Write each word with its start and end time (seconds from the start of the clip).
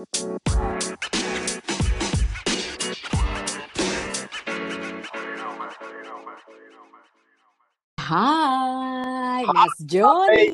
Hai, 0.00 0.08
Mas 9.44 9.76
Joni. 9.84 10.48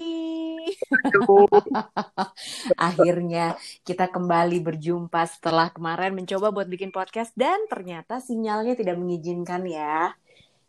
Akhirnya 2.74 3.54
kita 3.86 4.10
kembali 4.10 4.58
berjumpa 4.66 5.22
setelah 5.30 5.70
kemarin 5.70 6.18
mencoba 6.18 6.50
buat 6.50 6.66
bikin 6.66 6.90
podcast 6.90 7.30
dan 7.38 7.70
ternyata 7.70 8.18
sinyalnya 8.18 8.74
tidak 8.74 8.98
mengizinkan 8.98 9.62
ya. 9.62 10.10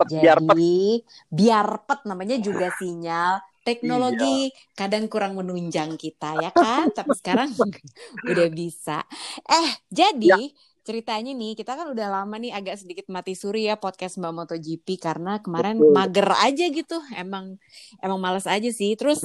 Jadi 0.05 1.01
biar 1.33 1.81
pet 1.89 2.05
namanya 2.05 2.37
juga 2.37 2.69
sinyal 2.77 3.41
teknologi 3.67 4.47
iya. 4.47 4.71
kadang 4.71 5.11
kurang 5.11 5.35
menunjang 5.35 5.99
kita 5.99 6.39
ya 6.39 6.51
kan? 6.55 6.87
Tapi 6.95 7.11
sekarang 7.19 7.51
udah 8.31 8.47
bisa. 8.47 9.03
Eh 9.43 9.69
jadi 9.91 10.47
ya 10.47 10.65
ceritanya 10.87 11.35
nih 11.35 11.51
kita 11.59 11.75
kan 11.75 11.91
udah 11.91 12.07
lama 12.07 12.39
nih 12.39 12.55
agak 12.55 12.79
sedikit 12.79 13.11
mati 13.11 13.35
suri 13.35 13.67
ya 13.67 13.75
podcast 13.75 14.15
Mbak 14.15 14.31
MotoGP 14.31 14.87
karena 14.95 15.43
kemarin 15.43 15.75
Betul. 15.75 15.91
mager 15.91 16.29
aja 16.31 16.65
gitu. 16.71 16.97
Emang 17.11 17.59
emang 17.99 18.15
males 18.23 18.47
aja 18.47 18.71
sih. 18.71 18.95
Terus 18.95 19.19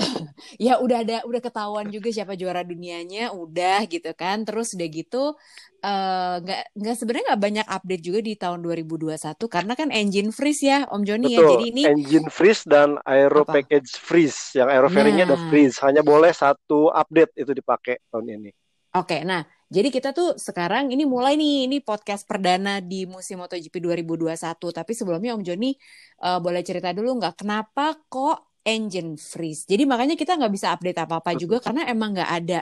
ya 0.64 0.80
udah 0.80 1.04
ada 1.04 1.20
udah 1.28 1.44
ketahuan 1.44 1.92
juga 1.92 2.08
siapa 2.08 2.40
juara 2.40 2.64
dunianya 2.64 3.36
udah 3.36 3.84
gitu 3.84 4.16
kan. 4.16 4.48
Terus 4.48 4.72
udah 4.72 4.88
gitu 4.88 5.36
eh, 5.84 6.36
nggak 6.40 6.62
uh, 6.72 6.76
nggak 6.80 6.96
sebenarnya 6.96 7.24
nggak 7.28 7.42
banyak 7.52 7.66
update 7.68 8.02
juga 8.08 8.20
di 8.24 8.32
tahun 8.40 8.58
2021 8.64 9.20
karena 9.52 9.72
kan 9.76 9.88
engine 9.92 10.32
freeze 10.32 10.64
ya 10.64 10.88
Om 10.88 11.04
Joni 11.04 11.36
ya. 11.36 11.44
Jadi 11.44 11.64
ini 11.68 11.82
engine 11.84 12.32
freeze 12.32 12.64
dan 12.64 12.96
aero 13.04 13.44
apa? 13.44 13.60
package 13.60 13.92
freeze. 14.00 14.56
Yang 14.56 14.68
aero 14.72 14.88
fairingnya 14.88 15.28
nah. 15.28 15.36
ada 15.36 15.38
freeze. 15.52 15.76
Hanya 15.84 16.00
boleh 16.00 16.32
satu 16.32 16.88
update 16.88 17.36
itu 17.36 17.52
dipakai 17.52 18.00
tahun 18.08 18.40
ini. 18.40 18.50
Oke, 18.96 19.20
nah 19.26 19.44
jadi 19.74 19.90
kita 19.90 20.14
tuh 20.14 20.38
sekarang 20.38 20.94
ini 20.94 21.02
mulai 21.02 21.34
nih 21.34 21.66
ini 21.66 21.82
podcast 21.82 22.22
perdana 22.22 22.78
di 22.78 23.10
musim 23.10 23.42
MotoGP 23.42 23.82
2021. 23.82 24.30
Tapi 24.70 24.92
sebelumnya 24.94 25.34
Om 25.34 25.42
Joni 25.42 25.74
uh, 26.22 26.38
boleh 26.38 26.62
cerita 26.62 26.94
dulu 26.94 27.18
nggak 27.18 27.42
kenapa 27.42 27.98
kok 28.06 28.54
engine 28.62 29.18
freeze. 29.18 29.66
Jadi 29.66 29.82
makanya 29.84 30.14
kita 30.14 30.38
nggak 30.38 30.52
bisa 30.54 30.72
update 30.72 30.96
apa-apa 30.96 31.36
juga 31.36 31.60
karena 31.60 31.84
emang 31.90 32.16
nggak 32.16 32.30
ada 32.32 32.60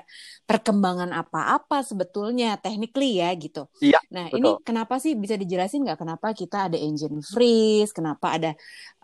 perkembangan 0.48 1.12
apa-apa 1.14 1.84
sebetulnya 1.84 2.56
technically 2.58 3.20
ya 3.20 3.30
gitu. 3.36 3.68
Iya. 3.78 4.00
Nah 4.10 4.32
betul. 4.32 4.38
ini 4.40 4.50
kenapa 4.64 4.96
sih 4.96 5.12
bisa 5.14 5.36
dijelasin 5.38 5.86
nggak 5.86 6.00
kenapa 6.00 6.32
kita 6.32 6.72
ada 6.72 6.80
engine 6.80 7.22
freeze, 7.22 7.94
kenapa 7.94 8.40
ada 8.40 8.50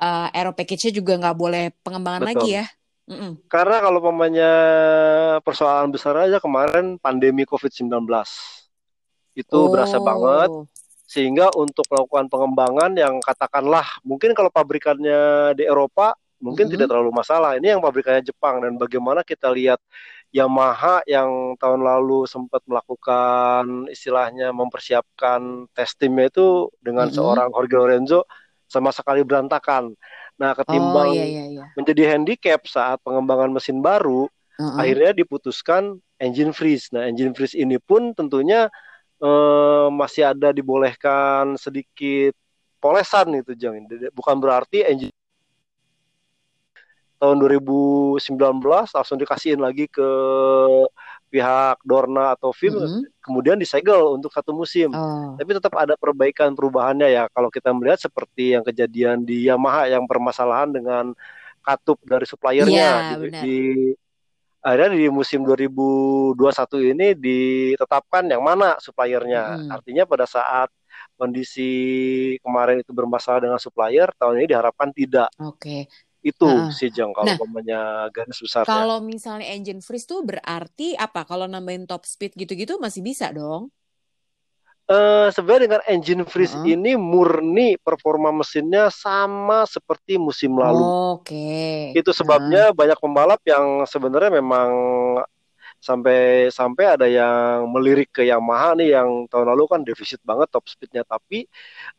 uh, 0.01 0.33
aero 0.35 0.57
package-nya 0.57 0.97
juga 0.97 1.21
nggak 1.21 1.37
boleh 1.39 1.65
pengembangan 1.85 2.25
betul. 2.25 2.33
lagi 2.35 2.49
ya? 2.57 2.65
Mm-mm. 3.09 3.33
Karena 3.49 3.81
kalau 3.81 4.05
pemainnya 4.05 4.55
persoalan 5.41 5.89
besar 5.89 6.13
aja 6.29 6.37
kemarin 6.39 7.01
pandemi 7.01 7.49
COVID-19 7.49 7.89
itu 9.33 9.57
oh. 9.57 9.73
berasa 9.73 9.97
banget 9.97 10.51
sehingga 11.09 11.49
untuk 11.57 11.89
melakukan 11.89 12.29
pengembangan 12.29 12.93
yang 12.93 13.17
katakanlah 13.25 13.87
mungkin 14.05 14.37
kalau 14.37 14.53
pabrikannya 14.53 15.57
di 15.57 15.65
Eropa 15.65 16.13
mungkin 16.37 16.69
mm-hmm. 16.69 16.85
tidak 16.85 16.87
terlalu 16.93 17.11
masalah. 17.17 17.57
Ini 17.57 17.77
yang 17.77 17.83
pabrikannya 17.83 18.23
Jepang 18.23 18.61
dan 18.61 18.77
bagaimana 18.77 19.25
kita 19.25 19.49
lihat 19.51 19.81
Yamaha 20.29 21.01
yang 21.09 21.57
tahun 21.57 21.81
lalu 21.81 22.29
sempat 22.29 22.61
melakukan 22.69 23.89
istilahnya 23.89 24.53
mempersiapkan 24.53 25.65
tes 25.73 25.97
timnya 25.97 26.29
itu 26.29 26.69
dengan 26.85 27.09
mm-hmm. 27.09 27.17
seorang 27.17 27.49
Jorge 27.57 27.77
Lorenzo 27.81 28.21
sama 28.69 28.93
sekali 28.93 29.25
berantakan. 29.25 29.97
Nah, 30.39 30.55
ketimbang 30.55 31.11
oh, 31.11 31.15
iya, 31.19 31.27
iya, 31.27 31.45
iya. 31.51 31.65
menjadi 31.75 32.15
handicap 32.15 32.63
saat 32.71 33.03
pengembangan 33.03 33.51
mesin 33.51 33.83
baru, 33.83 34.31
uh-uh. 34.31 34.79
akhirnya 34.79 35.13
diputuskan 35.19 35.99
engine 36.23 36.55
freeze. 36.55 36.95
Nah, 36.95 37.11
engine 37.11 37.35
freeze 37.35 37.59
ini 37.59 37.77
pun 37.83 38.15
tentunya 38.15 38.71
uh, 39.19 39.91
masih 39.91 40.31
ada 40.31 40.55
dibolehkan 40.55 41.59
sedikit 41.59 42.39
polesan 42.79 43.35
itu, 43.35 43.59
jangan. 43.59 43.83
Bukan 44.15 44.39
berarti 44.39 44.87
engine 44.87 45.15
tahun 47.19 47.43
2019 47.43 48.23
langsung 48.95 49.19
dikasihin 49.19 49.59
lagi 49.59 49.91
ke 49.91 50.07
pihak 51.29 51.79
Dorna 51.85 52.35
atau 52.35 52.51
Vim 52.57 52.75
mm 52.75 52.81
-hmm. 52.81 53.03
kemudian 53.21 53.57
disegel 53.61 54.17
untuk 54.17 54.33
satu 54.33 54.57
musim. 54.57 54.89
Oh. 54.91 55.37
Tapi 55.37 55.51
tetap 55.55 55.77
ada 55.77 55.95
perbaikan 55.95 56.57
perubahannya 56.57 57.09
ya. 57.13 57.25
Kalau 57.31 57.53
kita 57.53 57.71
melihat 57.77 58.01
seperti 58.01 58.57
yang 58.57 58.65
kejadian 58.65 59.23
di 59.23 59.47
Yamaha 59.47 59.87
yang 59.93 60.09
permasalahan 60.09 60.73
dengan 60.73 61.13
katup 61.63 62.01
dari 62.01 62.25
suppliernya 62.25 62.89
yeah, 63.13 63.19
di, 63.21 63.29
di 63.45 63.59
akhirnya 64.65 64.97
di 64.97 65.07
musim 65.13 65.45
2021 65.45 66.93
ini 66.97 67.07
ditetapkan 67.13 68.25
yang 68.25 68.41
mana 68.41 68.81
suppliernya. 68.81 69.69
Mm. 69.69 69.69
Artinya 69.71 70.05
pada 70.09 70.25
saat 70.25 70.73
kondisi 71.21 71.71
kemarin 72.41 72.81
itu 72.81 72.91
bermasalah 72.97 73.45
dengan 73.45 73.61
supplier, 73.61 74.09
tahun 74.17 74.41
ini 74.41 74.47
diharapkan 74.49 74.91
tidak. 74.97 75.29
Oke. 75.37 75.85
Okay 75.87 76.08
itu 76.19 76.47
uh, 76.47 76.69
sih 76.75 76.91
Jang 76.91 77.15
kalau 77.15 77.39
nah, 77.39 78.11
garis 78.11 78.39
besar. 78.43 78.67
Kalau 78.67 78.99
misalnya 78.99 79.47
engine 79.55 79.79
freeze 79.79 80.05
tuh 80.05 80.27
berarti 80.27 80.99
apa? 80.99 81.23
Kalau 81.23 81.47
nambahin 81.47 81.87
top 81.87 82.03
speed 82.05 82.35
gitu-gitu 82.35 82.77
masih 82.83 83.07
bisa 83.07 83.31
dong? 83.31 83.71
Uh, 84.89 85.29
sebenarnya 85.37 85.69
dengan 85.69 85.83
engine 85.85 86.25
freeze 86.25 86.57
uh 86.57 86.65
-huh. 86.65 86.73
ini 86.73 86.97
murni 86.97 87.77
performa 87.77 88.33
mesinnya 88.33 88.89
sama 88.89 89.69
seperti 89.69 90.17
musim 90.17 90.57
lalu. 90.57 90.81
Oke. 90.81 91.93
Okay. 91.93 92.01
Itu 92.01 92.17
sebabnya 92.17 92.73
uh. 92.73 92.75
banyak 92.75 92.97
pembalap 92.97 93.41
yang 93.45 93.85
sebenarnya 93.85 94.41
memang 94.41 94.71
sampai 95.79 96.51
sampai 96.51 96.85
ada 96.99 97.07
yang 97.07 97.71
melirik 97.71 98.11
ke 98.11 98.27
Yamaha 98.27 98.75
nih 98.75 98.99
yang 98.99 99.31
tahun 99.31 99.55
lalu 99.55 99.65
kan 99.71 99.81
defisit 99.87 100.19
banget 100.27 100.51
top 100.51 100.67
speednya 100.67 101.07
tapi 101.07 101.47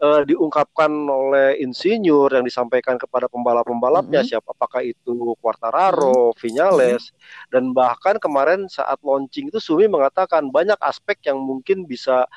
uh, 0.03 0.27
diungkapkan 0.27 0.91
oleh 1.07 1.55
insinyur 1.63 2.27
yang 2.27 2.43
disampaikan 2.43 2.99
kepada 2.99 3.31
pembalap-pembalapnya 3.31 4.19
mm 4.19 4.25
-hmm. 4.27 4.31
siapa 4.35 4.51
apakah 4.51 4.83
itu 4.83 5.33
Quartararo, 5.39 6.31
mm 6.31 6.35
-hmm. 6.35 6.39
Vinales 6.43 7.03
dan 7.47 7.71
bahkan 7.71 8.19
kemarin 8.19 8.67
saat 8.67 8.99
launching 8.99 9.47
itu 9.47 9.63
Sumi 9.63 9.87
mengatakan 9.87 10.51
banyak 10.51 10.77
aspek 10.83 11.15
yang 11.23 11.39
mungkin 11.39 11.87
bisa 11.87 12.27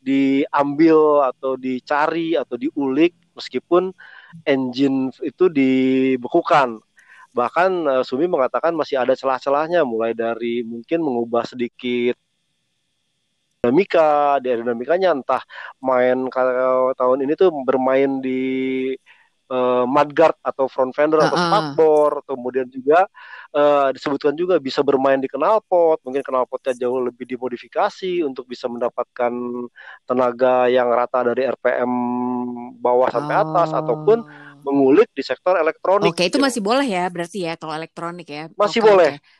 diambil 0.00 1.28
atau 1.28 1.58
dicari 1.58 2.38
atau 2.38 2.56
diulik 2.56 3.12
meskipun 3.36 3.92
engine 4.48 5.12
itu 5.20 5.50
dibekukan 5.52 6.80
Bahkan 7.36 7.70
uh, 7.84 8.04
Sumi 8.08 8.24
mengatakan 8.24 8.72
masih 8.72 8.96
ada 8.96 9.12
celah-celahnya 9.12 9.84
mulai 9.84 10.16
dari 10.16 10.64
mungkin 10.64 11.04
mengubah 11.04 11.44
sedikit 11.44 12.16
dinamika, 13.66 14.38
di 14.38 14.46
aerodinamikanya 14.54 15.10
entah 15.10 15.42
main 15.82 16.30
kalau 16.30 16.94
tahun 16.94 17.26
ini 17.26 17.34
tuh 17.34 17.50
bermain 17.66 18.22
di 18.22 18.94
uh, 19.50 19.84
mudguard 19.84 20.38
atau 20.42 20.70
front 20.70 20.94
fender 20.94 21.18
atau 21.18 21.34
spakbor, 21.34 22.22
kemudian 22.30 22.70
juga 22.70 23.10
uh, 23.54 23.90
disebutkan 23.90 24.38
juga 24.38 24.62
bisa 24.62 24.86
bermain 24.86 25.18
di 25.18 25.26
knalpot, 25.26 25.98
mungkin 26.06 26.22
knalpotnya 26.22 26.78
jauh 26.78 27.02
lebih 27.02 27.26
dimodifikasi 27.26 28.22
untuk 28.22 28.46
bisa 28.46 28.70
mendapatkan 28.70 29.32
tenaga 30.06 30.70
yang 30.70 30.86
rata 30.86 31.26
dari 31.34 31.50
RPM 31.50 31.92
bawah 32.78 33.10
sampai 33.10 33.34
atas 33.34 33.74
oh. 33.74 33.78
ataupun 33.82 34.18
mengulik 34.66 35.08
di 35.14 35.22
sektor 35.22 35.54
elektronik. 35.54 36.10
Oke, 36.10 36.26
itu 36.26 36.42
masih 36.42 36.58
boleh 36.58 36.82
ya 36.82 37.06
berarti 37.06 37.46
ya 37.46 37.54
kalau 37.54 37.78
elektronik 37.78 38.26
ya. 38.26 38.50
Masih 38.58 38.82
Oke, 38.82 38.88
boleh. 38.90 39.12
Okay. 39.14 39.34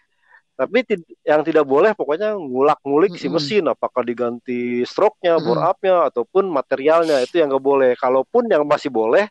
Tapi 0.56 0.78
yang 1.20 1.44
tidak 1.44 1.68
boleh 1.68 1.92
pokoknya 1.92 2.32
ngulak-ngulik 2.32 3.12
mm 3.12 3.18
-hmm. 3.20 3.28
si 3.28 3.34
mesin 3.34 3.64
apakah 3.68 4.00
diganti 4.00 4.86
stroke-nya, 4.88 5.36
mm 5.36 5.40
-hmm. 5.42 5.46
bore 5.52 5.62
up-nya 5.66 5.96
ataupun 6.08 6.48
materialnya 6.48 7.20
itu 7.20 7.42
yang 7.42 7.52
nggak 7.52 7.66
boleh. 7.66 7.92
Kalaupun 7.98 8.48
yang 8.48 8.64
masih 8.64 8.88
boleh 8.88 9.28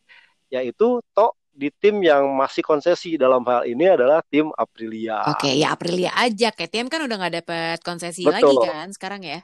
yaitu 0.54 1.02
tok 1.18 1.34
di 1.56 1.72
tim 1.72 2.04
yang 2.04 2.28
masih 2.36 2.62
konsesi 2.62 3.16
dalam 3.16 3.42
hal 3.48 3.64
ini 3.64 3.88
adalah 3.88 4.20
tim 4.28 4.52
Aprilia. 4.54 5.24
Oke, 5.32 5.56
ya 5.56 5.72
Aprilia 5.72 6.12
aja. 6.14 6.52
KTM 6.52 6.92
kan 6.92 7.02
udah 7.08 7.16
nggak 7.16 7.36
dapat 7.42 7.78
konsesi 7.80 8.28
Betul. 8.28 8.60
lagi 8.60 8.68
kan 8.68 8.88
sekarang 8.92 9.22
ya. 9.24 9.40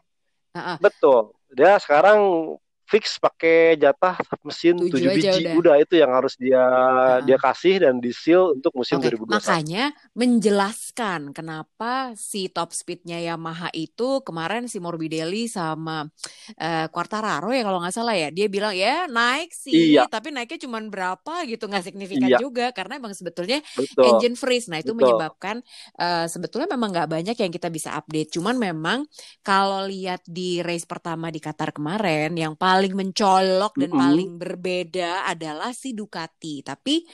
Uh 0.51 0.75
-uh. 0.75 0.77
Betul. 0.83 1.31
Dia 1.55 1.79
sekarang 1.79 2.19
fix 2.91 3.15
pakai 3.23 3.79
jatah 3.79 4.19
mesin 4.43 4.75
7, 4.75 4.91
7 4.91 5.15
biji 5.15 5.43
udah. 5.47 5.53
udah 5.55 5.75
itu 5.79 5.95
yang 5.95 6.11
harus 6.11 6.35
dia 6.35 6.59
uh. 6.59 7.23
dia 7.23 7.39
kasih 7.39 7.87
dan 7.87 8.03
di 8.03 8.11
seal 8.11 8.51
untuk 8.59 8.75
musim 8.75 8.99
okay. 8.99 9.15
2021. 9.15 9.39
Makanya 9.39 9.83
menjelaskan 10.11 11.19
kenapa 11.31 12.11
si 12.19 12.51
top 12.51 12.75
speednya 12.75 13.23
Yamaha 13.23 13.71
itu 13.71 14.19
kemarin 14.27 14.67
si 14.67 14.83
Morbidelli 14.83 15.47
sama 15.47 16.03
uh, 16.59 16.87
Quartararo 16.91 17.55
ya 17.55 17.63
kalau 17.63 17.79
nggak 17.79 17.95
salah 17.95 18.15
ya 18.17 18.27
dia 18.27 18.51
bilang 18.51 18.75
ya 18.75 19.07
naik 19.07 19.55
sih 19.55 19.95
iya. 19.95 20.03
tapi 20.11 20.35
naiknya 20.35 20.67
cuma 20.67 20.83
berapa 20.83 21.47
gitu 21.47 21.71
nggak 21.71 21.85
signifikan 21.87 22.27
iya. 22.27 22.39
juga 22.41 22.75
karena 22.75 22.99
emang 22.99 23.15
sebetulnya 23.15 23.63
Betul. 23.77 24.03
engine 24.17 24.35
freeze. 24.35 24.67
Nah 24.67 24.81
itu 24.81 24.91
Betul. 24.91 25.05
menyebabkan 25.07 25.63
uh, 25.95 26.25
sebetulnya 26.27 26.67
memang 26.75 26.89
nggak 26.91 27.09
banyak 27.09 27.37
yang 27.37 27.51
kita 27.53 27.69
bisa 27.69 27.95
update. 27.95 28.33
Cuman 28.35 28.57
memang 28.57 29.05
kalau 29.45 29.85
lihat 29.85 30.25
di 30.25 30.59
race 30.65 30.89
pertama 30.89 31.29
di 31.29 31.37
Qatar 31.37 31.71
kemarin 31.71 32.33
yang 32.33 32.57
paling 32.57 32.80
paling 32.81 32.97
mencolok 32.97 33.73
dan 33.77 33.85
mm 33.85 33.93
-hmm. 33.93 34.01
paling 34.01 34.31
berbeda 34.41 35.11
adalah 35.29 35.69
si 35.69 35.93
Ducati. 35.93 36.65
Tapi 36.65 37.05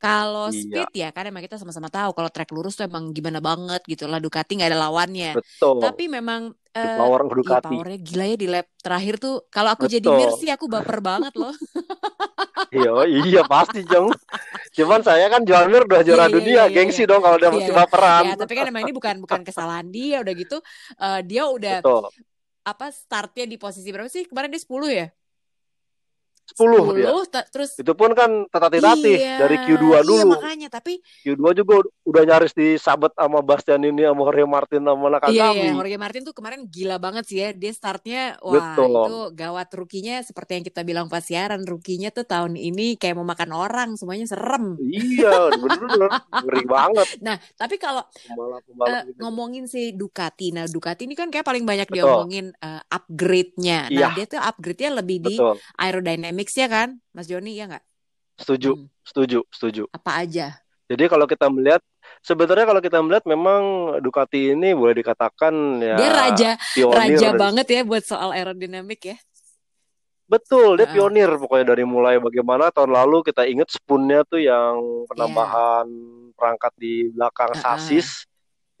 kalau 0.00 0.48
iya. 0.48 0.56
speed 0.56 0.90
ya 0.96 1.08
kan 1.12 1.28
emang 1.28 1.44
kita 1.44 1.60
sama-sama 1.60 1.92
tahu 1.92 2.16
kalau 2.16 2.32
trek 2.32 2.48
lurus 2.56 2.80
tuh 2.80 2.88
emang 2.88 3.12
gimana 3.12 3.44
banget 3.44 3.84
gitu 3.84 4.08
lah 4.08 4.16
Ducati 4.16 4.56
nggak 4.56 4.72
ada 4.72 4.80
lawannya. 4.88 5.36
Betul. 5.36 5.76
Tapi 5.84 6.08
memang 6.08 6.56
uh, 6.56 6.96
power 6.96 7.28
Ducati. 7.28 7.68
Iya, 7.68 7.76
powernya 7.84 7.98
gila 8.00 8.24
ya 8.24 8.36
di 8.40 8.48
lap 8.48 8.66
terakhir 8.80 9.14
tuh. 9.20 9.44
Kalau 9.52 9.76
aku 9.76 9.84
Betul. 9.84 9.94
jadi 10.00 10.08
Mir 10.08 10.30
sih 10.40 10.48
aku 10.48 10.64
baper 10.72 10.98
banget 11.04 11.36
loh. 11.36 11.52
iya, 12.80 12.92
iya 13.04 13.42
pasti 13.44 13.84
Jeng. 13.84 14.08
Cuman 14.72 15.04
saya 15.04 15.28
kan 15.28 15.44
juara 15.44 15.68
Mir 15.68 15.84
udah 15.84 16.00
juara 16.00 16.26
iya, 16.28 16.32
dunia, 16.32 16.48
iya, 16.48 16.64
iya, 16.64 16.72
gengsi 16.72 17.04
iya. 17.04 17.10
dong 17.12 17.20
kalau 17.20 17.36
dia 17.36 17.52
iya, 17.52 17.56
masih 17.60 17.72
iya. 17.76 17.80
baperan. 17.84 18.24
Ya, 18.24 18.34
tapi 18.40 18.52
kan 18.56 18.64
emang 18.72 18.82
ini 18.88 18.92
bukan 18.96 19.14
bukan 19.20 19.40
kesalahan 19.44 19.84
dia 19.92 20.24
udah 20.24 20.32
gitu. 20.32 20.56
Uh, 20.96 21.20
dia 21.20 21.44
udah 21.44 21.84
Betul. 21.84 22.08
Apa 22.64 22.90
startnya 22.92 23.44
di 23.48 23.56
posisi 23.60 23.88
berapa 23.92 24.10
sih? 24.10 24.24
Kemarin 24.28 24.50
dia 24.52 24.62
10 24.62 24.88
ya? 24.92 25.06
10, 26.54 26.94
10 26.94 26.98
dia. 26.98 27.10
terus 27.50 27.70
itu 27.78 27.92
pun 27.94 28.10
kan 28.12 28.46
tati-tati 28.50 29.12
iya, 29.16 29.36
dari 29.38 29.56
Q2 29.64 29.84
iya, 29.84 30.00
dulu. 30.02 30.16
Iya 30.16 30.24
makanya 30.26 30.68
tapi 30.68 31.02
Q2 31.22 31.44
juga 31.56 31.74
udah 32.06 32.22
nyaris 32.26 32.52
disabet 32.56 33.12
sama 33.14 33.38
Bastian 33.44 33.82
ini 33.86 34.02
sama 34.06 34.22
Jorge 34.26 34.46
Martin 34.46 34.82
sama 34.82 35.06
Nakagami. 35.12 35.36
Iya, 35.36 35.48
iya, 35.54 35.72
Jorge 35.76 35.98
Martin 35.98 36.22
tuh 36.26 36.34
kemarin 36.34 36.60
gila 36.66 36.96
banget 36.98 37.24
sih 37.28 37.38
ya. 37.38 37.48
Dia 37.54 37.72
startnya 37.74 38.22
wah 38.42 38.74
Betul. 38.74 38.90
itu 38.90 39.16
gawat 39.36 39.68
rukinya 39.76 40.16
seperti 40.24 40.60
yang 40.60 40.64
kita 40.66 40.80
bilang 40.82 41.06
pas 41.06 41.22
siaran 41.22 41.62
rukinya 41.62 42.10
tuh 42.10 42.26
tahun 42.26 42.58
ini 42.58 42.98
kayak 42.98 43.14
mau 43.14 43.26
makan 43.26 43.50
orang 43.54 43.88
semuanya 43.94 44.26
serem. 44.26 44.74
Iya, 44.80 45.54
bener-bener 45.54 46.10
ngeri 46.44 46.64
banget. 46.66 47.08
Nah, 47.22 47.36
tapi 47.54 47.76
kalau 47.76 48.02
uh, 48.02 49.02
ngomongin 49.20 49.68
si 49.68 49.92
Ducati. 49.92 50.50
Nah, 50.54 50.66
Ducati 50.66 51.04
ini 51.06 51.14
kan 51.14 51.28
kayak 51.28 51.46
paling 51.46 51.64
banyak 51.66 51.86
Betul. 51.86 52.02
diomongin 52.02 52.46
uh, 52.62 52.82
upgrade-nya. 52.88 53.90
Nah, 53.90 53.94
iya. 53.94 54.08
dia 54.16 54.26
tuh 54.26 54.40
upgrade-nya 54.40 54.90
lebih 55.02 55.18
di 55.22 55.36
aerodynamic 55.76 56.39
mix 56.40 56.56
ya 56.56 56.72
kan, 56.72 56.96
Mas 57.12 57.28
Joni 57.28 57.52
ya 57.60 57.68
nggak? 57.68 57.84
Setuju, 58.40 58.72
hmm. 58.72 58.88
setuju, 59.04 59.40
setuju. 59.52 59.84
Apa 59.92 60.24
aja? 60.24 60.56
Jadi 60.88 61.04
kalau 61.06 61.28
kita 61.28 61.52
melihat 61.52 61.84
sebenarnya 62.24 62.66
kalau 62.66 62.80
kita 62.80 62.98
melihat 63.04 63.24
memang 63.28 63.62
Ducati 64.00 64.56
ini 64.56 64.74
boleh 64.74 64.96
dikatakan 64.98 65.78
ya 65.78 65.94
dia 65.94 66.10
raja 66.10 66.50
raja 66.90 67.28
banget 67.38 67.66
ya 67.70 67.80
buat 67.86 68.02
soal 68.02 68.34
aerodinamik 68.34 69.14
ya. 69.14 69.16
Betul, 70.26 70.78
dia 70.78 70.86
uh. 70.86 70.92
pionir 70.94 71.30
pokoknya 71.36 71.74
dari 71.74 71.84
mulai 71.86 72.16
bagaimana 72.18 72.70
tahun 72.74 72.90
lalu 72.96 73.22
kita 73.26 73.46
ingat 73.46 73.70
spoonnya 73.70 74.26
tuh 74.26 74.40
yang 74.42 75.06
penambahan 75.10 75.86
yeah. 75.86 76.34
perangkat 76.34 76.72
di 76.80 77.12
belakang 77.14 77.52
uh. 77.54 77.60
sasis 77.60 78.26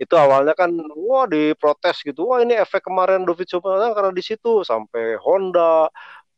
itu 0.00 0.16
awalnya 0.16 0.56
kan 0.56 0.72
wah 0.96 1.28
diprotes 1.28 2.00
gitu 2.00 2.24
wah 2.32 2.40
ini 2.40 2.56
efek 2.56 2.88
kemarin 2.88 3.20
Dovizioso 3.28 3.68
karena 3.68 4.08
di 4.08 4.24
situ 4.24 4.64
sampai 4.64 5.20
Honda 5.20 5.84
uh, 5.86 5.88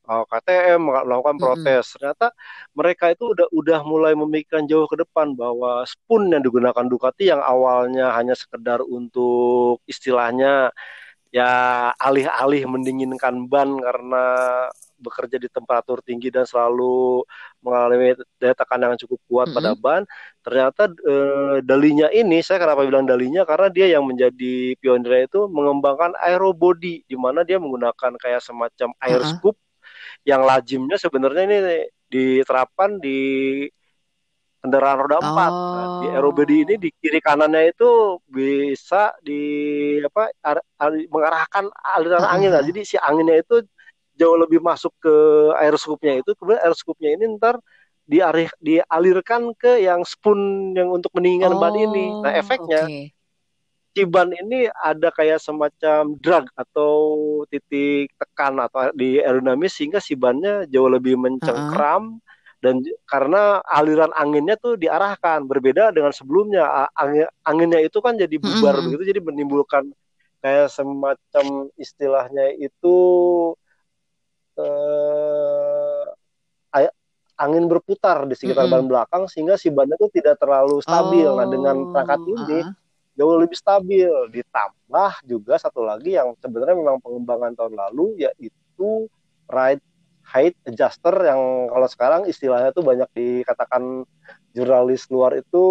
KTM 0.06 0.81
melakukan 0.82 1.37
protes. 1.38 1.64
Mm-hmm. 1.87 1.93
Ternyata 1.94 2.26
mereka 2.75 3.04
itu 3.14 3.25
udah 3.32 3.46
udah 3.54 3.81
mulai 3.87 4.12
memikirkan 4.19 4.66
jauh 4.66 4.90
ke 4.90 4.99
depan 4.99 5.38
bahwa 5.38 5.87
spoon 5.87 6.34
yang 6.34 6.43
digunakan 6.43 6.84
Ducati 6.87 7.31
yang 7.31 7.43
awalnya 7.43 8.10
hanya 8.19 8.34
sekedar 8.34 8.82
untuk 8.82 9.78
istilahnya 9.87 10.75
ya 11.32 11.50
alih-alih 11.96 12.69
mendinginkan 12.69 13.49
ban 13.49 13.81
karena 13.81 14.25
bekerja 15.02 15.34
di 15.40 15.50
temperatur 15.50 15.99
tinggi 16.06 16.31
dan 16.31 16.46
selalu 16.46 17.26
mengalami 17.58 18.14
daya 18.38 18.54
tekanan 18.54 18.94
yang 18.94 19.00
cukup 19.02 19.19
kuat 19.26 19.46
mm-hmm. 19.50 19.56
pada 19.58 19.72
ban. 19.75 20.02
Ternyata 20.46 20.82
e, 20.94 21.14
dalinya 21.66 22.06
ini, 22.14 22.38
saya 22.43 22.62
kenapa 22.62 22.87
bilang 22.87 23.06
dalinya 23.06 23.43
karena 23.43 23.69
dia 23.70 23.87
yang 23.99 24.06
menjadi 24.06 24.78
pionir 24.78 25.26
itu 25.26 25.50
mengembangkan 25.50 26.14
aerobody 26.22 27.02
di 27.06 27.16
mana 27.19 27.43
dia 27.43 27.58
menggunakan 27.58 28.14
kayak 28.19 28.43
semacam 28.43 28.94
air 29.02 29.19
uh-huh. 29.19 29.31
Yang 30.23 30.43
lazimnya 30.47 30.97
sebenarnya 30.99 31.43
ini 31.47 31.59
diterapkan 32.07 33.03
di 33.03 33.21
kendaraan 34.63 34.99
roda 35.03 35.19
empat. 35.19 35.51
Oh. 35.51 35.75
Nah, 35.75 35.87
di 36.05 36.07
oh. 36.07 36.15
aerobody 36.15 36.57
ini 36.63 36.75
di 36.79 36.89
kiri 36.95 37.19
kanannya 37.19 37.75
itu 37.75 38.23
bisa 38.31 39.11
di 39.19 39.43
apa 40.05 40.31
ar, 40.45 40.59
ar, 40.79 40.91
mengarahkan 41.11 41.67
aliran 41.99 42.23
uh, 42.23 42.31
angin. 42.31 42.51
Nah, 42.55 42.63
jadi 42.63 42.81
si 42.87 42.97
anginnya 43.01 43.43
itu 43.43 43.67
jauh 44.15 44.39
lebih 44.39 44.63
masuk 44.63 44.95
ke 45.03 45.15
air 45.59 45.75
scoopnya 45.75 46.23
itu, 46.23 46.31
kemudian 46.39 46.63
air 46.63 46.75
scoopnya 46.77 47.11
ini 47.19 47.25
ntar 47.41 47.59
diarih, 48.07 48.53
dialirkan 48.63 49.57
ke 49.59 49.83
yang 49.83 50.07
spoon 50.07 50.73
yang 50.79 50.95
untuk 50.95 51.11
pendinginan 51.11 51.59
oh, 51.59 51.61
ban 51.61 51.75
ini. 51.75 52.07
Nah, 52.23 52.33
efeknya 52.37 52.87
okay 52.87 53.11
si 53.93 54.09
ban 54.09 54.33
ini 54.33 54.73
ada 54.73 55.12
kayak 55.12 55.37
semacam 55.37 56.17
drag 56.17 56.49
atau 56.56 56.93
titik 57.53 58.09
tekan 58.17 58.56
atau 58.56 58.89
di 58.97 59.21
aerodinamis 59.21 59.77
sehingga 59.77 60.00
si 60.00 60.17
bannya 60.17 60.65
jauh 60.73 60.89
lebih 60.89 61.21
mencengkram 61.21 62.17
uh 62.17 62.17
-huh. 62.17 62.65
dan 62.65 62.81
karena 63.05 63.61
aliran 63.69 64.09
anginnya 64.17 64.56
tuh 64.56 64.81
diarahkan 64.81 65.44
berbeda 65.44 65.93
dengan 65.93 66.09
sebelumnya 66.09 66.89
angin 66.97 67.29
anginnya 67.44 67.85
itu 67.85 68.00
kan 68.00 68.17
jadi 68.17 68.33
bubar 68.41 68.75
uh 68.75 68.81
-huh. 68.81 68.85
begitu 68.89 69.12
jadi 69.12 69.21
menimbulkan 69.21 69.85
kayak 70.41 70.73
semacam 70.73 71.69
istilahnya 71.77 72.56
itu 72.56 72.97
eh, 74.56 76.05
angin 77.43 77.67
berputar 77.67 78.25
di 78.25 78.38
sekitar 78.38 78.65
mm 78.65 78.73
-hmm. 78.73 78.87
ban 78.87 78.88
belakang 78.88 79.23
sehingga 79.27 79.59
si 79.59 79.67
itu 79.67 80.06
tidak 80.15 80.38
terlalu 80.38 80.79
stabil. 80.79 81.27
Oh, 81.27 81.35
nah 81.35 81.49
dengan 81.50 81.91
perangkat 81.91 82.21
ini 82.23 82.59
uh 82.62 82.65
-huh 82.71 82.81
jauh 83.17 83.37
lebih 83.38 83.59
stabil. 83.59 84.11
Ditambah 84.32 85.12
juga 85.26 85.55
satu 85.61 85.85
lagi 85.85 86.17
yang 86.17 86.32
sebenarnya 86.41 86.76
memang 86.76 86.99
pengembangan 87.00 87.53
tahun 87.56 87.75
lalu 87.76 88.26
yaitu 88.29 89.09
ride 89.49 89.85
height 90.23 90.56
adjuster 90.64 91.12
yang 91.26 91.69
kalau 91.69 91.88
sekarang 91.91 92.23
istilahnya 92.31 92.70
tuh 92.70 92.87
banyak 92.87 93.11
dikatakan 93.12 94.06
jurnalis 94.55 95.11
luar 95.11 95.37
itu 95.37 95.64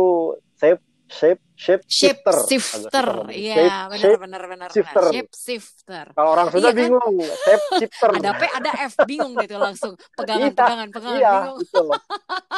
shape 1.12 1.42
shape 1.60 1.84
shape 1.92 2.24
shifter. 2.24 2.38
shifter. 2.48 3.08
Iya, 3.36 3.92
benar 3.92 4.16
benar 4.16 4.42
benar. 4.48 4.70
Shifter. 4.72 5.04
Shape 5.12 5.32
shifter. 5.36 6.06
Kalau 6.16 6.30
orang 6.32 6.48
sudah 6.48 6.72
iya, 6.72 6.72
kan? 6.72 6.80
bingung, 6.80 7.16
shape 7.20 7.66
shifter. 7.84 8.10
ada 8.16 8.32
P, 8.40 8.42
ada 8.48 8.72
F 8.88 8.94
bingung 9.04 9.34
gitu 9.44 9.56
langsung. 9.60 9.94
Pegangan, 10.16 10.48
iya, 10.48 10.56
pegangan, 10.56 10.88
pegangan 10.90 11.20
iya, 11.20 11.32
bingung. 11.36 11.60
Betul. 11.68 11.90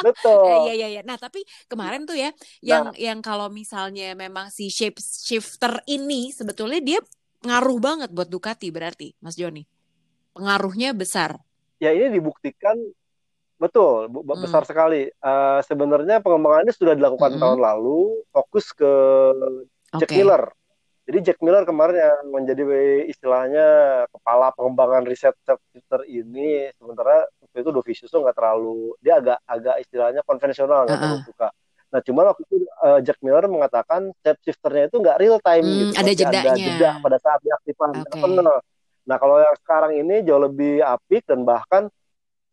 betul. 0.06 0.44
Iya, 0.70 0.72
iya, 0.78 0.88
iya. 0.98 1.02
Nah, 1.02 1.18
tapi 1.18 1.42
kemarin 1.66 2.06
tuh 2.06 2.14
ya 2.14 2.30
yang 2.62 2.94
nah. 2.94 2.96
yang 2.96 3.18
kalau 3.18 3.50
misalnya 3.50 4.14
memang 4.14 4.54
si 4.54 4.70
shape 4.70 5.02
shifter 5.02 5.82
ini 5.90 6.30
sebetulnya 6.30 6.78
dia 6.78 7.00
ngaruh 7.44 7.78
banget 7.82 8.10
buat 8.14 8.30
Ducati 8.30 8.70
berarti, 8.70 9.12
Mas 9.18 9.34
Joni. 9.34 9.66
Pengaruhnya 10.32 10.94
besar. 10.94 11.42
Ya, 11.82 11.90
ini 11.90 12.16
dibuktikan 12.16 12.78
Betul, 13.54 14.10
bu, 14.10 14.26
hmm. 14.26 14.42
besar 14.42 14.62
sekali. 14.66 15.06
Uh, 15.22 15.62
sebenarnya 15.62 16.18
pengembangan 16.18 16.66
ini 16.66 16.72
sudah 16.74 16.94
dilakukan 16.98 17.38
hmm. 17.38 17.40
tahun 17.40 17.58
lalu, 17.62 18.26
fokus 18.34 18.74
ke 18.74 18.92
Jack 19.98 20.10
Miller. 20.10 20.50
Jadi 21.04 21.18
Jack 21.20 21.38
Miller 21.44 21.68
kemarin 21.68 22.00
yang 22.00 22.20
menjadi 22.32 22.64
istilahnya 23.04 23.66
kepala 24.08 24.56
pengembangan 24.56 25.04
riset 25.04 25.36
shifter 25.44 26.00
ini, 26.08 26.72
sementara 26.80 27.28
waktu 27.44 27.58
itu 27.60 27.70
Dovizioso 27.70 28.08
tuh 28.08 28.20
nggak 28.24 28.36
terlalu, 28.40 28.96
dia 29.04 29.20
agak 29.20 29.38
agak 29.44 29.76
istilahnya 29.84 30.24
konvensional 30.24 30.88
nggak 30.88 30.96
uh 30.96 31.04
-huh. 31.04 31.20
suka. 31.28 31.48
Nah, 31.94 32.00
cuma 32.02 32.26
waktu 32.26 32.42
itu 32.48 32.56
uh, 32.82 32.98
Jack 33.04 33.22
Miller 33.22 33.46
mengatakan 33.46 34.10
step 34.18 34.40
shifternya 34.42 34.90
itu 34.90 34.96
nggak 34.98 35.18
real 35.20 35.38
time 35.38 35.62
hmm, 35.62 35.76
gitu, 35.78 35.92
ada 35.94 36.12
jedanya. 36.16 36.40
ada 36.42 36.58
jeda 36.58 36.90
pada 36.98 37.16
saat 37.22 37.40
diaktifkan. 37.44 37.88
Okay. 38.02 38.34
Nah, 39.04 39.16
kalau 39.20 39.36
yang 39.38 39.54
sekarang 39.60 39.92
ini 40.00 40.24
jauh 40.24 40.42
lebih 40.42 40.80
apik 40.80 41.22
dan 41.28 41.44
bahkan 41.44 41.92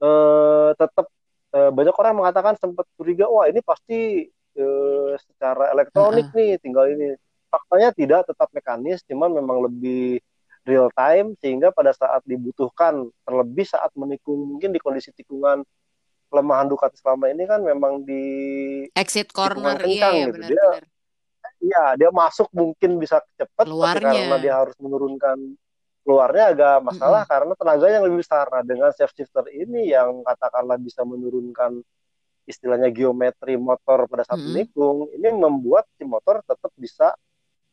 uh, 0.01 0.69
tetap 0.75 1.07
uh, 1.55 1.71
banyak 1.71 1.95
orang 1.95 2.17
mengatakan 2.17 2.53
sempat 2.57 2.89
curiga 2.97 3.29
wah 3.29 3.47
ini 3.47 3.61
pasti 3.63 4.27
uh, 4.57 5.13
secara 5.17 5.71
elektronik 5.71 6.27
uh 6.27 6.31
-huh. 6.33 6.37
nih 6.37 6.51
tinggal 6.59 6.85
ini 6.89 7.15
faktanya 7.51 7.89
tidak 7.95 8.21
tetap 8.27 8.49
mekanis 8.51 9.03
cuman 9.07 9.31
memang 9.31 9.67
lebih 9.69 10.19
real 10.63 10.93
time 10.93 11.33
sehingga 11.41 11.73
pada 11.73 11.91
saat 11.91 12.21
dibutuhkan 12.23 13.09
terlebih 13.25 13.65
saat 13.65 13.89
menikung 13.97 14.55
mungkin 14.55 14.71
di 14.71 14.79
kondisi 14.79 15.09
tikungan 15.11 15.65
kelemahan 16.31 16.69
Ducati 16.71 16.95
selama 16.95 17.27
ini 17.27 17.43
kan 17.43 17.59
memang 17.59 18.07
di 18.07 18.23
exit 18.95 19.35
corner 19.35 19.75
kencang, 19.75 19.91
iya, 20.15 20.25
gitu. 20.31 20.33
benar, 20.39 20.47
dia 20.47 20.67
iya 21.59 21.83
dia 21.99 22.09
masuk 22.13 22.47
mungkin 22.55 23.01
bisa 23.01 23.19
cepat 23.35 23.67
karena 23.67 24.37
dia 24.39 24.53
harus 24.55 24.77
menurunkan 24.79 25.59
keluarnya 26.01 26.43
agak 26.53 26.77
masalah 26.81 27.21
mm 27.21 27.25
-hmm. 27.25 27.33
karena 27.33 27.53
tenaga 27.57 27.85
yang 27.87 28.03
lebih 28.05 28.19
besar. 28.25 28.45
Nah, 28.49 28.63
dengan 28.65 28.89
safe 28.93 29.13
shifter 29.13 29.45
ini 29.53 29.93
yang 29.93 30.25
katakanlah 30.25 30.77
bisa 30.81 31.05
menurunkan 31.05 31.81
istilahnya 32.49 32.89
geometri 32.89 33.55
motor 33.55 34.09
pada 34.09 34.25
saat 34.25 34.41
mm 34.41 34.49
-hmm. 34.73 35.15
ini 35.15 35.29
membuat 35.29 35.85
si 35.95 36.03
motor 36.03 36.41
tetap 36.41 36.73
bisa 36.73 37.13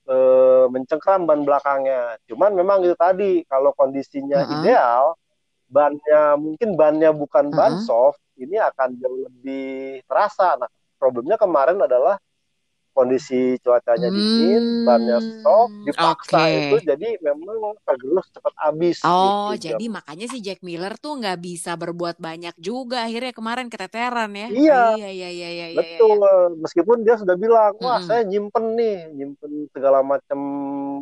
e, 0.05 0.17
mencengkram 0.69 1.25
ban 1.25 1.41
belakangnya. 1.43 2.21
Cuman 2.29 2.53
memang 2.53 2.85
itu 2.85 2.95
tadi 2.95 3.43
kalau 3.49 3.73
kondisinya 3.73 4.45
mm 4.45 4.47
-hmm. 4.47 4.57
ideal, 4.61 5.05
bannya 5.69 6.23
mungkin 6.37 6.77
bannya 6.77 7.11
bukan 7.17 7.49
ban 7.49 7.81
mm 7.81 7.81
-hmm. 7.81 7.89
soft, 7.89 8.21
ini 8.37 8.61
akan 8.61 8.89
jauh 9.01 9.25
lebih 9.25 10.05
terasa. 10.05 10.61
Nah, 10.61 10.69
problemnya 11.01 11.41
kemarin 11.41 11.81
adalah 11.81 12.21
kondisi 12.99 13.55
cuacanya 13.63 14.11
dingin, 14.11 14.83
bannya 14.83 15.23
stop, 15.23 15.71
dipaksa 15.87 16.39
okay. 16.43 16.59
itu 16.67 16.77
jadi 16.83 17.09
memang 17.23 17.79
tergerus 17.87 18.27
cepat 18.35 18.55
habis. 18.59 18.99
Oh, 19.07 19.55
gitu, 19.55 19.71
jadi 19.71 19.85
makanya 19.87 20.27
si 20.27 20.43
Jack 20.43 20.67
Miller 20.67 20.99
tuh 20.99 21.23
nggak 21.23 21.39
bisa 21.39 21.79
berbuat 21.79 22.19
banyak 22.19 22.59
juga 22.59 23.07
akhirnya 23.07 23.31
kemarin 23.31 23.71
keteteran 23.71 24.35
ya. 24.35 24.49
Iya. 24.51 24.83
Oh, 24.83 24.99
iya, 24.99 25.11
iya, 25.15 25.31
iya, 25.31 25.49
iya, 25.55 25.67
iya 25.71 25.79
Betul. 25.79 26.19
Iya, 26.19 26.27
iya. 26.27 26.59
Meskipun 26.59 26.97
dia 27.07 27.15
sudah 27.15 27.37
bilang, 27.39 27.73
wah 27.79 27.87
mm 27.87 28.01
-hmm. 28.03 28.09
saya 28.11 28.23
nyimpen 28.27 28.65
nih, 28.75 28.97
nyimpen 29.15 29.53
segala 29.71 30.03
macam 30.03 30.41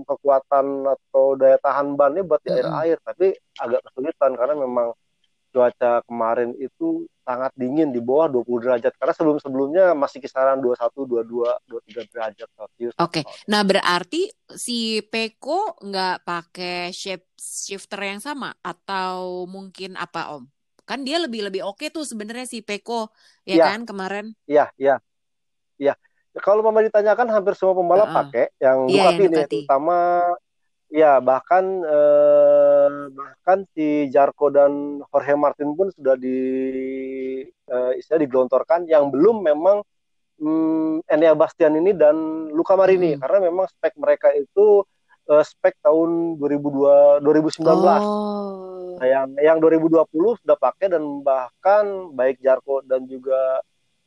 kekuatan 0.05 0.67
atau 0.85 1.25
daya 1.41 1.57
tahan 1.65 1.97
bannya 1.97 2.21
buat 2.29 2.45
di 2.45 2.53
air-air, 2.53 3.01
mm 3.01 3.01
-hmm. 3.01 3.09
tapi 3.09 3.27
agak 3.57 3.81
kesulitan 3.89 4.37
karena 4.37 4.55
memang 4.61 4.93
cuaca 5.57 6.05
kemarin 6.05 6.53
itu 6.61 7.09
sangat 7.25 7.49
dingin 7.57 7.89
di 7.89 7.99
bawah 8.05 8.29
20 8.29 8.45
derajat 8.61 8.93
karena 9.01 9.15
sebelum-sebelumnya 9.17 9.85
masih 9.97 10.21
kisaran 10.21 10.61
21, 10.61 11.25
22, 11.25 11.49
23 11.97 12.13
derajat 12.13 12.49
Celcius. 12.53 12.95
Oke. 13.01 13.25
Okay. 13.25 13.25
Nah, 13.49 13.65
berarti 13.65 14.29
si 14.53 15.01
Peko 15.01 15.81
nggak 15.81 16.29
pakai 16.29 16.93
shape 16.93 17.25
shifter 17.41 18.05
yang 18.05 18.21
sama 18.21 18.53
atau 18.61 19.49
mungkin 19.49 19.97
apa, 19.97 20.37
Om? 20.37 20.45
Kan 20.85 21.03
dia 21.03 21.19
lebih 21.19 21.49
lebih 21.49 21.65
oke 21.65 21.83
okay 21.83 21.89
tuh 21.89 22.05
sebenarnya 22.05 22.47
si 22.47 22.61
Peko 22.61 23.09
ya, 23.49 23.65
ya 23.65 23.65
kan 23.73 23.89
kemarin? 23.89 24.37
Iya, 24.45 24.69
iya. 24.77 25.01
Iya. 25.81 25.97
Kalau 26.37 26.61
mama 26.61 26.85
ditanyakan 26.85 27.33
hampir 27.33 27.57
semua 27.57 27.75
pembalap 27.75 28.07
uh 28.07 28.13
-uh. 28.13 28.19
pakai 28.23 28.45
yang 28.61 28.79
ya, 28.93 28.93
Ducati, 28.93 29.01
yang 29.03 29.17
Ducati. 29.17 29.25
ini 29.25 29.47
terutama 29.65 29.97
Ya, 30.87 31.19
bahkan 31.19 31.83
eh, 31.83 32.89
bahkan 33.11 33.67
si 33.75 34.07
Jarko 34.07 34.55
dan 34.55 35.03
Jorge 35.11 35.35
Martin 35.35 35.75
pun 35.75 35.91
sudah 35.91 36.15
di 36.15 36.39
eh, 37.43 37.93
istilah 37.99 38.23
digelontorkan 38.23 38.87
yang 38.87 39.11
belum 39.11 39.43
memang 39.43 39.83
hmm, 40.39 41.11
Enea 41.11 41.35
Bastian 41.35 41.75
ini 41.75 41.91
dan 41.91 42.15
Luca 42.55 42.79
Marini 42.79 43.19
hmm. 43.19 43.21
karena 43.21 43.39
memang 43.51 43.67
spek 43.67 43.99
mereka 43.99 44.31
itu 44.31 44.87
eh, 45.27 45.43
spek 45.43 45.75
tahun 45.83 46.39
2002 46.39 47.27
2019. 47.27 47.67
Oh. 47.67 48.97
Nah, 48.97 49.07
yang 49.11 49.27
yang 49.43 49.59
2020 49.61 50.07
sudah 50.41 50.57
pakai 50.57 50.89
dan 50.89 51.03
bahkan 51.21 52.15
baik 52.15 52.39
Jarko 52.39 52.87
dan 52.87 53.11
juga 53.11 53.59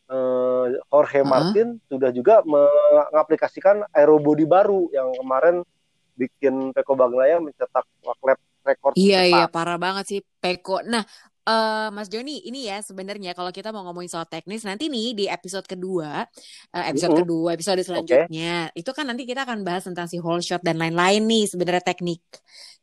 eh, 0.07 0.79
Jorge 0.87 1.21
uh 1.21 1.23
-huh. 1.23 1.29
Martin 1.29 1.67
sudah 1.91 2.09
juga 2.15 2.39
mengaplikasikan 2.47 3.83
aerobody 3.91 4.47
baru 4.47 4.87
yang 4.95 5.11
kemarin 5.19 5.67
bikin 6.19 6.75
Peko 6.75 6.99
Bagnaya 6.99 7.39
mencetak 7.39 7.87
lap 8.03 8.39
rekor. 8.67 8.91
Iya 8.99 9.21
iya 9.23 9.45
parah 9.47 9.79
banget 9.79 10.05
sih 10.11 10.19
Peko. 10.19 10.83
Nah 10.83 11.07
Uh, 11.49 11.89
Mas 11.97 12.13
Joni, 12.13 12.45
ini 12.45 12.69
ya 12.69 12.77
sebenarnya 12.77 13.33
kalau 13.33 13.49
kita 13.49 13.73
mau 13.73 13.81
ngomongin 13.89 14.05
soal 14.05 14.29
teknis 14.29 14.61
nanti 14.61 14.85
nih 14.85 15.17
di 15.17 15.25
episode 15.25 15.65
kedua, 15.65 16.21
uh, 16.21 16.85
episode 16.85 17.09
mm 17.09 17.17
-hmm. 17.17 17.25
kedua, 17.25 17.49
episode 17.57 17.81
selanjutnya, 17.81 18.69
okay. 18.69 18.77
itu 18.77 18.91
kan 18.93 19.09
nanti 19.09 19.25
kita 19.25 19.49
akan 19.49 19.65
bahas 19.65 19.89
tentang 19.89 20.05
si 20.05 20.21
whole 20.21 20.45
shot 20.45 20.61
dan 20.61 20.77
lain-lain 20.77 21.25
nih 21.25 21.49
sebenarnya 21.49 21.81
teknik 21.81 22.21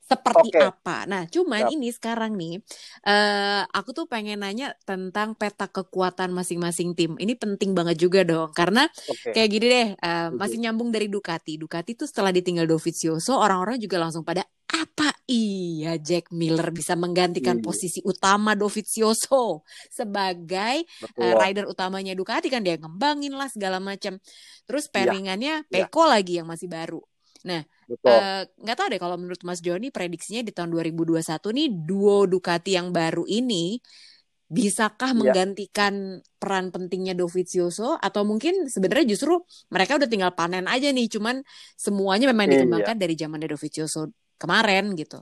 seperti 0.07 0.55
okay. 0.55 0.71
apa. 0.71 1.03
Nah, 1.07 1.23
cuman 1.27 1.67
Yap. 1.67 1.75
ini 1.75 1.89
sekarang 1.91 2.39
nih, 2.39 2.63
uh, 3.07 3.67
aku 3.75 3.91
tuh 3.91 4.07
pengen 4.07 4.43
nanya 4.43 4.75
tentang 4.87 5.35
peta 5.35 5.67
kekuatan 5.67 6.31
masing-masing 6.31 6.95
tim. 6.95 7.19
Ini 7.19 7.35
penting 7.35 7.75
banget 7.75 7.99
juga 7.99 8.23
dong, 8.23 8.55
karena 8.55 8.87
okay. 8.87 9.35
kayak 9.35 9.49
gini 9.51 9.67
deh, 9.67 9.89
uh, 9.99 10.31
masih 10.35 10.63
nyambung 10.63 10.95
dari 10.95 11.11
Ducati. 11.11 11.59
Ducati 11.59 11.99
tuh 11.99 12.07
setelah 12.07 12.31
ditinggal 12.31 12.71
Dovizioso, 12.71 13.35
orang-orang 13.35 13.83
juga 13.83 13.99
langsung 13.99 14.23
pada 14.23 14.47
apa 14.67 15.16
iya 15.27 15.99
Jack 15.99 16.31
Miller 16.31 16.71
bisa 16.71 16.95
menggantikan 16.95 17.59
hmm. 17.59 17.67
posisi 17.67 18.01
utama 18.07 18.55
Dovizioso 18.55 19.67
sebagai 19.91 20.87
uh, 21.19 21.35
rider 21.37 21.67
utamanya 21.67 22.15
Ducati 22.15 22.47
kan 22.47 22.63
dia 22.63 22.79
ngembangin 22.79 23.35
lah 23.35 23.51
segala 23.51 23.83
macam. 23.83 24.23
Terus 24.65 24.87
iya. 24.87 24.93
pairingannya 24.95 25.55
ya. 25.67 25.69
Peko 25.69 26.07
ya. 26.07 26.11
lagi 26.19 26.33
yang 26.39 26.47
masih 26.47 26.71
baru. 26.71 27.03
Nah, 27.47 27.63
eh, 27.63 28.43
nggak 28.43 28.75
uh, 28.75 28.79
tahu 28.79 28.89
deh 28.91 29.01
kalau 29.03 29.15
menurut 29.15 29.39
Mas 29.47 29.63
Joni 29.63 29.95
prediksinya 29.95 30.43
di 30.43 30.51
tahun 30.51 30.75
2021 30.75 31.23
nih 31.31 31.69
duo 31.87 32.27
Ducati 32.27 32.75
yang 32.75 32.91
baru 32.91 33.23
ini 33.27 33.79
bisakah 34.47 35.11
ya. 35.11 35.19
menggantikan 35.19 36.23
peran 36.39 36.71
pentingnya 36.71 37.19
Dovizioso 37.19 37.99
atau 37.99 38.23
mungkin 38.23 38.71
sebenarnya 38.71 39.15
justru 39.15 39.43
mereka 39.75 39.99
udah 39.99 40.07
tinggal 40.07 40.33
panen 40.39 40.71
aja 40.71 40.87
nih 40.91 41.11
cuman 41.11 41.43
semuanya 41.75 42.31
memang 42.31 42.47
iya. 42.47 42.53
dikembangkan 42.63 42.97
iya. 42.99 43.03
dari 43.03 43.15
zaman 43.19 43.43
Dovizioso 43.43 44.15
kemarin 44.37 44.93
gitu. 44.97 45.21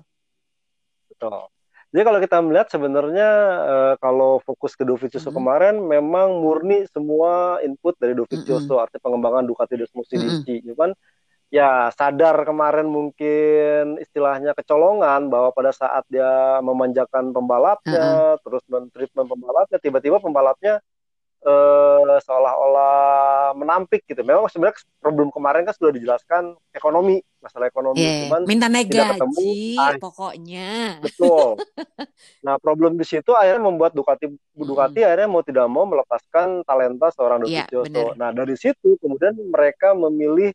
Betul. 1.11 1.49
Jadi 1.94 2.02
kalau 2.02 2.18
kita 2.18 2.42
melihat 2.42 2.68
sebenarnya 2.75 3.28
uh, 3.62 3.94
kalau 4.02 4.42
fokus 4.42 4.75
ke 4.75 4.83
Dovizioso 4.83 5.30
mm 5.30 5.30
-hmm. 5.30 5.38
kemarin 5.38 5.75
memang 5.78 6.42
murni 6.42 6.83
semua 6.90 7.62
input 7.62 7.94
dari 8.02 8.18
Dovizioso 8.18 8.66
mm 8.66 8.75
-hmm. 8.75 8.83
artinya 8.83 9.04
pengembangan 9.06 9.44
Ducati 9.47 9.78
Desmosilici. 9.78 10.59
Mm 10.59 10.62
-hmm. 10.66 10.68
Cuman 10.75 10.90
ya 11.54 11.87
sadar 11.94 12.35
kemarin 12.42 12.90
mungkin 12.90 14.02
istilahnya 14.02 14.59
kecolongan 14.59 15.30
bahwa 15.30 15.54
pada 15.54 15.71
saat 15.71 16.02
dia 16.11 16.59
memanjakan 16.66 17.30
pembalapnya, 17.30 18.02
uh 18.02 18.35
-huh. 18.35 18.42
terus 18.42 18.66
men-treatment 18.66 19.30
pembalapnya, 19.30 19.78
tiba-tiba 19.78 20.18
pembalapnya 20.18 20.83
uh, 21.44 22.18
seolah-olah 22.24 23.52
menampik 23.54 24.04
gitu. 24.08 24.24
Memang 24.24 24.48
sebenarnya 24.48 24.80
problem 24.98 25.28
kemarin 25.30 25.68
kan 25.68 25.74
sudah 25.76 25.92
dijelaskan 25.92 26.56
ekonomi, 26.72 27.20
masalah 27.38 27.68
ekonomi. 27.68 28.00
Yeah, 28.00 28.28
Cuman 28.28 28.42
minta 28.48 28.66
naik 28.72 28.88
gaji 28.90 29.76
ah, 29.78 29.94
pokoknya. 30.00 30.98
Betul. 31.04 31.60
nah 32.46 32.56
problem 32.58 32.96
di 32.96 33.04
situ 33.06 33.36
akhirnya 33.36 33.62
membuat 33.62 33.92
Ducati 33.92 34.32
Ducati 34.56 35.00
hmm. 35.04 35.06
akhirnya 35.06 35.28
mau 35.28 35.42
tidak 35.44 35.66
mau 35.68 35.84
melepaskan 35.84 36.64
talenta 36.64 37.12
seorang 37.12 37.44
iya, 37.44 37.68
Dovizioso. 37.68 37.92
Yeah, 37.92 38.16
nah 38.16 38.32
dari 38.32 38.56
situ 38.56 38.96
kemudian 38.98 39.36
mereka 39.52 39.92
memilih 39.92 40.50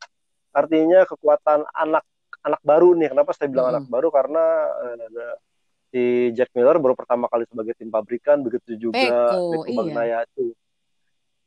artinya 0.50 1.06
kekuatan 1.06 1.70
anak 1.78 2.04
anak 2.44 2.62
baru 2.66 2.98
nih. 2.98 3.14
Kenapa 3.14 3.32
saya 3.38 3.48
bilang 3.52 3.70
hmm. 3.70 3.74
anak 3.78 3.86
baru? 3.88 4.08
Karena 4.10 4.44
uh, 4.74 5.36
si 5.90 6.32
Jack 6.38 6.54
Miller 6.54 6.78
baru 6.78 6.94
pertama 6.94 7.26
kali 7.28 7.46
sebagai 7.50 7.74
tim 7.78 7.90
pabrikan, 7.90 8.42
begitu 8.46 8.90
juga 8.90 9.34
Peko, 9.36 9.66
Peko 9.66 9.82
iya. 9.90 10.26
itu. 10.26 10.54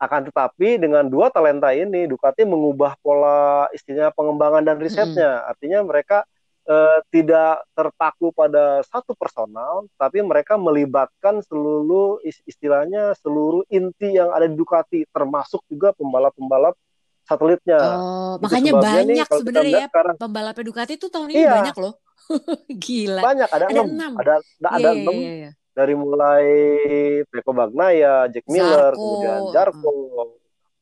Akan 0.02 0.26
tetapi 0.26 0.82
dengan 0.82 1.06
dua 1.06 1.30
talenta 1.30 1.71
ini, 1.71 2.11
Ducati 2.11 2.42
mengubah 2.42 2.99
pola 2.99 3.71
istilahnya 3.71 4.11
pengembangan 4.11 4.66
dan 4.66 4.82
risetnya. 4.82 5.47
Hmm. 5.47 5.50
Artinya 5.54 5.78
mereka 5.87 6.26
uh, 6.66 6.99
tidak 7.14 7.62
terpaku 7.71 8.35
pada 8.35 8.82
satu 8.82 9.14
personal, 9.14 9.87
tapi 9.94 10.18
mereka 10.26 10.59
melibatkan 10.59 11.38
seluruh 11.47 12.18
istilahnya 12.26 13.14
seluruh 13.23 13.62
inti 13.71 14.18
yang 14.18 14.35
ada 14.35 14.50
di 14.50 14.59
Ducati, 14.59 15.06
termasuk 15.06 15.62
juga 15.71 15.94
pembalap-pembalap 15.94 16.75
satelitnya. 17.23 17.78
Oh, 17.78 18.35
makanya 18.42 18.82
banyak 18.82 19.26
sebenarnya 19.30 19.87
ya 19.87 19.88
sekarang, 19.88 20.16
pembalap 20.18 20.59
Ducati 20.59 20.99
itu 20.99 21.06
tahun 21.06 21.30
ini 21.30 21.47
iya, 21.47 21.62
banyak 21.62 21.76
loh. 21.78 21.94
Gila. 22.82 23.23
Banyak 23.23 23.49
ada, 23.54 23.64
ada 23.71 23.82
enam. 23.87 24.12
Ada 24.18 24.32
ada, 24.42 24.68
ada 24.75 24.78
yeah, 24.82 24.94
enam. 24.99 25.14
Yeah, 25.14 25.37
yeah. 25.47 25.52
Dari 25.72 25.96
mulai 25.96 26.46
Peko 27.32 27.56
Bagnaya, 27.56 28.28
Jack 28.28 28.44
Miller, 28.48 28.92
Zarko. 28.92 29.00
kemudian 29.00 29.40
Jarko. 29.56 29.92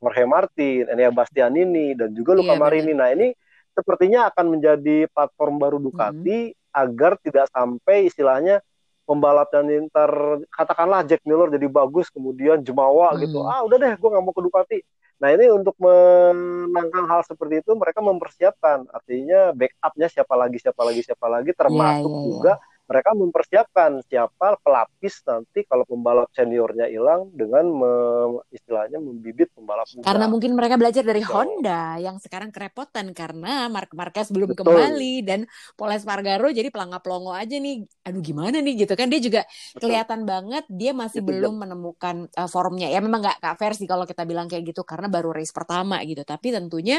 Jorge 0.00 0.24
Martin, 0.24 0.88
Enea 0.88 1.12
Bastianini 1.12 1.92
dan 1.92 2.16
juga 2.16 2.32
Luca 2.32 2.56
yeah, 2.56 2.58
Marini. 2.58 2.92
Nah, 2.96 3.12
ini 3.12 3.36
sepertinya 3.76 4.32
akan 4.32 4.56
menjadi 4.56 5.06
platform 5.12 5.60
baru 5.60 5.76
Ducati 5.76 6.56
hmm. 6.56 6.72
agar 6.72 7.20
tidak 7.20 7.52
sampai 7.52 8.08
istilahnya 8.08 8.64
pembalap 9.04 9.52
dan 9.52 9.68
inter 9.68 10.40
katakanlah 10.48 11.04
Jack 11.04 11.20
Miller 11.28 11.52
jadi 11.52 11.68
bagus 11.68 12.08
kemudian 12.08 12.64
jemawa 12.64 13.12
gitu. 13.20 13.44
hmm. 13.44 13.44
gitu. 13.44 13.52
Ah, 13.52 13.60
udah 13.60 13.76
deh 13.76 13.92
gue 13.92 14.08
nggak 14.08 14.24
mau 14.24 14.32
ke 14.32 14.42
Ducati 14.42 14.78
Nah 15.20 15.28
ini 15.36 15.52
untuk 15.52 15.76
menangkan 15.76 17.04
hal 17.04 17.20
seperti 17.28 17.60
itu 17.60 17.76
mereka 17.76 18.00
mempersiapkan, 18.00 18.88
artinya 18.88 19.52
backupnya 19.52 20.08
siapa 20.08 20.32
lagi 20.32 20.56
siapa 20.56 20.80
lagi 20.80 21.04
siapa 21.04 21.26
lagi, 21.28 21.52
termasuk 21.52 22.08
yeah, 22.08 22.24
yeah, 22.24 22.40
yeah. 22.40 22.58
Mereka 22.90 23.14
mempersiapkan 23.14 24.02
siapa 24.10 24.58
pelapis 24.66 25.22
nanti 25.22 25.62
kalau 25.62 25.86
pembalap 25.86 26.26
seniornya 26.34 26.90
hilang 26.90 27.30
dengan 27.30 27.62
me, 27.70 27.92
istilahnya 28.50 28.98
membibit 28.98 29.54
pembalap 29.54 29.86
muda. 29.94 30.02
Karena 30.02 30.26
mungkin 30.26 30.58
mereka 30.58 30.74
belajar 30.74 31.06
dari 31.06 31.22
so. 31.22 31.30
Honda 31.30 32.02
yang 32.02 32.18
sekarang 32.18 32.50
kerepotan 32.50 33.14
karena 33.14 33.70
Mark 33.70 33.94
Marquez 33.94 34.34
belum 34.34 34.58
Betul. 34.58 34.74
kembali 34.74 35.14
dan 35.22 35.46
Paul 35.78 35.94
Espargaro 35.94 36.50
jadi 36.50 36.66
pelangga-pelongo 36.74 37.30
aja 37.30 37.62
nih. 37.62 37.86
Aduh 38.10 38.18
gimana 38.18 38.58
nih 38.58 38.82
gitu 38.82 38.98
kan 38.98 39.06
dia 39.06 39.22
juga 39.22 39.46
Betul. 39.46 39.86
kelihatan 39.86 40.20
banget 40.26 40.66
dia 40.66 40.90
masih 40.90 41.22
Betul. 41.22 41.30
belum 41.30 41.54
menemukan 41.62 42.16
uh, 42.26 42.50
formnya. 42.50 42.90
Ya 42.90 42.98
memang 42.98 43.22
nggak 43.22 43.38
kak 43.38 43.54
versi 43.54 43.86
kalau 43.86 44.02
kita 44.02 44.26
bilang 44.26 44.50
kayak 44.50 44.66
gitu 44.66 44.82
karena 44.82 45.06
baru 45.06 45.30
race 45.30 45.54
pertama 45.54 46.02
gitu. 46.02 46.26
Tapi 46.26 46.50
tentunya 46.50 46.98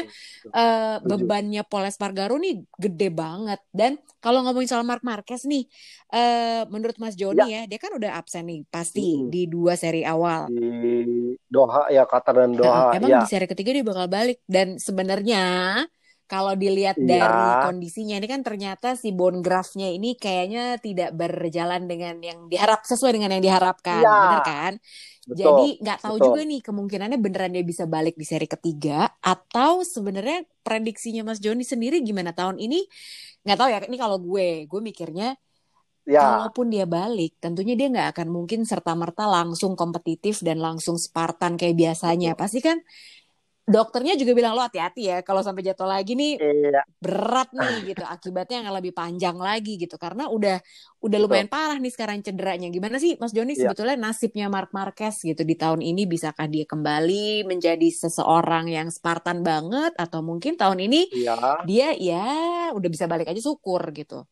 uh, 0.56 1.04
bebannya 1.04 1.68
Paul 1.68 1.84
Espargaro 1.84 2.40
nih 2.40 2.64
gede 2.80 3.12
banget 3.12 3.60
dan 3.76 4.00
kalau 4.22 4.46
ngomongin 4.46 4.70
soal 4.70 4.86
Mark 4.86 5.02
Marquez 5.02 5.42
nih 5.44 5.66
uh, 6.14 6.62
menurut 6.70 6.94
Mas 7.02 7.18
Joni 7.18 7.42
ya. 7.42 7.66
ya, 7.66 7.74
dia 7.74 7.78
kan 7.82 7.90
udah 7.98 8.14
absen 8.14 8.46
nih 8.46 8.62
pasti 8.70 9.18
hmm. 9.18 9.28
di 9.28 9.50
dua 9.50 9.74
seri 9.74 10.06
awal. 10.06 10.46
Di 10.46 11.34
Doha 11.50 11.90
ya 11.90 12.06
Qatar 12.06 12.46
dan 12.46 12.54
Doha. 12.54 12.94
Nah, 12.94 12.96
emang 12.96 13.10
ya. 13.10 13.20
di 13.20 13.28
seri 13.28 13.50
ketiga 13.50 13.74
dia 13.74 13.82
bakal 13.82 14.06
balik 14.06 14.38
dan 14.46 14.78
sebenarnya 14.78 15.44
kalau 16.30 16.56
dilihat 16.56 16.96
ya. 16.96 17.04
dari 17.04 17.44
kondisinya 17.68 18.16
ini 18.16 18.24
kan 18.30 18.40
ternyata 18.40 18.96
si 18.96 19.12
bone 19.12 19.44
graftnya 19.44 19.92
ini 19.92 20.16
kayaknya 20.16 20.80
tidak 20.80 21.12
berjalan 21.12 21.84
dengan 21.84 22.16
yang 22.24 22.48
diharap 22.48 22.88
sesuai 22.88 23.20
dengan 23.20 23.36
yang 23.36 23.44
diharapkan, 23.44 24.00
ya. 24.00 24.08
benar 24.08 24.42
kan? 24.46 24.72
Betul, 25.30 25.62
Jadi 25.62 25.78
nggak 25.82 25.98
tahu 26.04 26.16
betul. 26.18 26.28
juga 26.28 26.42
nih 26.44 26.60
kemungkinannya 26.66 27.18
beneran 27.22 27.54
dia 27.56 27.64
bisa 27.64 27.86
balik 27.88 28.18
di 28.20 28.26
seri 28.26 28.44
ketiga 28.50 29.06
atau 29.22 29.80
sebenarnya 29.86 30.44
prediksinya 30.66 31.22
Mas 31.24 31.38
Joni 31.40 31.62
sendiri 31.64 32.02
gimana 32.04 32.34
tahun 32.36 32.58
ini? 32.60 32.84
Nggak 33.46 33.56
tahu 33.58 33.68
ya. 33.72 33.78
Ini 33.88 33.96
kalau 34.02 34.18
gue, 34.20 34.66
gue 34.70 34.80
mikirnya 34.82 35.38
Ya. 36.06 36.52
Kalaupun 36.52 36.70
dia 36.70 36.86
balik, 36.86 37.34
tentunya 37.42 37.74
dia 37.74 37.90
nggak 37.90 38.14
akan 38.14 38.28
mungkin 38.30 38.62
serta 38.62 38.94
merta 38.94 39.26
langsung 39.26 39.74
kompetitif 39.74 40.38
dan 40.46 40.62
langsung 40.62 40.94
Spartan 40.94 41.58
kayak 41.58 41.74
biasanya. 41.74 42.38
Pasti 42.38 42.62
kan 42.62 42.78
dokternya 43.62 44.18
juga 44.18 44.34
bilang 44.34 44.58
lo 44.58 44.62
hati-hati 44.66 45.06
ya 45.06 45.18
kalau 45.22 45.38
sampai 45.38 45.62
jatuh 45.62 45.86
lagi 45.86 46.18
nih 46.18 46.34
iya. 46.34 46.82
berat 46.98 47.54
nih 47.54 47.94
gitu 47.94 48.02
akibatnya 48.02 48.66
yang 48.66 48.74
lebih 48.74 48.90
panjang 48.90 49.38
lagi 49.38 49.78
gitu 49.78 49.94
karena 50.02 50.26
udah 50.26 50.58
udah 50.98 51.18
lumayan 51.22 51.46
Betul. 51.46 51.54
parah 51.62 51.78
nih 51.78 51.92
sekarang 51.94 52.18
cederanya 52.26 52.68
gimana 52.74 52.98
sih 52.98 53.14
Mas 53.22 53.30
Joni 53.30 53.54
iya. 53.54 53.70
sebetulnya 53.70 53.94
nasibnya 53.94 54.50
Mark 54.50 54.74
Marquez 54.74 55.22
gitu 55.22 55.46
di 55.46 55.54
tahun 55.54 55.78
ini 55.78 56.10
bisakah 56.10 56.50
dia 56.50 56.66
kembali 56.66 57.46
menjadi 57.46 57.86
seseorang 57.86 58.66
yang 58.66 58.90
Spartan 58.90 59.46
banget 59.46 59.94
atau 59.94 60.26
mungkin 60.26 60.58
tahun 60.58 60.82
ini 60.82 61.00
iya. 61.14 61.62
dia 61.62 61.94
ya 61.94 62.26
udah 62.74 62.88
bisa 62.90 63.06
balik 63.06 63.30
aja 63.30 63.38
syukur 63.38 63.94
gitu 63.94 64.26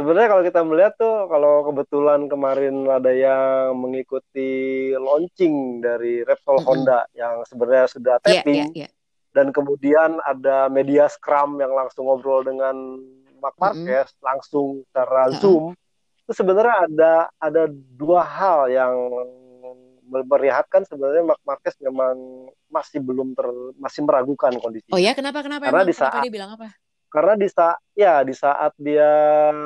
sebenarnya 0.00 0.28
kalau 0.32 0.42
kita 0.48 0.60
melihat 0.64 0.92
tuh 0.96 1.28
kalau 1.28 1.54
kebetulan 1.68 2.24
kemarin 2.32 2.88
ada 2.88 3.12
yang 3.12 3.76
mengikuti 3.76 4.88
launching 4.96 5.84
dari 5.84 6.24
Repsol 6.24 6.56
mm 6.56 6.60
-hmm. 6.64 6.68
Honda 6.72 7.00
yang 7.12 7.44
sebenarnya 7.44 7.86
sudah 7.92 8.16
iya, 8.16 8.24
tapping 8.24 8.56
yeah, 8.56 8.68
yeah, 8.72 8.82
yeah. 8.88 8.92
dan 9.36 9.52
kemudian 9.52 10.16
ada 10.24 10.72
media 10.72 11.04
scrum 11.12 11.60
yang 11.60 11.76
langsung 11.76 12.08
ngobrol 12.08 12.40
dengan 12.40 12.74
Mark 13.44 13.60
Marquez 13.60 14.08
mm 14.08 14.16
-hmm. 14.16 14.24
langsung 14.24 14.66
secara 14.88 15.28
uh 15.28 15.36
-huh. 15.36 15.40
Zoom 15.44 15.64
itu 16.24 16.32
sebenarnya 16.32 16.76
ada 16.88 17.12
ada 17.36 17.62
dua 18.00 18.24
hal 18.24 18.72
yang 18.72 18.96
merihatkan 20.10 20.82
sebenarnya 20.88 21.22
Mark 21.22 21.42
Marquez 21.46 21.76
memang 21.78 22.16
masih 22.66 22.98
belum 22.98 23.34
ter 23.38 23.46
masih 23.78 24.02
meragukan 24.02 24.50
kondisi. 24.58 24.90
Oh 24.90 24.98
ya, 24.98 25.14
kenapa 25.14 25.42
kenapa? 25.46 25.70
Karena 25.70 25.86
emang, 25.86 25.90
di 25.90 25.94
saat, 25.94 26.18
kenapa 26.18 26.26
dia 26.26 26.34
bilang 26.34 26.50
apa? 26.58 26.66
Karena 27.10 27.34
di 27.34 27.50
saat 27.50 27.78
ya 27.98 28.22
di 28.22 28.30
saat 28.30 28.70
dia 28.78 29.10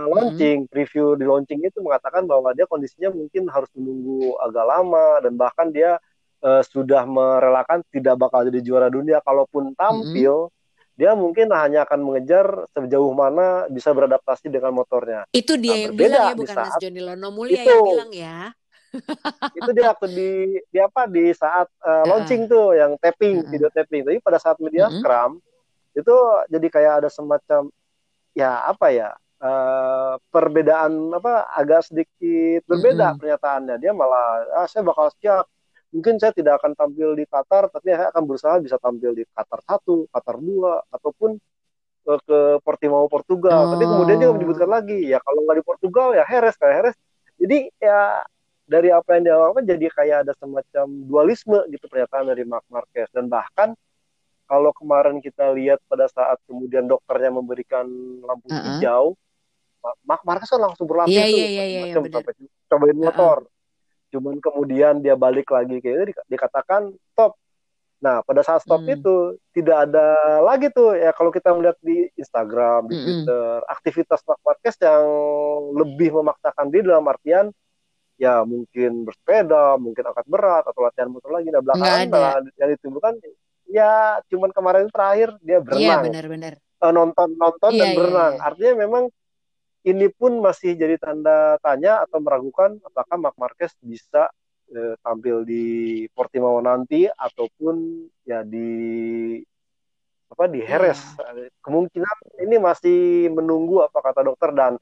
launching 0.09 0.65
mm 0.65 0.67
-hmm. 0.67 0.73
preview 0.73 1.13
di 1.13 1.29
launching 1.29 1.61
itu 1.61 1.85
mengatakan 1.85 2.25
bahwa 2.25 2.57
dia 2.57 2.65
kondisinya 2.65 3.13
mungkin 3.13 3.53
harus 3.53 3.69
menunggu 3.77 4.33
agak 4.41 4.65
lama 4.65 5.21
dan 5.21 5.37
bahkan 5.37 5.69
dia 5.69 6.01
uh, 6.41 6.65
sudah 6.65 7.05
merelakan 7.05 7.85
tidak 7.93 8.17
bakal 8.17 8.49
jadi 8.49 8.65
juara 8.65 8.89
dunia. 8.89 9.21
Kalaupun 9.21 9.77
tampil 9.77 10.49
mm 10.49 10.51
-hmm. 10.51 10.97
dia 10.97 11.13
mungkin 11.13 11.53
hanya 11.53 11.85
akan 11.85 12.01
mengejar 12.01 12.65
sejauh 12.73 13.13
mana 13.13 13.69
bisa 13.69 13.93
beradaptasi 13.93 14.49
dengan 14.49 14.73
motornya. 14.81 15.29
Itu 15.29 15.61
dia 15.61 15.77
nah, 15.77 15.81
yang 15.85 15.95
bilang 16.01 16.25
ya 16.25 16.35
bukan 16.35 16.57
Mas 16.57 16.77
Johnny 16.81 17.03
Lono 17.05 17.29
Mulia 17.29 17.61
itu, 17.61 17.69
yang 17.69 17.89
bilang 17.93 18.13
ya. 18.17 18.39
Itu 19.59 19.71
dia 19.75 19.91
waktu 19.91 20.07
di 20.15 20.31
di 20.71 20.79
apa 20.79 21.11
di 21.11 21.29
saat 21.35 21.67
uh, 21.83 22.07
launching 22.09 22.47
uh 22.47 22.49
tuh 22.49 22.67
yang 22.79 22.97
tapping 22.97 23.45
uh 23.45 23.49
video 23.53 23.69
tapping. 23.69 24.01
Tapi 24.01 24.19
pada 24.25 24.41
saat 24.41 24.57
media 24.65 24.89
uh 24.89 24.95
-huh. 24.95 25.03
scrum 25.05 25.33
itu 25.95 26.17
jadi 26.51 26.67
kayak 26.69 26.93
ada 27.03 27.09
semacam 27.11 27.71
ya 28.35 28.67
apa 28.67 28.87
ya 28.91 29.11
uh, 29.41 30.15
perbedaan 30.31 31.15
apa 31.15 31.49
agak 31.55 31.87
sedikit 31.87 32.67
berbeda 32.67 32.95
mm 32.95 33.11
-hmm. 33.15 33.21
pernyataannya 33.21 33.77
dia 33.79 33.93
malah 33.95 34.45
ah 34.55 34.67
saya 34.69 34.87
bakal 34.87 35.11
siap. 35.19 35.47
Mungkin 35.95 36.19
saya 36.19 36.35
tidak 36.35 36.59
akan 36.59 36.75
tampil 36.75 37.15
di 37.15 37.23
Qatar 37.23 37.71
tapi 37.71 37.95
saya 37.95 38.11
akan 38.11 38.23
berusaha 38.27 38.59
bisa 38.59 38.83
tampil 38.83 39.15
di 39.15 39.23
Qatar 39.31 39.63
satu 39.63 40.11
Qatar 40.11 40.43
dua 40.43 40.83
ataupun 40.91 41.39
uh, 42.11 42.21
ke 42.27 42.39
Portimao 42.67 43.07
Portugal. 43.07 43.71
Oh. 43.71 43.71
tapi 43.79 43.87
kemudian 43.87 44.19
dia 44.19 44.31
menyebutkan 44.35 44.67
lagi. 44.67 45.07
Ya 45.07 45.23
kalau 45.23 45.47
nggak 45.47 45.63
di 45.63 45.65
Portugal 45.65 46.19
ya 46.19 46.27
Heres 46.27 46.59
kayak 46.59 46.75
Heres. 46.83 46.97
Jadi 47.39 47.71
ya 47.79 48.27
dari 48.67 48.91
apa 48.91 49.07
yang 49.15 49.23
dia 49.23 49.37
lakukan 49.39 49.65
jadi 49.71 49.87
kayak 49.93 50.17
ada 50.27 50.33
semacam 50.35 50.87
dualisme 51.07 51.59
gitu 51.71 51.87
pernyataan 51.87 52.27
dari 52.27 52.43
Mark 52.43 52.67
Marquez. 52.67 53.07
Dan 53.15 53.31
bahkan 53.31 53.79
kalau 54.45 54.71
kemarin 54.77 55.19
kita 55.25 55.53
lihat 55.57 55.81
pada 55.89 56.09
saat 56.09 56.37
kemudian 56.45 56.85
dokternya 56.85 57.33
memberikan 57.33 57.87
lampu 58.25 58.53
uh 58.53 58.57
-uh. 58.57 58.65
hijau, 58.77 59.05
Mark 60.05 60.23
Marquez 60.25 60.49
kan 60.49 60.61
langsung 60.61 60.89
berlatih 60.89 61.13
yeah, 61.13 61.29
tuh, 61.29 61.39
yeah, 61.39 61.51
yeah, 61.51 61.67
yeah, 61.67 61.83
macam 61.89 62.03
yeah, 62.05 62.13
sampai 62.13 62.33
cobain 62.69 62.99
motor. 62.99 63.37
Uh 63.41 63.47
-uh. 63.49 63.53
Cuman 64.15 64.35
kemudian 64.39 64.95
dia 65.03 65.19
balik 65.19 65.51
lagi 65.51 65.83
kayak 65.83 66.09
itu 66.09 66.23
dikatakan 66.31 66.95
stop. 67.13 67.35
Nah, 67.99 68.21
pada 68.21 68.45
saat 68.45 68.61
stop 68.61 68.85
mm. 68.85 69.01
itu 69.01 69.15
tidak 69.57 69.89
ada 69.89 70.39
lagi 70.45 70.69
tuh 70.69 70.93
ya 70.93 71.11
kalau 71.17 71.33
kita 71.33 71.57
melihat 71.57 71.79
di 71.81 72.05
Instagram, 72.21 72.85
di 72.85 72.95
mm 72.95 73.01
-hmm. 73.01 73.07
Twitter, 73.09 73.53
aktivitas 73.65 74.21
Mark 74.29 74.41
Marquez 74.45 74.77
yang 74.77 75.05
lebih 75.73 76.13
memaksakan 76.13 76.69
diri 76.69 76.85
dalam 76.85 77.09
artian 77.09 77.49
ya 78.21 78.47
mungkin 78.47 79.09
bersepeda, 79.09 79.81
mungkin 79.81 80.05
angkat 80.07 80.27
berat 80.31 80.65
atau 80.69 80.81
latihan 80.85 81.11
motor 81.11 81.33
lagi. 81.33 81.49
Nah, 81.51 81.63
belakangan 81.65 82.07
nah, 82.13 82.39
yang 82.61 82.71
ditimbulkan 82.77 83.15
ya 83.69 84.21
cuman 84.29 84.51
kemarin 84.53 84.89
terakhir 84.93 85.37
dia 85.41 85.59
iya, 85.59 85.61
berenang. 85.61 85.83
Iya 85.83 85.95
benar-benar. 86.03 86.53
Uh, 86.83 86.93
nonton 86.93 87.29
nonton 87.37 87.71
iya, 87.73 87.81
dan 87.81 87.89
iya, 87.89 87.97
berenang. 87.97 88.33
Iya. 88.37 88.43
Artinya 88.45 88.75
memang 88.87 89.05
ini 89.85 90.07
pun 90.09 90.33
masih 90.41 90.71
jadi 90.77 90.97
tanda 90.97 91.61
tanya 91.61 92.01
atau 92.05 92.19
meragukan 92.21 92.81
apakah 92.85 93.17
Mark 93.21 93.37
Marquez 93.37 93.73
bisa 93.85 94.33
uh, 94.73 94.95
tampil 95.05 95.45
di 95.45 95.65
Portimao 96.13 96.61
nanti 96.65 97.05
ataupun 97.09 98.09
ya 98.25 98.41
di 98.45 98.71
apa 100.31 100.45
di 100.51 100.61
Heres. 100.65 101.01
Iya. 101.21 101.53
Kemungkinan 101.63 102.17
ini 102.43 102.57
masih 102.59 103.31
menunggu 103.31 103.85
apa 103.85 103.99
kata 104.01 104.27
dokter 104.27 104.51
dan 104.57 104.81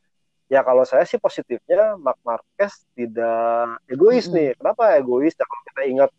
ya 0.48 0.60
kalau 0.60 0.84
saya 0.84 1.04
sih 1.08 1.16
positifnya 1.16 1.96
Mark 1.96 2.20
Marquez 2.24 2.84
tidak 2.92 3.80
egois 3.88 4.26
mm 4.26 4.30
-hmm. 4.30 4.36
nih. 4.36 4.50
Kenapa 4.58 4.82
egois? 4.96 5.34
Ya, 5.36 5.44
kalau 5.44 5.62
kita 5.72 5.82
ingat 5.88 6.10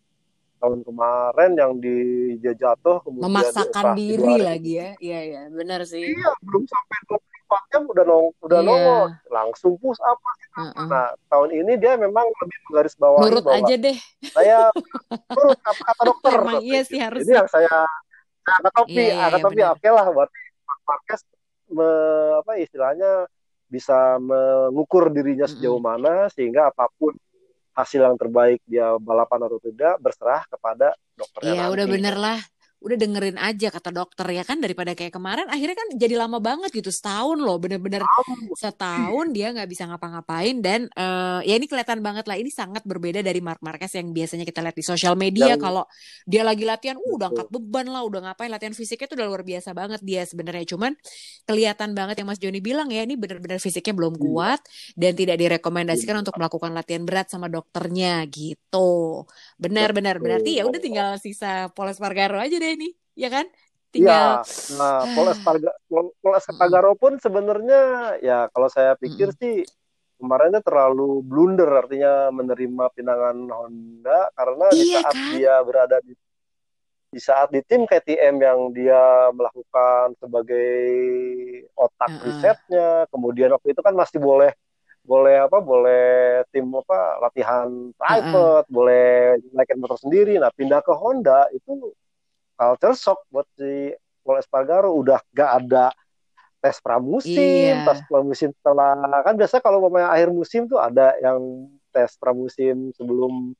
tahun 0.63 0.79
kemarin 0.87 1.51
yang 1.59 1.71
di 1.75 1.97
jatuh 2.39 3.03
kemudian 3.03 3.27
memaksakan 3.27 3.99
diri 3.99 4.35
lagi 4.39 4.71
ya? 4.79 4.89
Iya 5.03 5.19
iya. 5.27 5.41
Benar 5.51 5.83
sih. 5.83 6.07
Iya 6.07 6.31
belum 6.39 6.63
sampai 6.63 6.99
24 7.51 7.71
jam 7.75 7.81
udah 7.91 8.03
nong 8.07 8.27
udah 8.39 8.59
iya. 8.63 8.67
nongol. 8.71 9.05
Langsung 9.27 9.75
push 9.75 9.99
apa 9.99 10.31
uh 10.55 10.61
-uh. 10.71 10.87
nah 10.87 11.07
tahun 11.27 11.51
ini 11.51 11.75
dia 11.75 11.99
memang 11.99 12.23
lebih 12.23 12.57
menggaris 12.71 12.95
bawah 12.95 13.19
nurut 13.27 13.43
bahwa 13.43 13.59
aja 13.59 13.75
deh. 13.75 13.97
saya 14.31 14.71
nurut 15.35 15.59
apa 15.59 15.81
kata 15.83 16.01
dokter? 16.07 16.31
Emang 16.39 16.63
iya 16.63 16.81
sih 16.87 16.99
harus 17.03 17.27
ini 17.27 17.35
yang 17.35 17.49
saya 17.51 17.83
agak 18.43 18.71
topi 18.75 18.99
iya, 18.99 19.03
iya, 19.11 19.23
agak 19.27 19.39
topi 19.43 19.61
oke 19.63 19.79
okay 19.79 19.91
lah 19.91 20.05
berarti 20.11 20.39
Marquez 20.83 21.21
me, 21.71 21.89
apa 22.43 22.51
istilahnya 22.59 23.11
bisa 23.71 24.19
mengukur 24.19 25.09
dirinya 25.09 25.47
sejauh 25.47 25.79
mm 25.79 25.83
-hmm. 25.83 26.03
mana 26.03 26.13
sehingga 26.29 26.69
apa 26.69 26.91
pun 26.99 27.15
hasil 27.73 28.05
yang 28.05 28.17
terbaik 28.17 28.61
dia 28.69 28.93
balapan 29.01 29.49
atau 29.49 29.57
tidak 29.57 29.97
berserah 29.97 30.45
kepada 30.45 30.93
dokternya. 31.17 31.53
Iya, 31.57 31.63
udah 31.73 31.85
bener 31.89 32.15
lah 32.17 32.39
udah 32.83 32.97
dengerin 32.99 33.39
aja 33.39 33.71
kata 33.71 33.89
dokter 33.95 34.27
ya 34.35 34.43
kan 34.43 34.59
daripada 34.59 34.91
kayak 34.91 35.15
kemarin 35.15 35.47
akhirnya 35.47 35.79
kan 35.79 35.87
jadi 35.95 36.15
lama 36.19 36.43
banget 36.43 36.69
gitu 36.75 36.91
setahun 36.91 37.39
loh 37.39 37.55
bener-bener 37.55 38.03
setahun. 38.59 39.25
dia 39.31 39.55
nggak 39.55 39.69
bisa 39.71 39.87
ngapa-ngapain 39.87 40.59
dan 40.59 40.91
uh, 40.99 41.39
ya 41.47 41.55
ini 41.55 41.65
kelihatan 41.71 42.03
banget 42.03 42.27
lah 42.27 42.35
ini 42.35 42.51
sangat 42.51 42.83
berbeda 42.83 43.23
dari 43.23 43.39
Mark 43.39 43.63
Marquez 43.63 43.95
yang 43.95 44.11
biasanya 44.11 44.43
kita 44.43 44.59
lihat 44.59 44.75
di 44.75 44.85
sosial 44.85 45.15
media 45.15 45.55
kalau 45.55 45.87
dia 46.27 46.43
lagi 46.43 46.67
latihan 46.67 46.99
uh, 46.99 47.15
udah 47.15 47.31
angkat 47.31 47.47
beban 47.47 47.87
lah 47.87 48.03
udah 48.03 48.19
ngapain 48.29 48.51
latihan 48.51 48.75
fisiknya 48.75 49.07
tuh 49.07 49.17
udah 49.23 49.27
luar 49.31 49.43
biasa 49.47 49.69
banget 49.71 50.01
dia 50.03 50.21
sebenarnya. 50.27 50.65
Cuman 50.67 50.91
kelihatan 51.47 51.95
banget 51.95 52.19
yang 52.19 52.27
Mas 52.27 52.39
Joni 52.43 52.59
bilang 52.59 52.91
ya 52.91 53.07
ini 53.07 53.15
bener-bener 53.15 53.63
fisiknya 53.63 53.95
belum 53.95 54.19
iya. 54.19 54.21
kuat 54.21 54.61
dan 54.99 55.11
tidak 55.15 55.37
direkomendasikan 55.39 56.19
untuk 56.19 56.35
melakukan 56.35 56.71
latihan 56.75 57.03
berat 57.07 57.31
sama 57.31 57.47
dokternya 57.47 58.25
gitu 58.27 59.23
benar-benar 59.63 60.19
berarti 60.19 60.59
ya 60.59 60.67
udah 60.67 60.81
tinggal 60.83 61.09
sisa 61.15 61.71
Poles 61.71 61.95
Pargaro 61.95 62.35
aja 62.35 62.59
deh 62.59 62.71
ini, 62.75 62.91
ya 63.15 63.31
kan? 63.31 63.47
Tinggal. 63.93 64.41
Ya, 64.41 64.75
nah, 64.75 65.05
Paul 65.15 65.29
Espargaro, 65.29 65.77
Paul 66.19 66.35
Espargaro 66.35 66.91
pun 66.97 67.13
sebenarnya 67.21 67.81
ya 68.19 68.49
kalau 68.49 68.67
saya 68.67 68.97
pikir 68.97 69.31
hmm. 69.31 69.37
sih 69.37 69.55
kemarinnya 70.17 70.65
terlalu 70.65 71.21
blunder 71.21 71.69
artinya 71.69 72.33
menerima 72.33 72.85
pinangan 72.97 73.37
Honda 73.53 74.33
karena 74.33 74.65
iya, 74.73 74.81
di 74.81 74.85
saat 74.97 75.13
kan? 75.13 75.31
dia 75.37 75.55
berada 75.61 75.97
di 76.01 76.13
di 77.13 77.21
saat 77.21 77.53
di 77.53 77.61
tim 77.61 77.85
KTM 77.85 78.41
yang 78.41 78.59
dia 78.73 79.29
melakukan 79.29 80.17
sebagai 80.17 80.73
otak 81.77 82.09
uh 82.09 82.17
-uh. 82.17 82.23
risetnya, 82.25 82.89
kemudian 83.13 83.53
waktu 83.53 83.77
itu 83.77 83.85
kan 83.85 83.93
masih 83.93 84.17
boleh 84.17 84.49
boleh 85.03 85.35
apa 85.43 85.59
boleh 85.59 86.41
tim 86.49 86.63
apa 86.71 87.19
latihan 87.19 87.67
private, 87.99 88.31
uh 88.31 88.63
-uh. 88.63 88.71
boleh 88.71 89.37
naikin 89.51 89.79
motor 89.79 89.99
sendiri. 89.99 90.39
Nah 90.39 90.49
pindah 90.55 90.79
ke 90.79 90.95
Honda 90.95 91.51
itu 91.51 91.91
culture 92.55 92.95
shock 92.95 93.19
buat 93.27 93.47
si 93.59 93.91
Paul 94.23 94.39
Espargaro 94.39 94.95
udah 94.95 95.19
gak 95.35 95.51
ada 95.63 95.91
tes 96.63 96.79
pramusim, 96.79 97.75
iya. 97.75 97.83
tes 97.83 97.99
pramusim 98.07 98.55
setelah 98.55 98.95
kan 99.19 99.35
biasa 99.35 99.59
kalau 99.59 99.83
pemain 99.83 100.07
akhir 100.07 100.31
musim 100.31 100.63
tuh 100.63 100.79
ada 100.79 101.11
yang 101.19 101.67
tes 101.91 102.15
pramusim 102.15 102.95
sebelum 102.95 103.51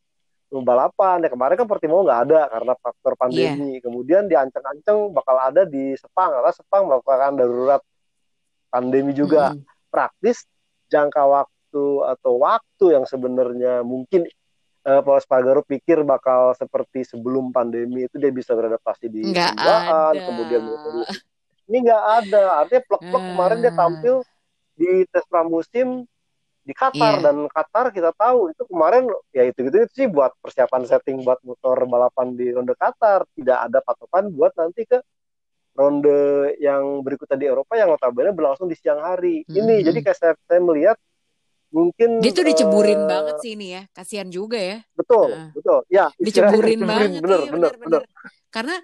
balapan 0.62 1.26
ya 1.26 1.34
kemarin 1.34 1.58
kan 1.58 1.66
Portimao 1.66 2.06
nggak 2.06 2.22
ada 2.30 2.46
karena 2.46 2.74
faktor 2.78 3.14
pandemi 3.18 3.76
yeah. 3.76 3.82
kemudian 3.82 4.30
diancang-ancang 4.30 5.10
bakal 5.10 5.36
ada 5.42 5.66
di 5.66 5.98
Sepang 5.98 6.30
karena 6.30 6.52
Sepang 6.54 6.86
melakukan 6.86 7.34
darurat 7.34 7.82
pandemi 8.70 9.18
juga 9.18 9.52
mm 9.52 9.58
-hmm. 9.58 9.90
praktis 9.90 10.46
jangka 10.94 11.24
waktu 11.26 11.86
atau 12.06 12.38
waktu 12.38 12.86
yang 12.94 13.06
sebenarnya 13.10 13.82
mungkin 13.82 14.30
uh, 14.86 15.02
Paul 15.02 15.18
Spargaro 15.18 15.66
pikir 15.66 16.06
bakal 16.06 16.54
seperti 16.54 17.02
sebelum 17.02 17.50
pandemi 17.50 18.06
itu 18.06 18.22
dia 18.22 18.30
bisa 18.30 18.54
beradaptasi 18.54 19.10
di 19.10 19.34
kendaraan 19.34 20.14
kemudian 20.14 20.62
ini 21.72 21.78
nggak 21.90 22.04
ada 22.22 22.44
artinya 22.62 22.84
plek-plek 22.86 23.24
uh. 23.24 23.28
kemarin 23.34 23.58
dia 23.66 23.74
tampil 23.74 24.16
di 24.78 24.92
tes 25.10 25.26
pramusim 25.26 26.06
di 26.64 26.72
Qatar 26.72 27.20
yeah. 27.20 27.24
dan 27.28 27.38
Qatar 27.52 27.92
kita 27.92 28.16
tahu 28.16 28.48
itu 28.56 28.64
kemarin 28.72 29.04
ya 29.36 29.44
itu 29.44 29.68
gitu 29.68 29.84
itu 29.84 29.92
sih 29.92 30.08
buat 30.08 30.32
persiapan 30.40 30.88
setting 30.88 31.20
buat 31.28 31.44
motor 31.44 31.76
balapan 31.84 32.40
di 32.40 32.56
ronde 32.56 32.72
Qatar 32.80 33.28
tidak 33.36 33.58
ada 33.68 33.80
patokan 33.84 34.32
buat 34.32 34.56
nanti 34.56 34.88
ke 34.88 35.04
ronde 35.74 36.54
yang 36.62 37.02
berikutnya 37.02 37.38
di 37.38 37.48
Eropa 37.50 37.74
yang 37.74 37.90
notabene 37.90 38.32
berlangsung 38.32 38.70
di 38.70 38.78
siang 38.78 39.02
hari 39.02 39.42
mm-hmm. 39.44 39.60
ini 39.60 39.76
jadi 39.82 40.00
kayak 40.06 40.18
saya, 40.18 40.34
saya 40.46 40.62
melihat 40.62 40.98
mungkin 41.74 42.22
dia 42.22 42.30
tuh 42.30 42.46
diceburin 42.46 43.02
uh, 43.02 43.10
banget 43.10 43.36
sih 43.42 43.58
ini 43.58 43.68
ya 43.74 43.82
kasihan 43.90 44.30
juga 44.30 44.62
ya 44.62 44.78
betul 44.94 45.34
uh. 45.34 45.50
betul 45.58 45.80
ya 45.90 46.14
diceburin, 46.22 46.86
banget 46.86 47.10
bener, 47.18 47.40
iya, 47.42 47.52
bener, 47.52 47.72
bener, 47.74 47.74
bener. 47.82 48.02
karena 48.54 48.76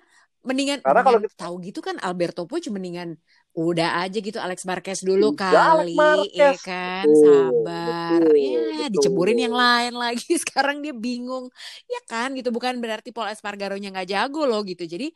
mendingan 0.41 0.80
karena 0.82 1.02
kalau 1.06 1.19
tahu 1.38 1.56
gitu 1.62 1.80
kan 1.86 2.02
Alberto 2.02 2.49
Puig 2.49 2.65
mendingan 2.73 3.21
udah 3.58 4.06
aja 4.06 4.18
gitu 4.22 4.38
Alex 4.38 4.64
Marquez 4.64 5.02
dulu 5.02 5.34
Udah, 5.34 5.82
kali 5.82 5.98
ya 6.38 6.54
kan 6.62 7.04
sabar 7.10 8.22
betul, 8.22 8.38
ya 8.38 8.60
betul. 8.62 8.90
diceburin 8.94 9.40
yang 9.42 9.56
lain 9.58 9.94
lagi 9.98 10.38
sekarang 10.46 10.86
dia 10.86 10.94
bingung 10.94 11.50
ya 11.90 12.00
kan 12.06 12.38
gitu 12.38 12.54
bukan 12.54 12.78
berarti 12.78 13.10
Paul 13.10 13.34
Espargaro-nya 13.34 13.90
nggak 13.90 14.10
jago 14.10 14.46
loh 14.46 14.62
gitu 14.62 14.86
jadi 14.86 15.10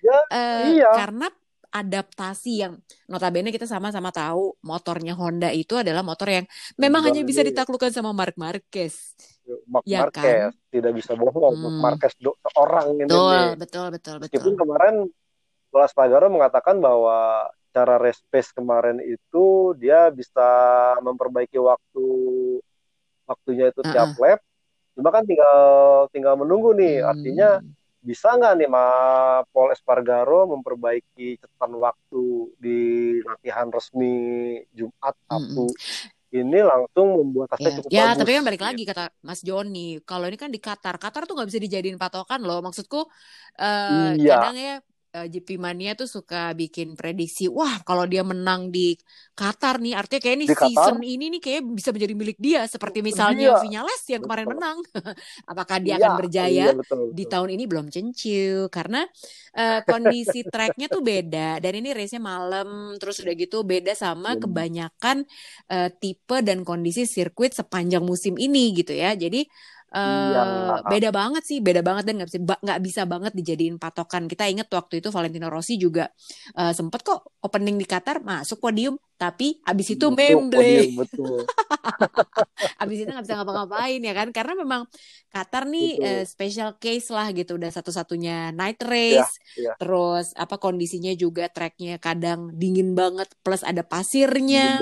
ya, 0.00 0.18
uh, 0.30 0.64
iya. 0.70 0.90
karena 0.94 1.28
adaptasi 1.70 2.66
yang 2.66 2.74
notabene 3.06 3.54
kita 3.54 3.62
sama-sama 3.66 4.10
tahu 4.10 4.58
motornya 4.66 5.14
Honda 5.14 5.54
itu 5.54 5.78
adalah 5.78 6.02
motor 6.02 6.26
yang 6.26 6.46
memang 6.74 7.06
hanya 7.06 7.22
bisa 7.22 7.46
ditaklukkan 7.46 7.94
sama 7.94 8.10
Mark 8.10 8.34
Marquez. 8.34 9.14
Mark 9.70 9.86
ya 9.86 10.02
Marquez 10.02 10.50
kan? 10.50 10.70
tidak 10.74 10.92
bisa 10.98 11.14
bohong. 11.14 11.54
Hmm. 11.54 11.78
Marquez 11.78 12.18
orang 12.58 12.98
ini. 12.98 13.06
Betul, 13.06 13.38
betul, 13.54 13.86
betul, 13.94 14.16
betul. 14.18 14.26
Meskipun 14.26 14.54
kemarin 14.58 14.94
Paul 15.70 15.86
Espargaro 15.86 16.26
mengatakan 16.26 16.82
bahwa 16.82 17.46
cara 17.70 17.96
race 18.02 18.22
pace 18.28 18.50
kemarin 18.50 18.98
itu 18.98 19.74
dia 19.78 20.10
bisa 20.10 20.48
memperbaiki 21.02 21.58
waktu 21.58 22.06
waktunya 23.30 23.70
itu 23.70 23.80
tiap 23.86 24.10
uh 24.10 24.14
-uh. 24.14 24.22
lap 24.22 24.40
cuma 24.98 25.08
kan 25.14 25.22
tinggal 25.22 25.60
tinggal 26.10 26.34
menunggu 26.34 26.74
nih 26.74 27.00
hmm. 27.00 27.10
artinya 27.10 27.50
bisa 28.00 28.32
nggak 28.32 28.54
nih 28.58 28.68
ma 28.68 28.84
Paul 29.52 29.70
Espargaro 29.76 30.48
memperbaiki 30.50 31.36
catatan 31.38 31.72
waktu 31.78 32.24
di 32.56 32.80
latihan 33.22 33.68
resmi 33.68 34.56
Jumat 34.72 35.14
Sabtu 35.28 35.68
hmm. 35.68 36.40
ini 36.40 36.58
langsung 36.64 37.06
membuat 37.22 37.54
hasilnya 37.54 37.70
ya. 37.70 37.76
cukup 37.76 37.90
ya, 37.92 38.04
bagus. 38.08 38.18
tapi 38.24 38.30
kan 38.34 38.44
balik 38.48 38.62
lagi 38.64 38.82
kata 38.88 39.04
Mas 39.20 39.40
Joni, 39.44 40.00
kalau 40.08 40.26
ini 40.32 40.38
kan 40.40 40.48
di 40.48 40.60
Qatar, 40.62 40.96
Qatar 40.96 41.28
tuh 41.28 41.36
nggak 41.36 41.48
bisa 41.52 41.60
dijadiin 41.60 42.00
patokan 42.00 42.40
loh. 42.40 42.62
Maksudku 42.64 43.04
uh, 43.60 44.12
iya. 44.16 44.38
kadang 44.38 44.56
ya 44.56 44.74
uh, 45.14 45.24
eh, 45.24 45.26
GP 45.28 45.58
Mania 45.58 45.98
tuh 45.98 46.06
suka 46.06 46.54
bikin 46.54 46.94
prediksi, 46.94 47.50
wah 47.50 47.82
kalau 47.82 48.06
dia 48.06 48.22
menang 48.22 48.70
di 48.70 48.94
Qatar 49.34 49.80
nih, 49.80 49.96
artinya 49.96 50.20
kayak 50.20 50.36
ini 50.36 50.46
di 50.46 50.56
season 50.56 50.96
Qatar? 51.00 51.12
ini 51.16 51.24
nih 51.36 51.40
kayak 51.40 51.60
bisa 51.72 51.90
menjadi 51.90 52.14
milik 52.14 52.38
dia, 52.38 52.60
seperti 52.68 53.00
misalnya 53.00 53.56
iya. 53.56 53.60
Vinales 53.62 54.02
yang 54.06 54.22
kemarin 54.22 54.46
menang. 54.52 54.78
Apakah 55.50 55.78
dia 55.80 55.96
iya, 55.96 56.04
akan 56.04 56.12
berjaya 56.20 56.50
iya, 56.50 56.66
betul, 56.76 57.10
betul. 57.10 57.16
di 57.16 57.24
tahun 57.24 57.48
ini 57.56 57.64
belum 57.64 57.86
cencil, 57.88 58.56
karena 58.68 59.02
uh, 59.56 59.80
kondisi 59.88 60.40
tracknya 60.52 60.86
tuh 60.92 61.02
beda, 61.02 61.58
dan 61.58 61.72
ini 61.72 61.90
race-nya 61.96 62.20
malam, 62.20 62.94
terus 63.00 63.18
udah 63.24 63.34
gitu 63.34 63.64
beda 63.64 63.96
sama 63.96 64.36
hmm. 64.36 64.40
kebanyakan 64.44 65.16
uh, 65.72 65.88
tipe 65.88 66.36
dan 66.44 66.62
kondisi 66.62 67.08
sirkuit 67.08 67.56
sepanjang 67.56 68.04
musim 68.04 68.36
ini 68.36 68.76
gitu 68.76 68.92
ya, 68.92 69.16
jadi 69.16 69.48
Uh, 69.90 70.78
beda 70.86 71.10
banget 71.10 71.42
sih, 71.42 71.58
beda 71.58 71.82
banget 71.82 72.06
dan 72.06 72.22
nggak 72.22 72.30
bisa 72.30 72.38
nggak 72.46 72.80
bisa 72.80 73.02
banget 73.10 73.32
dijadiin 73.34 73.74
patokan. 73.82 74.30
Kita 74.30 74.46
inget 74.46 74.70
waktu 74.70 75.02
itu 75.02 75.10
Valentino 75.10 75.50
Rossi 75.50 75.74
juga 75.82 76.06
uh, 76.54 76.70
sempet 76.70 77.02
kok 77.02 77.42
opening 77.42 77.74
di 77.74 77.86
Qatar 77.90 78.22
masuk 78.22 78.62
podium, 78.62 78.94
tapi 79.20 79.60
abis 79.68 80.00
itu 80.00 80.08
memble. 80.08 80.96
Betul. 80.96 81.44
abis 82.82 82.96
itu 83.04 83.10
nggak 83.12 83.24
bisa 83.28 83.36
ngapa-ngapain 83.36 84.00
ya 84.00 84.16
kan, 84.16 84.32
karena 84.32 84.56
memang 84.56 84.88
Qatar 85.28 85.68
nih 85.68 86.00
uh, 86.00 86.24
special 86.24 86.80
case 86.80 87.12
lah 87.12 87.28
gitu, 87.36 87.60
udah 87.60 87.68
satu-satunya 87.68 88.56
night 88.56 88.80
iya, 88.80 88.88
race, 88.88 89.32
ya, 89.60 89.70
ya. 89.70 89.72
terus 89.76 90.32
apa 90.32 90.56
kondisinya 90.56 91.12
juga 91.12 91.52
tracknya 91.52 92.00
kadang 92.00 92.48
dingin 92.56 92.96
banget, 92.96 93.28
plus 93.44 93.60
ada 93.60 93.84
pasirnya. 93.84 94.80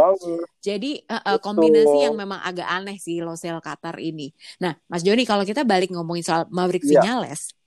Jadi 0.62 1.02
uh, 1.10 1.34
uh, 1.34 1.38
kombinasi 1.42 2.06
yang 2.06 2.14
memang 2.14 2.38
agak 2.38 2.70
aneh 2.70 2.96
sih 3.02 3.18
Losel 3.18 3.58
Qatar 3.58 3.98
ini. 3.98 4.30
Nah, 4.62 4.78
Mas 4.86 5.02
Joni 5.02 5.26
kalau 5.26 5.42
kita 5.42 5.66
balik 5.66 5.90
ngomongin 5.90 6.22
soal 6.22 6.42
Maverick 6.54 6.86
yeah. 6.86 7.02
Vinales, 7.02 7.57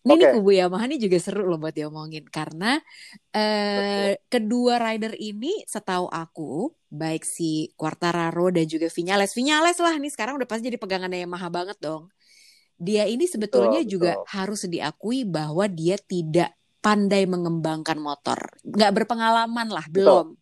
ini 0.00 0.12
okay. 0.16 0.20
nih 0.20 0.28
kubu 0.40 0.50
Yamaha 0.56 0.84
ini 0.88 0.96
juga 0.96 1.18
seru 1.20 1.44
loh 1.44 1.60
buat 1.60 1.76
diomongin 1.76 2.24
karena 2.26 2.80
uh, 3.36 4.12
kedua 4.32 4.80
rider 4.80 5.12
ini 5.20 5.60
setahu 5.68 6.08
aku 6.08 6.72
baik 6.90 7.22
si 7.22 7.70
Quartararo 7.78 8.50
dan 8.50 8.66
juga 8.66 8.90
Vinales, 8.90 9.36
Vinales 9.36 9.78
lah 9.78 9.94
nih 9.94 10.10
sekarang 10.10 10.40
udah 10.40 10.48
pasti 10.48 10.72
jadi 10.72 10.80
pegangan 10.80 11.12
Yamaha 11.12 11.48
banget 11.52 11.78
dong. 11.78 12.10
Dia 12.80 13.04
ini 13.04 13.28
sebetulnya 13.28 13.84
betul, 13.84 13.92
juga 13.92 14.12
betul. 14.16 14.26
harus 14.32 14.60
diakui 14.64 15.28
bahwa 15.28 15.68
dia 15.68 16.00
tidak 16.00 16.56
pandai 16.80 17.28
mengembangkan 17.28 18.00
motor, 18.00 18.40
nggak 18.64 18.92
berpengalaman 18.96 19.68
lah, 19.68 19.84
belum 19.92 20.39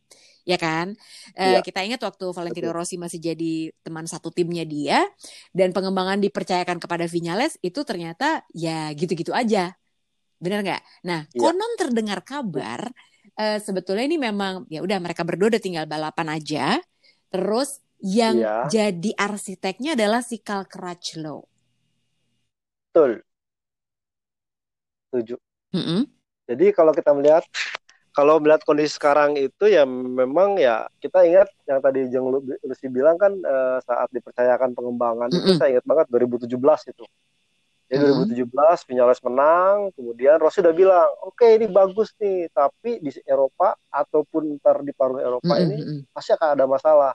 ya 0.49 0.57
kan? 0.57 0.97
Uh, 1.37 1.61
Kita 1.61 1.85
ingat 1.85 2.01
waktu 2.01 2.33
Valentino 2.33 2.73
Rossi 2.73 2.97
masih 2.97 3.21
jadi 3.21 3.69
teman 3.85 4.09
satu 4.09 4.33
timnya 4.33 4.65
dia 4.65 5.05
dan 5.53 5.77
pengembangan 5.77 6.17
dipercayakan 6.25 6.81
kepada 6.81 7.05
Vinales 7.05 7.61
itu 7.61 7.85
ternyata 7.85 8.49
ya 8.57 8.89
gitu-gitu 8.97 9.37
aja, 9.37 9.77
benar 10.41 10.65
nggak? 10.65 10.83
Nah, 11.05 11.29
ya. 11.29 11.41
konon 11.45 11.73
terdengar 11.77 12.25
kabar 12.25 12.89
uh, 13.37 13.59
sebetulnya 13.61 14.09
ini 14.09 14.17
memang 14.17 14.65
ya 14.73 14.81
udah 14.81 14.97
mereka 14.97 15.21
berdua 15.29 15.53
udah 15.53 15.61
tinggal 15.61 15.85
balapan 15.85 16.33
aja, 16.33 16.81
terus 17.29 17.85
yang 18.01 18.41
ya. 18.41 18.65
jadi 18.73 19.13
arsiteknya 19.21 19.93
adalah 19.93 20.25
si 20.25 20.41
Carl 20.41 20.65
Crutchlow. 20.65 21.45
Betul. 22.89 23.21
Setuju. 25.13 25.37
Mm 25.77 25.85
-hmm. 25.85 26.01
Jadi 26.49 26.67
kalau 26.73 26.97
kita 26.97 27.13
melihat 27.13 27.45
kalau 28.19 28.43
melihat 28.43 28.67
kondisi 28.67 28.99
sekarang 28.99 29.39
itu 29.39 29.71
ya 29.71 29.87
memang 29.87 30.59
ya 30.59 30.91
kita 30.99 31.23
ingat 31.23 31.55
yang 31.71 31.79
tadi 31.79 32.11
Jeng 32.11 32.27
Lucy 32.67 32.91
bilang 32.91 33.15
kan 33.15 33.31
uh, 33.31 33.79
saat 33.87 34.11
dipercayakan 34.11 34.75
pengembangan 34.75 35.31
mm 35.31 35.39
-hmm. 35.39 35.47
itu 35.47 35.53
saya 35.55 35.79
ingat 35.79 35.87
banget 35.87 36.07
2017 36.11 36.51
itu. 36.99 37.07
Jadi 37.87 38.03
mm 38.03 38.27
-hmm. 38.27 38.51
2017 38.51 38.89
Vinales 38.91 39.21
menang, 39.23 39.95
kemudian 39.95 40.37
Rossi 40.43 40.59
udah 40.59 40.75
bilang, 40.75 41.07
oke 41.23 41.39
okay, 41.39 41.63
ini 41.63 41.71
bagus 41.71 42.11
nih, 42.19 42.51
tapi 42.51 42.99
di 42.99 43.15
Eropa 43.23 43.79
ataupun 43.87 44.59
ntar 44.59 44.83
di 44.83 44.91
paruh 44.91 45.23
Eropa 45.23 45.55
mm 45.55 45.63
-hmm. 45.63 45.71
ini 45.71 46.03
pasti 46.11 46.35
akan 46.35 46.59
ada 46.59 46.67
masalah. 46.67 47.13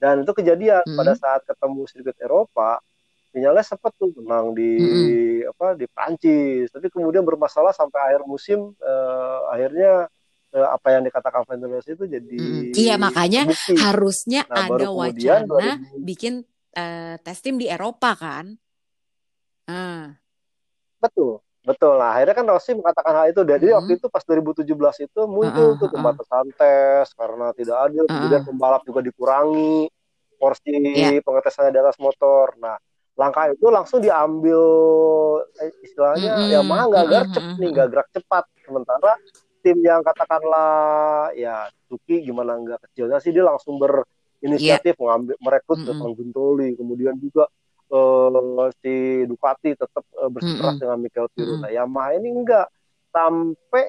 Dan 0.00 0.24
itu 0.24 0.32
kejadian 0.32 0.80
mm 0.80 0.88
-hmm. 0.88 0.98
pada 1.04 1.12
saat 1.20 1.44
ketemu 1.44 1.84
sirkuit 1.84 2.16
Eropa, 2.16 2.80
Vinales 3.28 3.68
sempat 3.68 3.92
tuh 4.00 4.08
menang 4.16 4.56
di 4.56 4.72
mm 4.72 4.88
-hmm. 4.88 5.52
apa 5.52 5.66
di 5.76 5.84
Prancis, 5.84 6.72
tapi 6.72 6.88
kemudian 6.88 7.28
bermasalah 7.28 7.76
sampai 7.76 8.00
akhir 8.08 8.24
musim, 8.24 8.72
uh, 8.80 9.52
akhirnya 9.52 10.08
apa 10.50 10.88
yang 10.98 11.02
dikatakan 11.06 11.46
Vanderbilt 11.46 11.86
itu 11.86 12.04
jadi 12.10 12.36
hmm, 12.36 12.74
iya 12.74 12.98
makanya 12.98 13.46
bukti. 13.46 13.78
harusnya 13.78 14.42
nah, 14.50 14.66
ada 14.66 14.88
wacana 14.90 15.78
2000... 15.78 16.02
bikin 16.02 16.34
uh, 16.74 17.14
tes 17.22 17.38
tim 17.38 17.54
di 17.54 17.70
Eropa 17.70 18.18
kan 18.18 18.58
ah. 19.70 20.10
betul 20.98 21.38
betul 21.62 21.94
lah 21.94 22.18
akhirnya 22.18 22.34
kan 22.34 22.46
Rossi 22.50 22.72
mengatakan 22.74 23.12
hal 23.14 23.26
itu 23.30 23.46
jadi 23.46 23.66
hmm. 23.70 23.76
waktu 23.78 23.92
itu 24.00 24.06
pas 24.10 24.24
2017 24.26 25.06
itu 25.06 25.20
muncul 25.28 25.66
uh, 25.70 25.72
uh, 25.76 25.78
tuh 25.78 25.88
pembatasan 25.92 26.46
uh. 26.50 26.56
tes 26.56 27.06
karena 27.14 27.46
tidak 27.54 27.76
adil 27.86 28.04
uh, 28.04 28.10
kemudian 28.10 28.42
pembalap 28.42 28.82
juga 28.82 29.00
dikurangi 29.04 29.86
porsi 30.40 30.72
yeah. 30.72 31.20
pengetesannya 31.22 31.70
di 31.70 31.80
atas 31.84 32.00
motor 32.00 32.56
nah 32.58 32.80
langkah 33.20 33.52
itu 33.52 33.68
langsung 33.68 34.00
diambil 34.00 34.62
eh, 35.60 35.68
istilahnya 35.84 36.32
mm 36.32 36.40
-hmm. 36.40 36.52
ya 36.56 36.60
mah 36.64 36.82
nggak 36.88 37.06
gercep 37.12 37.42
mm 37.44 37.50
-hmm. 37.52 37.60
nih 37.60 37.68
nggak 37.76 37.88
gerak 37.92 38.08
cepat 38.16 38.44
sementara 38.64 39.12
tim 39.60 39.78
yang 39.84 40.00
katakanlah 40.00 41.30
ya 41.36 41.68
Tuki 41.86 42.24
gimana 42.24 42.56
nggak 42.60 42.90
kecilnya 42.90 43.20
sih 43.20 43.30
dia 43.30 43.44
langsung 43.44 43.76
berinisiatif 43.80 44.94
yeah. 44.96 45.00
mengambil 45.00 45.36
merekrut 45.40 45.78
mm 45.84 45.92
-hmm. 45.92 46.12
Gintoli 46.16 46.68
kemudian 46.74 47.14
juga 47.20 47.48
uh, 47.92 48.70
si 48.80 49.26
Ducati 49.26 49.76
tetap 49.76 50.04
uh, 50.16 50.30
bersikeras 50.32 50.58
mm 50.58 50.78
-hmm. 50.78 50.80
dengan 50.80 50.98
Michael 50.98 51.28
Firu. 51.34 51.54
Mm 51.56 51.60
-hmm. 51.62 51.74
Yamaha 51.74 52.10
ini 52.16 52.28
enggak 52.32 52.66
sampai 53.10 53.84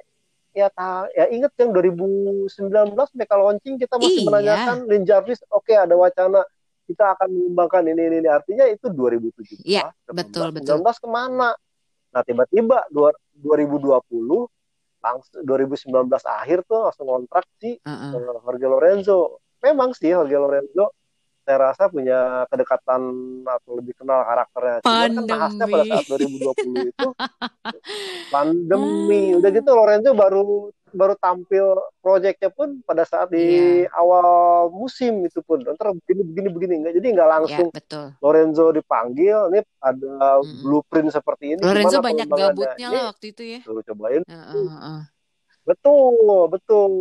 ya 0.52 0.68
ta, 0.68 1.08
ya 1.16 1.32
inget 1.32 1.52
yang 1.56 1.72
2019 1.72 2.52
mereka 2.92 3.36
launching 3.40 3.80
kita 3.80 3.96
masih 3.96 4.20
iya. 4.20 4.28
menanyakan 4.28 4.78
Lin 4.92 5.04
Jarvis 5.08 5.40
oke 5.48 5.64
okay, 5.64 5.80
ada 5.80 5.96
wacana 5.96 6.44
kita 6.92 7.16
akan 7.16 7.32
mengembangkan 7.32 7.88
ini 7.88 8.02
ini, 8.12 8.18
ini. 8.20 8.30
artinya 8.30 8.68
itu 8.68 8.92
2017 8.92 9.64
ya, 9.64 9.96
betul 10.12 10.52
19 10.52 10.60
betul 10.60 10.78
ke 10.84 11.08
mana 11.08 11.56
nah 12.12 12.22
tiba-tiba 12.28 12.84
2020 12.92 14.52
langsung 15.02 15.42
2019 15.44 15.92
akhir 16.24 16.64
tuh 16.70 16.88
langsung 16.88 17.10
kontrak 17.10 17.46
si 17.58 17.76
uh 17.82 17.90
-uh. 17.90 18.42
Jorge 18.46 18.68
Lorenzo 18.70 19.42
memang 19.62 19.98
sih 19.98 20.14
Jorge 20.14 20.38
Lorenzo 20.38 20.94
saya 21.42 21.58
rasa 21.74 21.90
punya 21.90 22.46
kedekatan 22.54 23.02
atau 23.42 23.72
lebih 23.74 23.98
kenal 23.98 24.22
karakternya. 24.22 24.86
Cuma 24.86 25.10
kan 25.10 25.26
bahasnya 25.26 25.66
pada 25.66 25.86
saat 25.90 26.06
2020 26.06 26.94
itu 26.94 27.10
pandemi. 28.34 29.24
Udah 29.34 29.50
gitu 29.50 29.70
Lorenzo 29.74 30.14
baru 30.14 30.70
baru 30.92 31.16
tampil 31.18 31.76
proyeknya 32.04 32.50
pun 32.52 32.84
pada 32.84 33.08
saat 33.08 33.32
di 33.32 33.86
yeah. 33.88 34.00
awal 34.00 34.68
musim 34.72 35.24
itu 35.24 35.40
pun 35.44 35.64
ntar 35.64 35.96
begini 36.04 36.22
begini 36.28 36.48
begini 36.52 36.74
enggak 36.84 36.94
jadi 37.00 37.08
nggak 37.16 37.30
langsung 37.30 37.68
yeah, 37.72 37.78
betul. 37.80 38.06
Lorenzo 38.20 38.66
dipanggil 38.76 39.38
ini 39.52 39.60
ada 39.80 40.14
mm. 40.44 40.62
blueprint 40.64 41.10
seperti 41.10 41.56
ini 41.58 41.62
Lorenzo 41.64 42.00
banyak 42.04 42.28
gabutnya 42.28 42.88
lah 42.92 43.04
waktu 43.12 43.26
itu 43.32 43.44
ya 43.44 43.60
Suruh 43.64 43.84
cobain 43.84 44.24
uh, 44.28 44.36
uh, 44.36 44.72
uh. 44.76 45.02
betul 45.64 46.48
betul 46.52 46.92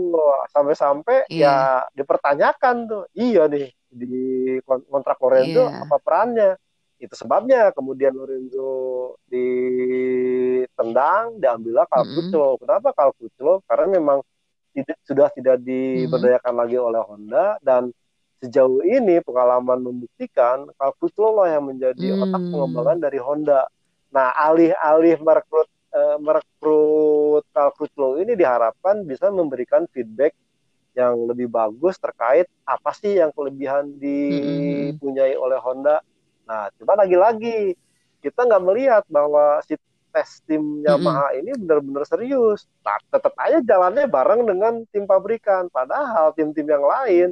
sampai-sampai 0.54 1.26
yeah. 1.28 1.84
ya 1.84 1.96
dipertanyakan 1.98 2.76
tuh 2.86 3.04
iya 3.14 3.50
nih 3.50 3.68
di 3.90 4.56
kontrak 4.64 5.18
Lorenzo 5.18 5.66
yeah. 5.66 5.82
apa 5.82 5.96
perannya 5.98 6.50
itu 7.00 7.14
sebabnya 7.16 7.72
kemudian 7.72 8.12
Lorenzo 8.12 9.16
ditendang 9.32 11.40
diambillah 11.40 11.88
Calcuclo 11.88 12.44
mm 12.44 12.52
-hmm. 12.54 12.60
kenapa 12.60 12.88
Calcuclo 12.92 13.52
karena 13.64 13.86
memang 13.96 14.18
tidak 14.76 14.98
sudah 15.02 15.28
tidak 15.32 15.56
diberdayakan 15.64 16.52
mm 16.52 16.54
-hmm. 16.54 16.64
lagi 16.68 16.76
oleh 16.76 17.02
Honda 17.02 17.46
dan 17.64 17.82
sejauh 18.44 18.84
ini 18.84 19.24
pengalaman 19.24 19.80
membuktikan 19.80 20.68
Calcuclo 20.76 21.40
lah 21.40 21.56
yang 21.56 21.72
menjadi 21.72 22.12
mm 22.12 22.14
-hmm. 22.14 22.24
otak 22.28 22.42
pengembangan 22.52 22.98
dari 23.00 23.18
Honda 23.18 23.60
nah 24.12 24.28
alih-alih 24.36 25.16
merekrut 25.24 25.68
uh, 25.96 26.20
merekrut 26.20 27.48
Calcuclo 27.50 28.20
ini 28.20 28.36
diharapkan 28.36 29.08
bisa 29.08 29.32
memberikan 29.32 29.88
feedback 29.88 30.36
yang 30.94 31.14
lebih 31.26 31.46
bagus 31.46 31.96
terkait 31.96 32.50
apa 32.66 32.90
sih 32.98 33.18
yang 33.18 33.30
kelebihan 33.30 33.94
dipunyai 33.98 35.38
oleh 35.38 35.58
Honda. 35.62 36.02
Nah, 36.50 36.66
cuma 36.74 36.98
lagi-lagi 36.98 37.78
kita 38.18 38.42
nggak 38.42 38.64
melihat 38.66 39.04
bahwa 39.06 39.62
si 39.62 39.78
tes 40.10 40.42
tim 40.42 40.82
Yamaha 40.82 41.38
ini 41.38 41.54
benar-benar 41.54 42.02
serius. 42.02 42.66
Nah, 42.82 42.98
tetap 43.06 43.30
aja 43.38 43.62
jalannya 43.62 44.10
bareng 44.10 44.42
dengan 44.42 44.82
tim 44.90 45.06
pabrikan. 45.06 45.70
Padahal 45.70 46.34
tim-tim 46.34 46.66
yang 46.66 46.82
lain 46.82 47.28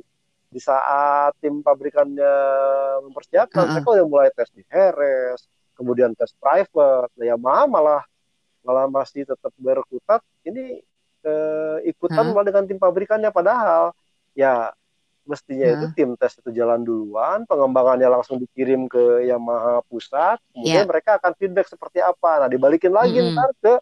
di 0.49 0.61
saat 0.63 1.35
tim 1.43 1.61
pabrikannya 1.67 2.35
mempersiapkan, 3.11 3.59
uh 3.59 3.67
-huh. 3.67 3.75
mereka 3.83 3.89
udah 3.99 4.07
mulai 4.07 4.29
tes 4.31 4.49
di 4.55 4.63
Heres, 4.71 5.51
kemudian 5.75 6.15
tes 6.15 6.31
private. 6.39 7.11
Nah, 7.19 7.27
Yamaha 7.27 7.67
malah 7.67 8.03
malah 8.63 8.87
masih 8.87 9.27
tetap 9.27 9.51
berkutat. 9.59 10.23
Ini 10.47 10.79
eh, 11.27 11.77
ikutan 11.91 12.31
malah 12.31 12.47
dengan 12.47 12.65
tim 12.71 12.79
pabrikannya 12.79 13.35
padahal 13.35 13.91
ya 14.39 14.71
mestinya 15.29 15.67
itu 15.77 15.87
tim 15.93 16.17
tes 16.17 16.33
itu 16.41 16.49
jalan 16.57 16.81
duluan, 16.81 17.45
pengembangannya 17.45 18.09
langsung 18.09 18.41
dikirim 18.41 18.89
ke 18.89 19.29
Yamaha 19.29 19.85
pusat, 19.85 20.41
kemudian 20.57 20.83
yeah. 20.83 20.89
mereka 20.89 21.21
akan 21.21 21.37
feedback 21.37 21.69
seperti 21.69 22.01
apa. 22.01 22.41
Nah, 22.41 22.49
dibalikin 22.49 22.91
lagi 22.91 23.21
mm 23.21 23.25
-hmm. 23.29 23.37
ntar 23.37 23.51
ke 23.61 23.75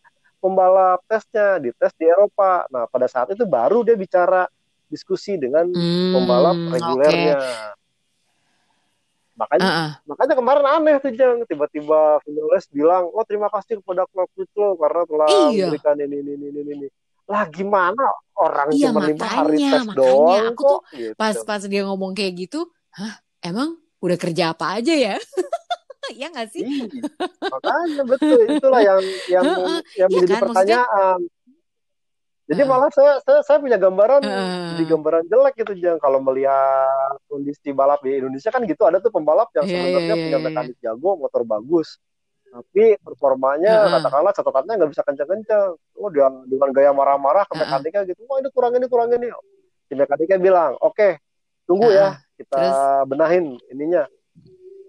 pembalap 0.43 1.01
tesnya, 1.07 1.63
di 1.63 1.71
tes 1.71 1.95
di 1.95 2.11
Eropa. 2.11 2.67
Nah, 2.67 2.91
pada 2.91 3.07
saat 3.07 3.31
itu 3.31 3.47
baru 3.47 3.87
dia 3.87 3.95
bicara 3.95 4.51
diskusi 4.91 5.39
dengan 5.39 5.71
mm, 5.71 6.13
pembalap 6.19 6.59
regulernya. 6.75 7.37
Okay. 7.39 7.75
Makanya, 9.37 9.69
uh 9.69 9.71
-uh. 9.71 9.91
makanya 10.09 10.35
kemarin 10.35 10.67
aneh 10.67 10.97
tuh 10.99 11.13
Jang, 11.13 11.45
tiba-tiba 11.45 12.19
Vinales 12.25 12.67
bilang, 12.73 13.05
oh 13.13 13.25
terima 13.29 13.53
kasih 13.53 13.79
kepada 13.85 14.09
klub 14.09 14.33
itu 14.35 14.65
karena 14.81 15.03
telah 15.05 15.29
iya. 15.53 15.69
memberikan 15.69 15.97
ini 16.01 16.17
ini 16.25 16.33
ini 16.41 16.61
ini 16.73 16.89
lah 17.27 17.43
gimana 17.51 18.07
orang 18.39 18.69
iya, 18.71 18.95
cuma 18.95 19.11
lima 19.11 19.27
hari 19.27 19.59
tes 19.59 19.83
makanya. 19.83 19.97
Doang 19.99 20.47
aku 20.55 20.63
tuh 20.63 20.79
gitu. 20.95 21.15
pas 21.19 21.37
pas 21.43 21.63
dia 21.67 21.83
ngomong 21.83 22.13
kayak 22.15 22.47
gitu 22.47 22.71
hah 22.95 23.19
emang 23.43 23.75
udah 24.01 24.19
kerja 24.21 24.55
apa 24.55 24.79
aja 24.79 24.95
ya? 24.95 25.17
Ya 26.15 26.31
nggak 26.31 26.55
sih? 26.55 26.63
Iya, 26.63 26.87
makanya 27.51 28.03
betul. 28.07 28.39
Itulah 28.47 28.79
yang 28.79 29.03
yang 29.27 29.43
yang 29.43 29.83
ya 29.99 30.07
menjadi 30.07 30.35
kan? 30.39 30.43
pertanyaan. 30.47 31.19
Jadi 32.47 32.63
uh, 32.63 32.67
malah 32.71 32.91
saya, 32.95 33.13
saya 33.27 33.41
saya 33.43 33.59
punya 33.59 33.75
gambaran 33.75 34.23
uh, 34.23 34.79
di 34.79 34.87
gambaran 34.87 35.27
jelek 35.27 35.67
gitu 35.67 35.75
jangan 35.83 35.99
kalau 35.99 36.23
melihat 36.23 37.19
kondisi 37.27 37.75
balap 37.75 38.07
di 38.07 38.23
Indonesia 38.23 38.55
kan 38.55 38.63
gitu 38.63 38.87
ada 38.87 39.03
tuh 39.03 39.11
pembalap 39.11 39.51
yang 39.59 39.67
yeah, 39.67 39.83
sebenarnya 39.83 39.99
yeah, 39.99 40.15
punya 40.15 40.23
iya, 40.31 40.39
iya. 40.39 40.47
mekanik 40.47 40.77
jago 40.79 41.11
motor 41.19 41.43
bagus 41.43 41.99
tapi 42.53 42.97
performanya 43.03 43.85
uh-huh. 43.85 43.93
katakanlah 44.01 44.33
catatannya 44.33 44.75
nggak 44.81 44.91
bisa 44.93 45.03
kencang-kencang 45.05 45.71
oh 45.77 46.09
dia 46.09 46.29
dengan 46.49 46.71
gaya 46.73 46.91
marah-marah 46.95 47.45
ke 47.45 47.55
mekaniknya 47.59 48.03
uh-huh. 48.03 48.11
gitu 48.15 48.21
wah 48.29 48.39
ini 48.41 48.49
kurang 48.55 48.73
ini 48.79 48.87
kurang 48.89 49.09
ini 49.13 49.29
si 49.87 49.93
mekaniknya 49.93 50.39
bilang 50.41 50.73
oke 50.81 50.97
okay, 50.97 51.13
tunggu 51.69 51.91
uh-huh. 51.91 52.17
ya 52.17 52.23
kita 52.37 52.57
Terus? 52.57 52.77
benahin 53.09 53.45
ininya 53.73 54.05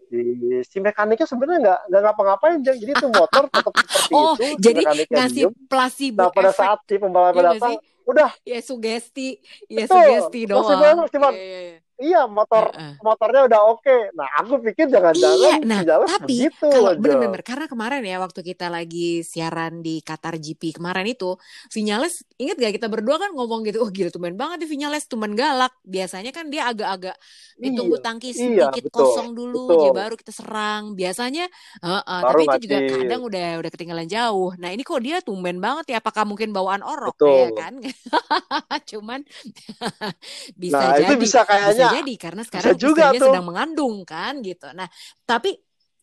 di 0.07 0.63
si 0.63 0.79
mekaniknya 0.79 1.27
sebenarnya 1.27 1.59
nggak 1.59 1.79
nggak 1.91 2.01
ngapa-ngapain 2.07 2.57
jadi 2.63 2.91
itu 2.95 3.07
motor 3.11 3.43
tetap 3.51 3.73
seperti 3.75 4.13
oh, 4.15 4.33
itu 4.39 4.55
jadi 4.55 4.81
ngasih 5.11 5.43
diem. 5.51 5.53
placebo 5.67 6.19
nah 6.23 6.31
pada 6.31 6.51
saat 6.55 6.79
si 6.87 6.95
pembalap 6.95 7.35
ya, 7.35 7.43
datang 7.51 7.75
udah 8.07 8.29
ya 8.47 8.59
sugesti 8.63 9.35
ya 9.67 9.83
Betul. 9.83 9.99
sugesti 9.99 10.39
doang 10.47 11.03
cuma 11.11 11.35
ya, 11.35 11.43
ya, 11.43 11.59
ya 11.75 11.77
iya 11.97 12.29
motor 12.29 12.71
uh, 12.73 12.77
uh. 12.77 12.93
motornya 13.01 13.41
udah 13.49 13.61
oke. 13.73 13.81
Okay. 13.83 14.13
Nah 14.13 14.29
aku 14.41 14.61
pikir 14.61 14.89
jangan-jangan 14.89 15.37
iya, 15.37 15.53
nah, 15.65 15.81
tapi 16.05 16.47
begitu 16.47 16.67
kalau 16.69 16.91
bener-bener 16.97 17.41
karena 17.41 17.65
kemarin 17.65 18.01
ya 18.05 18.17
waktu 18.21 18.39
kita 18.41 18.67
lagi 18.69 19.21
siaran 19.25 19.81
di 19.81 19.99
Qatar 20.05 20.37
GP 20.37 20.77
kemarin 20.77 21.05
itu 21.09 21.35
Vinales 21.73 22.23
inget 22.37 22.57
gak 22.57 22.73
kita 22.77 22.87
berdua 22.87 23.17
kan 23.17 23.31
ngomong 23.33 23.65
gitu 23.65 23.81
oh 23.83 23.89
gila 23.89 24.09
tumen 24.13 24.37
banget 24.37 24.65
nih 24.65 24.69
Vinales 24.69 25.05
tumen 25.09 25.33
galak 25.33 25.73
biasanya 25.83 26.31
kan 26.31 26.47
dia 26.47 26.69
agak-agak 26.69 27.17
ditunggu 27.57 27.97
iya, 27.97 28.03
tangki 28.05 28.29
iya, 28.31 28.37
sedikit 28.37 28.83
betul, 28.89 29.01
kosong 29.01 29.29
dulu 29.33 29.65
betul. 29.65 29.79
jadi 29.81 29.91
baru 29.97 30.15
kita 30.15 30.31
serang 30.33 30.83
biasanya 30.93 31.45
uh, 31.81 32.01
uh, 32.05 32.21
tapi 32.29 32.41
itu 32.45 32.57
juga 32.69 32.77
kadang 32.85 33.21
udah 33.25 33.49
udah 33.65 33.71
ketinggalan 33.73 34.07
jauh 34.07 34.53
nah 34.61 34.69
ini 34.69 34.85
kok 34.85 35.01
dia 35.01 35.17
tumben 35.25 35.57
banget 35.57 35.97
ya 35.97 35.97
apakah 35.97 36.23
mungkin 36.29 36.53
bawaan 36.53 36.85
orok 36.85 37.17
betul. 37.17 37.33
ya 37.33 37.49
kan 37.57 37.73
cuman 38.93 39.19
bisa 40.61 40.77
nah, 40.77 40.93
jadi 41.01 41.05
itu 41.09 41.15
bisa 41.17 41.39
kayaknya 41.43 41.86
bisa 41.87 41.97
jadi 42.03 42.13
karena 42.19 42.41
sekarang 42.43 42.75
bisa 42.75 42.83
juga 42.83 43.05
tuh. 43.15 43.31
sedang 43.31 43.45
mengandung 43.47 43.95
kan 44.03 44.43
gitu 44.43 44.67
nah 44.75 44.91
tapi 45.23 45.55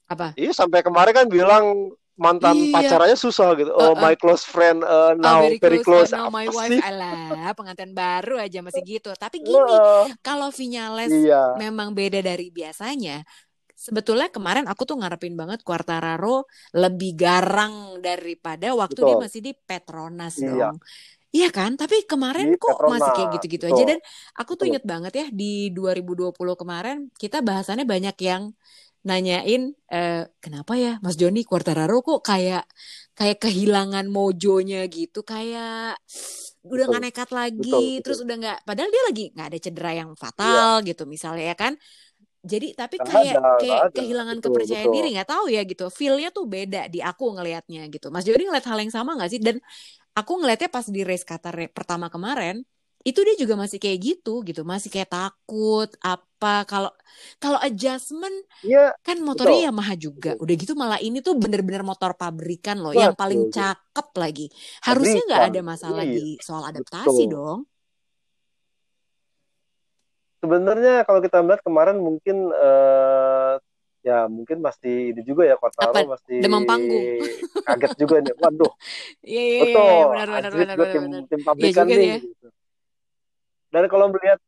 apa 0.08 0.32
iya 0.40 0.56
sampai 0.56 0.80
kemarin 0.80 1.12
kan 1.12 1.26
bilang 1.28 1.92
mantan 2.14 2.54
iya. 2.54 2.70
pacarnya 2.70 3.18
susah 3.18 3.58
gitu. 3.58 3.74
Oh, 3.74 3.90
uh, 3.90 3.94
uh. 3.94 3.98
my 3.98 4.14
close 4.14 4.46
friend 4.46 4.86
uh, 4.86 5.18
now 5.18 5.42
oh, 5.42 5.50
very, 5.50 5.58
very 5.58 5.80
close. 5.82 6.10
close. 6.10 6.14
now 6.14 6.30
my 6.30 6.46
wife. 6.46 6.78
Alah, 6.78 7.50
pengantin 7.58 7.90
baru 7.90 8.38
aja 8.38 8.62
masih 8.62 8.82
gitu. 8.98 9.10
Tapi 9.18 9.42
gini, 9.42 9.58
uh, 9.58 10.06
kalau 10.22 10.54
Vinyales 10.54 11.10
iya. 11.10 11.58
memang 11.58 11.90
beda 11.90 12.22
dari 12.22 12.54
biasanya, 12.54 13.26
sebetulnya 13.74 14.30
kemarin 14.30 14.70
aku 14.70 14.86
tuh 14.86 14.94
ngarepin 15.02 15.34
banget 15.34 15.66
Quartararo 15.66 16.46
lebih 16.78 17.18
garang 17.18 17.98
daripada 17.98 18.70
waktu 18.78 18.94
Betul. 19.02 19.08
dia 19.10 19.16
masih 19.18 19.40
di 19.42 19.52
Petronas 19.52 20.38
iya. 20.38 20.50
dong. 20.70 20.78
Iya 21.34 21.50
kan? 21.50 21.74
Tapi 21.74 22.06
kemarin 22.06 22.54
di 22.54 22.62
kok 22.62 22.78
masih 22.86 23.10
kayak 23.10 23.28
gitu-gitu 23.38 23.66
aja 23.66 23.82
dan 23.82 23.98
aku 24.38 24.54
tuh 24.54 24.70
inget 24.70 24.86
banget 24.86 25.12
ya 25.18 25.26
di 25.34 25.74
2020 25.74 26.30
kemarin 26.54 27.10
kita 27.18 27.42
bahasannya 27.42 27.82
banyak 27.82 28.14
yang 28.22 28.54
nanyain 29.04 29.76
e, 29.90 30.00
kenapa 30.40 30.78
ya 30.80 30.96
Mas 31.04 31.18
Joni 31.20 31.44
Quartararo 31.44 32.00
kok 32.00 32.24
kayak 32.24 32.64
kayak 33.12 33.36
kehilangan 33.36 34.08
mojonya 34.08 34.88
gitu 34.88 35.20
kayak 35.20 36.00
udah 36.64 36.84
nggak 36.88 37.02
nekat 37.12 37.28
lagi 37.28 37.60
betul, 37.60 38.00
terus 38.00 38.18
betul. 38.22 38.26
udah 38.32 38.36
nggak 38.40 38.58
padahal 38.64 38.88
dia 38.88 39.02
lagi 39.04 39.24
nggak 39.36 39.48
ada 39.52 39.58
cedera 39.60 39.90
yang 39.92 40.10
fatal 40.16 40.80
ya. 40.80 40.86
gitu 40.88 41.04
misalnya 41.04 41.52
ya 41.52 41.56
kan 41.58 41.72
jadi 42.44 42.68
tapi 42.76 42.96
kayak 43.00 43.36
ada, 43.36 43.56
kayak 43.60 43.80
ada. 43.88 43.92
kehilangan 43.92 44.36
betul, 44.40 44.46
kepercayaan 44.52 44.88
betul. 44.88 44.96
diri 44.96 45.08
nggak 45.12 45.28
tahu 45.28 45.44
ya 45.52 45.62
gitu 45.68 45.84
feelnya 45.92 46.28
tuh 46.32 46.44
beda 46.48 46.82
di 46.88 47.00
aku 47.04 47.24
ngelihatnya 47.36 47.82
gitu 47.92 48.08
Mas 48.08 48.24
Joni 48.24 48.48
ngeliat 48.48 48.64
hal 48.64 48.78
yang 48.80 48.92
sama 48.92 49.20
nggak 49.20 49.30
sih 49.36 49.40
dan 49.44 49.60
aku 50.14 50.32
ngelihatnya 50.40 50.70
pas 50.70 50.86
di 50.86 51.02
race 51.02 51.26
Qatar 51.26 51.54
pertama 51.74 52.06
kemarin 52.08 52.62
itu 53.04 53.20
dia 53.20 53.36
juga 53.36 53.60
masih 53.60 53.76
kayak 53.76 53.98
gitu 54.00 54.40
gitu 54.48 54.64
masih 54.64 54.88
kayak 54.88 55.12
takut 55.12 55.92
apa 56.00 56.64
kalau 56.64 56.88
kalau 57.36 57.60
adjustment 57.60 58.32
ya, 58.64 58.96
kan 59.04 59.20
motornya 59.20 59.60
betul. 59.60 59.68
Yamaha 59.68 59.94
juga 60.00 60.30
betul. 60.32 60.42
udah 60.48 60.54
gitu 60.56 60.72
malah 60.72 60.98
ini 61.04 61.20
tuh 61.20 61.36
bener-bener 61.36 61.84
motor 61.84 62.16
pabrikan 62.16 62.80
loh 62.80 62.96
betul. 62.96 63.04
yang 63.04 63.12
paling 63.12 63.52
cakep 63.52 64.08
lagi 64.16 64.46
harusnya 64.88 65.20
nggak 65.20 65.44
ada 65.52 65.60
masalah 65.60 66.04
iya. 66.08 66.16
di 66.16 66.26
soal 66.40 66.64
adaptasi 66.64 67.24
betul. 67.28 67.36
dong 67.36 67.60
sebenarnya 70.40 70.94
kalau 71.04 71.20
kita 71.20 71.44
melihat 71.44 71.60
kemarin 71.60 71.96
mungkin 72.00 72.36
uh, 72.56 73.60
ya 74.04 74.28
mungkin 74.28 74.60
masih 74.60 75.16
ini 75.16 75.24
juga 75.24 75.48
ya 75.48 75.56
kota 75.56 75.80
Apa? 75.88 76.04
masih 76.04 76.44
demam 76.44 76.68
panggung 76.68 77.24
kaget 77.72 77.92
juga 77.96 78.20
nih 78.20 78.34
waduh 78.36 78.72
iya 79.24 79.42
iya 79.48 79.64
iya 79.64 80.04
benar 80.04 80.28
benar 80.28 80.52
benar 80.52 80.76
tim, 80.92 81.04
tim 81.24 81.40
pabrikan 81.40 81.88
ya 81.88 81.96
nih 81.96 82.08
ya. 82.12 82.18
gitu 82.20 82.48
dan 83.72 83.84
kalau 83.88 84.06
melihat 84.12 84.38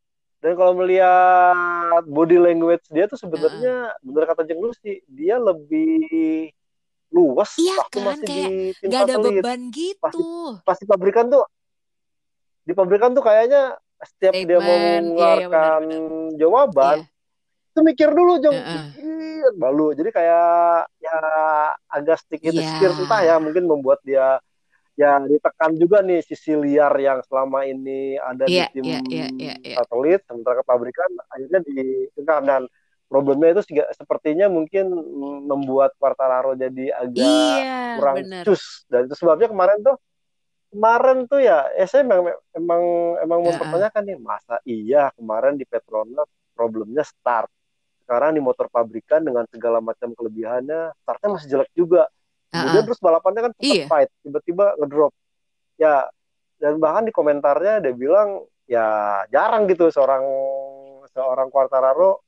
dan 0.45 0.53
kalau 0.55 0.73
melihat 0.77 2.05
body 2.05 2.37
language 2.37 2.85
dia 2.93 3.09
tuh 3.09 3.17
sebenarnya 3.17 3.97
uh. 3.97 4.05
bener 4.05 4.29
kata 4.29 4.45
Jeng 4.45 4.61
Lucy 4.61 5.01
dia 5.09 5.41
lebih 5.41 6.53
luas 7.09 7.57
iya 7.57 7.81
waktu 7.81 7.99
kan? 7.99 8.07
masih 8.13 8.27
kayak 8.29 8.51
di 8.53 8.61
tim 8.77 8.89
gak 8.93 9.03
ada 9.09 9.17
beban 9.25 9.61
gitu 9.73 10.03
pasti, 10.05 10.23
pasti 10.69 10.85
pabrikan 10.85 11.33
tuh 11.33 11.49
di 12.69 12.73
pabrikan 12.77 13.17
tuh 13.17 13.25
kayaknya 13.25 13.79
setiap 14.05 14.37
Statement, 14.37 14.49
dia 14.53 14.59
mau 14.61 14.77
mengeluarkan 14.77 15.81
iya, 15.89 15.97
iya, 15.97 16.37
jawaban 16.37 16.97
iya. 17.01 17.71
itu 17.73 17.81
mikir 17.81 18.09
dulu 18.13 18.33
uh 18.37 18.53
-uh. 18.53 18.85
Baru 19.55 19.95
jadi 19.95 20.11
kayak 20.11 20.51
ya 20.99 21.19
agak 21.93 22.19
sedikit 22.27 22.59
yeah. 22.59 22.91
entah 22.91 23.21
ya 23.23 23.35
mungkin 23.39 23.71
membuat 23.71 24.03
dia 24.03 24.43
ya 24.97 25.21
ditekan 25.21 25.77
juga 25.77 26.01
nih 26.01 26.25
sisi 26.25 26.57
liar 26.57 26.91
yang 26.97 27.21
selama 27.29 27.69
ini 27.69 28.17
ada 28.17 28.49
yeah, 28.49 28.73
di 28.73 28.81
tim 28.81 28.85
yeah, 28.89 29.03
yeah, 29.07 29.31
yeah, 29.37 29.57
yeah. 29.61 29.77
satelit 29.77 30.25
sementara 30.25 30.65
pabrikan 30.65 31.13
akhirnya 31.29 31.61
ditekan 31.69 32.43
dan 32.49 32.63
problemnya 33.07 33.55
itu 33.55 33.77
sepertinya 33.95 34.51
mungkin 34.51 34.91
membuat 35.47 35.95
Quartararo 36.01 36.59
jadi 36.59 36.91
agak 36.97 37.23
iya, 37.23 38.01
kurang 38.01 38.17
bener. 38.25 38.43
cus 38.43 38.89
dan 38.91 39.07
itu 39.07 39.15
sebabnya 39.15 39.47
kemarin 39.47 39.79
tuh 39.85 39.97
kemarin 40.75 41.19
tuh 41.31 41.41
ya 41.45 41.71
eh 41.79 41.87
saya 41.87 42.03
emang 42.03 42.35
emang 42.57 42.83
emang 43.23 43.39
ya. 43.45 43.47
mempertanyakan 43.55 44.03
nih 44.03 44.19
masa 44.19 44.57
iya 44.67 45.15
kemarin 45.15 45.55
di 45.55 45.65
Petronas 45.69 46.27
problemnya 46.57 47.07
start 47.07 47.53
sekarang 48.07 48.39
di 48.39 48.41
motor 48.41 48.71
pabrikan 48.71 49.27
dengan 49.27 49.43
segala 49.51 49.83
macam 49.83 50.15
kelebihannya 50.15 50.95
startnya 51.03 51.29
masih 51.35 51.49
jelek 51.51 51.71
juga. 51.75 52.07
Kemudian 52.55 52.79
uh 52.79 52.87
terus 52.87 53.03
balapannya 53.03 53.51
kan 53.51 53.53
iya. 53.59 53.91
fight 53.91 54.11
tiba-tiba 54.23 54.79
ngedrop. 54.79 55.11
Ya 55.75 56.07
dan 56.63 56.79
bahkan 56.79 57.05
di 57.05 57.13
komentarnya 57.13 57.83
dia 57.83 57.93
bilang 57.93 58.47
ya 58.71 59.21
jarang 59.35 59.67
gitu 59.67 59.91
seorang 59.91 60.23
seorang 61.11 61.51
Quartararo 61.51 62.23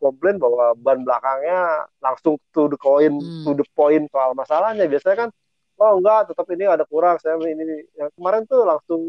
komplain 0.00 0.40
bahwa 0.40 0.74
ban 0.74 1.04
belakangnya 1.06 1.86
langsung 2.02 2.40
to 2.50 2.66
the 2.66 2.78
point 2.80 3.14
hmm. 3.14 3.44
to 3.46 3.52
the 3.54 3.66
point 3.76 4.08
soal 4.08 4.32
masalahnya. 4.32 4.88
Biasanya 4.88 5.28
kan 5.28 5.30
oh 5.78 6.00
enggak 6.00 6.32
tetap 6.32 6.48
ini 6.48 6.64
ada 6.64 6.88
kurang 6.88 7.20
saya 7.20 7.36
ini. 7.44 7.84
Yang 7.94 8.10
kemarin 8.16 8.42
tuh 8.48 8.64
langsung 8.64 9.02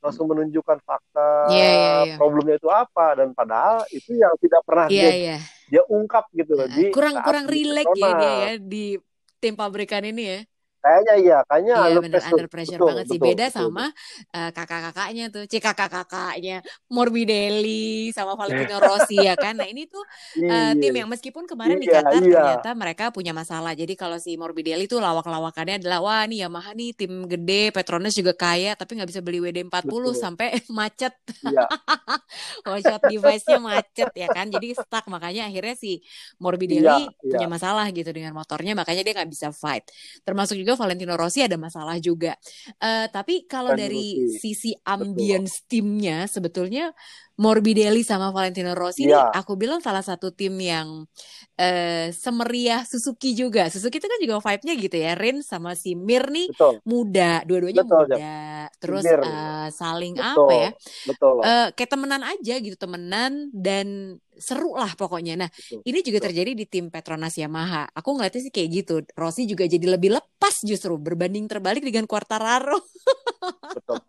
langsung 0.00 0.26
menunjukkan 0.32 0.80
fakta 0.80 1.52
yeah, 1.52 1.72
yeah, 1.72 2.00
yeah. 2.12 2.18
problemnya 2.18 2.56
itu 2.56 2.68
apa 2.72 3.20
dan 3.20 3.36
padahal 3.36 3.84
itu 3.92 4.16
yang 4.16 4.32
tidak 4.40 4.60
pernah 4.64 4.86
yeah, 4.88 5.12
dia 5.12 5.12
yeah. 5.12 5.40
dia 5.68 5.82
ungkap 5.92 6.24
gitu 6.32 6.56
loh 6.56 6.66
nah, 6.66 6.92
kurang 6.92 7.16
kurang 7.20 7.46
relax 7.46 7.86
ya 7.94 8.10
dia 8.16 8.32
ya 8.32 8.50
di 8.56 8.96
tim 9.40 9.54
pabrikan 9.56 10.04
ini 10.08 10.22
ya 10.24 10.38
Kayaknya 10.80 11.14
iya, 11.20 11.38
kayaknya 11.44 11.74
iya, 11.76 11.84
under 11.84 12.02
bener, 12.02 12.12
pressure. 12.16 12.32
under 12.32 12.48
pressure 12.48 12.80
betul, 12.80 12.88
banget 12.88 13.04
betul, 13.04 13.12
sih. 13.12 13.20
Beda 13.20 13.46
betul, 13.46 13.56
sama 13.60 13.84
uh, 14.32 14.50
kakak-kakaknya 14.56 15.24
tuh, 15.28 15.44
cik 15.44 15.62
kakak-kakaknya 15.62 16.56
Morbidelli 16.88 18.10
sama 18.16 18.32
Valentino 18.34 18.76
Rossi 18.80 19.16
ya 19.20 19.34
kan. 19.36 19.60
Nah 19.60 19.68
ini 19.68 19.84
tuh 19.84 20.00
uh, 20.40 20.72
tim 20.76 20.94
yang 20.96 21.08
meskipun 21.12 21.44
kemarin 21.44 21.76
iya, 21.78 21.84
di 21.84 21.88
Qatar 21.88 22.22
iya. 22.24 22.32
ternyata 22.32 22.70
mereka 22.72 23.04
punya 23.12 23.36
masalah. 23.36 23.76
Jadi 23.76 23.92
kalau 23.92 24.16
si 24.16 24.40
Morbidelli 24.40 24.88
tuh 24.88 25.04
lawak-lawakannya 25.04 25.84
adalah 25.84 26.00
wah 26.00 26.24
nih 26.24 26.48
Yamaha 26.48 26.72
nih 26.72 26.90
tim 26.96 27.28
gede, 27.28 27.70
Petronas 27.76 28.16
juga 28.16 28.32
kaya, 28.32 28.72
tapi 28.72 28.96
nggak 28.96 29.08
bisa 29.12 29.20
beli 29.20 29.38
WD40 29.44 29.84
betul. 29.84 30.16
sampai 30.16 30.48
macet. 30.78 31.12
Iya. 31.44 31.68
device-nya 33.10 33.58
macet 33.60 34.10
ya 34.14 34.28
kan. 34.30 34.48
Jadi 34.48 34.74
stuck 34.74 35.04
makanya 35.12 35.50
akhirnya 35.50 35.74
si 35.76 36.00
Morbidelli 36.40 37.10
iya, 37.10 37.10
punya 37.20 37.46
iya. 37.46 37.50
masalah 37.50 37.86
gitu 37.92 38.10
dengan 38.10 38.32
motornya, 38.32 38.72
makanya 38.72 39.02
dia 39.04 39.12
nggak 39.16 39.30
bisa 39.30 39.48
fight. 39.52 39.84
Termasuk 40.24 40.56
juga 40.56 40.69
juga 40.70 40.86
Valentino 40.86 41.18
Rossi 41.18 41.42
ada 41.42 41.58
masalah 41.58 41.98
juga. 41.98 42.38
Uh, 42.78 43.10
tapi 43.10 43.50
kalau 43.50 43.74
dari 43.74 44.22
Rossi. 44.22 44.38
sisi 44.38 44.70
ambience 44.86 45.66
timnya 45.66 46.30
sebetulnya 46.30 46.94
Morbidelli 47.40 48.04
sama 48.04 48.28
Valentino 48.36 48.76
Rossi 48.76 49.08
ya. 49.08 49.08
ini 49.08 49.16
aku 49.32 49.56
bilang 49.56 49.80
salah 49.80 50.04
satu 50.04 50.28
tim 50.28 50.52
yang 50.60 51.08
uh, 51.56 52.06
semeriah 52.12 52.84
Suzuki 52.84 53.32
juga. 53.32 53.72
Suzuki 53.72 53.96
itu 53.96 54.04
kan 54.04 54.20
juga 54.20 54.44
vibe-nya 54.44 54.74
gitu 54.76 54.96
ya. 55.00 55.16
Rin 55.16 55.40
sama 55.40 55.72
si 55.72 55.96
Mir 55.96 56.28
nih 56.28 56.52
Betul. 56.52 56.84
muda, 56.84 57.40
dua-duanya 57.48 57.80
muda. 57.88 58.16
Ya. 58.20 58.68
Terus 58.76 59.08
uh, 59.08 59.72
saling 59.72 60.20
Betul. 60.20 60.46
apa 60.46 60.52
ya? 60.52 60.70
Betul. 61.08 61.34
Uh, 61.40 61.68
kayak 61.72 61.90
temenan 61.90 62.22
aja 62.28 62.54
gitu, 62.60 62.76
temenan 62.76 63.48
dan 63.56 64.20
seru 64.40 64.74
lah 64.74 64.90
pokoknya. 64.96 65.36
Nah, 65.36 65.50
betul, 65.52 65.84
ini 65.84 65.98
juga 66.00 66.18
betul. 66.18 66.26
terjadi 66.32 66.52
di 66.56 66.64
tim 66.66 66.88
Petronas 66.88 67.36
Yamaha. 67.36 67.92
Aku 67.92 68.16
ngeliatnya 68.16 68.42
sih 68.48 68.52
kayak 68.52 68.68
gitu. 68.72 68.94
Rossi 69.14 69.44
juga 69.44 69.68
jadi 69.68 69.84
lebih 69.84 70.16
lepas 70.16 70.64
justru 70.64 70.96
berbanding 70.96 71.46
terbalik 71.46 71.84
dengan 71.84 72.08
Quartararo. 72.08 72.80
Betul. 73.76 74.00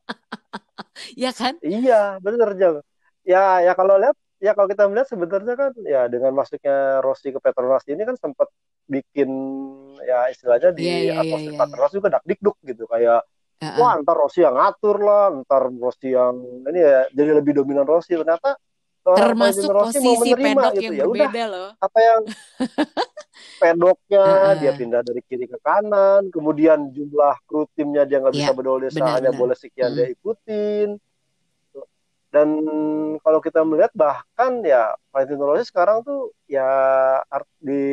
ya 1.13 1.31
kan? 1.31 1.59
Iya, 1.61 2.17
benar 2.19 2.55
Jang. 2.57 2.81
Ya, 3.21 3.61
ya 3.61 3.77
kalau 3.77 4.01
lihat 4.01 4.17
ya 4.41 4.57
kalau 4.57 4.67
kita 4.67 4.89
melihat 4.89 5.07
sebenarnya 5.13 5.53
kan 5.53 5.71
ya 5.85 6.09
dengan 6.09 6.33
masuknya 6.33 6.99
Rossi 7.05 7.29
ke 7.29 7.37
Petronas 7.37 7.85
ini 7.85 8.01
kan 8.01 8.17
sempat 8.17 8.49
bikin 8.89 9.29
ya 10.01 10.33
istilahnya 10.33 10.73
di 10.73 10.83
yeah, 10.83 10.99
yeah, 11.13 11.21
atmosfer 11.21 11.45
yeah, 11.45 11.53
yeah, 11.53 11.61
Petronas 11.61 11.93
juga 11.93 12.07
dak 12.09 12.25
dikduk 12.25 12.57
gitu 12.65 12.89
kayak 12.89 13.21
uh-uh. 13.61 13.77
wah 13.77 13.93
ntar 14.01 14.17
Rossi 14.17 14.41
yang 14.41 14.57
ngatur 14.57 14.97
lah 14.97 15.29
ntar 15.45 15.69
Rossi 15.69 16.17
yang 16.17 16.35
ini 16.65 16.79
ya 16.81 17.05
jadi 17.13 17.37
lebih 17.37 17.53
dominan 17.61 17.85
Rossi 17.85 18.17
ternyata 18.17 18.57
termasuk 19.01 19.69
posisi 19.73 20.29
pedok 20.37 20.73
gitu. 20.77 20.83
yang 20.85 20.93
ya 20.93 21.05
berbeda 21.05 21.29
udah, 21.29 21.45
loh. 21.49 21.69
Apa 21.81 21.99
yang 21.99 22.21
pedoknya 23.61 24.23
uh, 24.23 24.53
dia 24.57 24.71
pindah 24.77 25.01
dari 25.01 25.21
kiri 25.25 25.45
ke 25.49 25.57
kanan, 25.61 26.29
kemudian 26.29 26.93
jumlah 26.93 27.35
kru 27.49 27.65
timnya 27.73 28.05
dia 28.05 28.21
nggak 28.21 28.33
bisa 28.37 28.53
ya, 28.53 28.57
berdol 28.57 28.79
desa 28.81 29.05
hanya 29.17 29.31
boleh 29.33 29.57
sekian 29.57 29.93
hmm. 29.93 29.97
dia 29.97 30.07
ikutin. 30.13 30.89
Dan 32.31 32.49
kalau 33.19 33.43
kita 33.43 33.59
melihat 33.67 33.91
bahkan 33.91 34.63
ya 34.63 34.95
Valentino 35.11 35.51
Rossi 35.51 35.67
sekarang 35.67 35.99
tuh 36.07 36.31
ya 36.47 36.63
di 37.59 37.83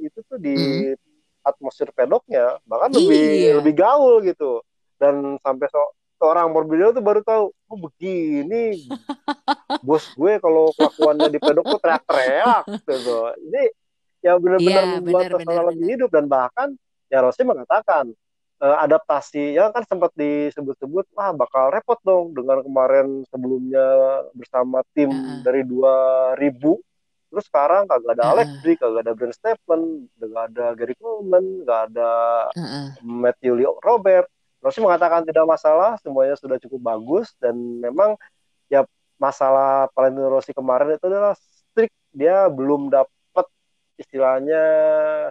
itu 0.00 0.18
tuh 0.24 0.40
di 0.40 0.56
hmm. 0.56 1.44
atmosfer 1.44 1.92
pedoknya 1.92 2.56
bahkan 2.64 2.88
lebih 2.96 3.20
iya. 3.20 3.52
lebih 3.60 3.76
gaul 3.76 4.24
gitu. 4.24 4.64
Dan 4.96 5.36
sampai 5.44 5.68
so, 5.68 5.92
seorang 6.16 6.48
Morbidelli 6.52 6.96
tuh 6.96 7.04
baru 7.04 7.20
tahu 7.22 7.44
oh 7.52 7.78
begini. 7.88 8.88
Bos 9.84 10.04
gue 10.16 10.32
kalau 10.40 10.72
kelakuannya 10.76 11.28
di 11.28 11.38
pedok 11.40 11.64
tuh 11.76 11.80
teriak-teriak. 11.80 12.64
Gitu 12.68 12.96
jadi 13.46 13.64
ya 14.24 14.32
benar-benar 14.40 14.84
ya, 14.84 14.90
membuat 14.98 15.24
lebih 15.72 15.86
hidup. 15.96 16.10
Dan 16.10 16.26
bahkan 16.26 16.74
ya 17.12 17.22
Rossi 17.22 17.46
mengatakan 17.46 18.10
uh, 18.60 18.76
adaptasi 18.84 19.56
ya 19.56 19.70
kan 19.72 19.84
sempat 19.84 20.12
disebut-sebut 20.16 21.06
wah 21.12 21.32
bakal 21.36 21.70
repot 21.72 21.98
dong 22.02 22.32
dengan 22.32 22.62
kemarin 22.64 23.22
sebelumnya 23.28 23.86
bersama 24.32 24.80
tim 24.96 25.12
uh-uh. 25.12 25.44
dari 25.44 25.62
2000 25.66 26.40
terus 27.26 27.44
sekarang 27.50 27.84
kagak 27.90 28.16
ada 28.16 28.22
uh-uh. 28.22 28.32
Alex 28.38 28.48
kagak 28.64 29.02
ada 29.02 29.12
Brent 29.12 29.34
Stephen, 29.36 29.82
kagak 30.16 30.44
ada 30.54 30.66
Gary 30.78 30.94
Coleman, 30.96 31.44
kagak 31.66 31.82
ada 31.92 32.12
uh-uh. 32.54 32.86
Matthew 33.04 33.52
Lee 33.60 33.68
Robert 33.84 34.28
Rossi 34.66 34.82
mengatakan 34.82 35.22
tidak 35.22 35.46
masalah, 35.46 35.94
semuanya 36.02 36.34
sudah 36.34 36.58
cukup 36.58 36.82
bagus 36.82 37.30
dan 37.38 37.54
memang 37.54 38.18
ya 38.66 38.82
masalah 39.14 39.86
Valentino 39.94 40.26
Rossi 40.26 40.50
kemarin 40.50 40.98
itu 40.98 41.06
adalah 41.06 41.38
strict 41.38 41.94
dia 42.10 42.50
belum 42.50 42.90
dapat 42.90 43.46
istilahnya 43.94 44.62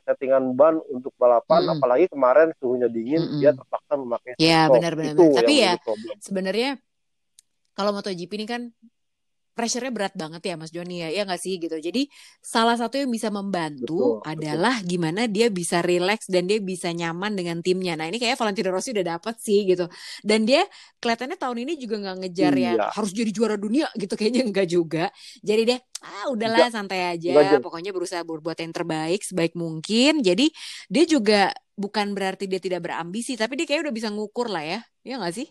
settingan 0.07 0.55
ban 0.55 0.79
untuk 0.87 1.11
balapan, 1.19 1.67
mm 1.67 1.71
apalagi 1.75 2.05
kemarin 2.07 2.55
suhunya 2.63 2.87
dingin, 2.87 3.19
mm 3.19 3.27
-hmm. 3.27 3.39
dia 3.43 3.51
terpaksa 3.51 3.93
memakai. 3.99 4.33
Ya 4.39 4.71
benar-benar. 4.71 5.19
Tapi 5.19 5.53
ya 5.59 5.75
sebenarnya 6.23 6.79
kalau 7.75 7.91
MotoGP 7.91 8.31
ini 8.39 8.47
kan 8.47 8.61
pressure-nya 9.55 9.93
berat 9.95 10.13
banget 10.19 10.43
ya 10.51 10.55
Mas 10.59 10.69
Joni 10.69 10.99
ya, 10.99 11.09
ya 11.09 11.23
nggak 11.23 11.39
sih 11.39 11.55
gitu. 11.57 11.79
Jadi 11.79 12.11
salah 12.43 12.75
satu 12.75 12.99
yang 12.99 13.07
bisa 13.07 13.31
membantu 13.31 14.19
betul, 14.19 14.27
adalah 14.27 14.75
betul. 14.83 14.89
gimana 14.91 15.21
dia 15.31 15.47
bisa 15.47 15.79
relax 15.79 16.27
dan 16.27 16.45
dia 16.45 16.59
bisa 16.59 16.91
nyaman 16.91 17.33
dengan 17.39 17.63
timnya. 17.63 17.95
Nah 17.95 18.11
ini 18.11 18.19
kayak 18.19 18.35
Valentino 18.35 18.75
Rossi 18.75 18.91
udah 18.91 19.15
dapet 19.15 19.39
sih 19.39 19.63
gitu. 19.63 19.87
Dan 20.19 20.43
dia 20.43 20.67
kelihatannya 20.99 21.39
tahun 21.39 21.57
ini 21.63 21.73
juga 21.79 21.95
nggak 22.03 22.17
ngejar 22.27 22.53
ya, 22.53 22.59
iya. 22.59 22.71
ya 22.75 22.85
harus 22.91 23.11
jadi 23.15 23.31
juara 23.31 23.55
dunia 23.55 23.87
gitu 23.95 24.13
kayaknya 24.19 24.43
enggak 24.43 24.67
juga. 24.67 25.05
Jadi 25.39 25.61
deh 25.71 25.79
ah 26.03 26.27
udahlah 26.35 26.67
enggak. 26.67 26.75
santai 26.75 26.99
aja. 27.15 27.31
Enggak. 27.31 27.63
Pokoknya 27.63 27.95
berusaha 27.95 28.21
berbuat 28.27 28.59
yang 28.59 28.75
terbaik 28.75 29.23
sebaik 29.23 29.55
mungkin. 29.55 30.19
Jadi 30.19 30.51
dia 30.91 31.05
juga 31.07 31.55
bukan 31.79 32.11
berarti 32.11 32.51
dia 32.51 32.59
tidak 32.59 32.91
berambisi, 32.91 33.39
tapi 33.39 33.55
dia 33.55 33.63
kayak 33.63 33.87
udah 33.87 33.95
bisa 33.95 34.11
ngukur 34.11 34.51
lah 34.51 34.67
ya. 34.67 34.79
Ya 35.07 35.15
nggak 35.15 35.31
sih? 35.31 35.47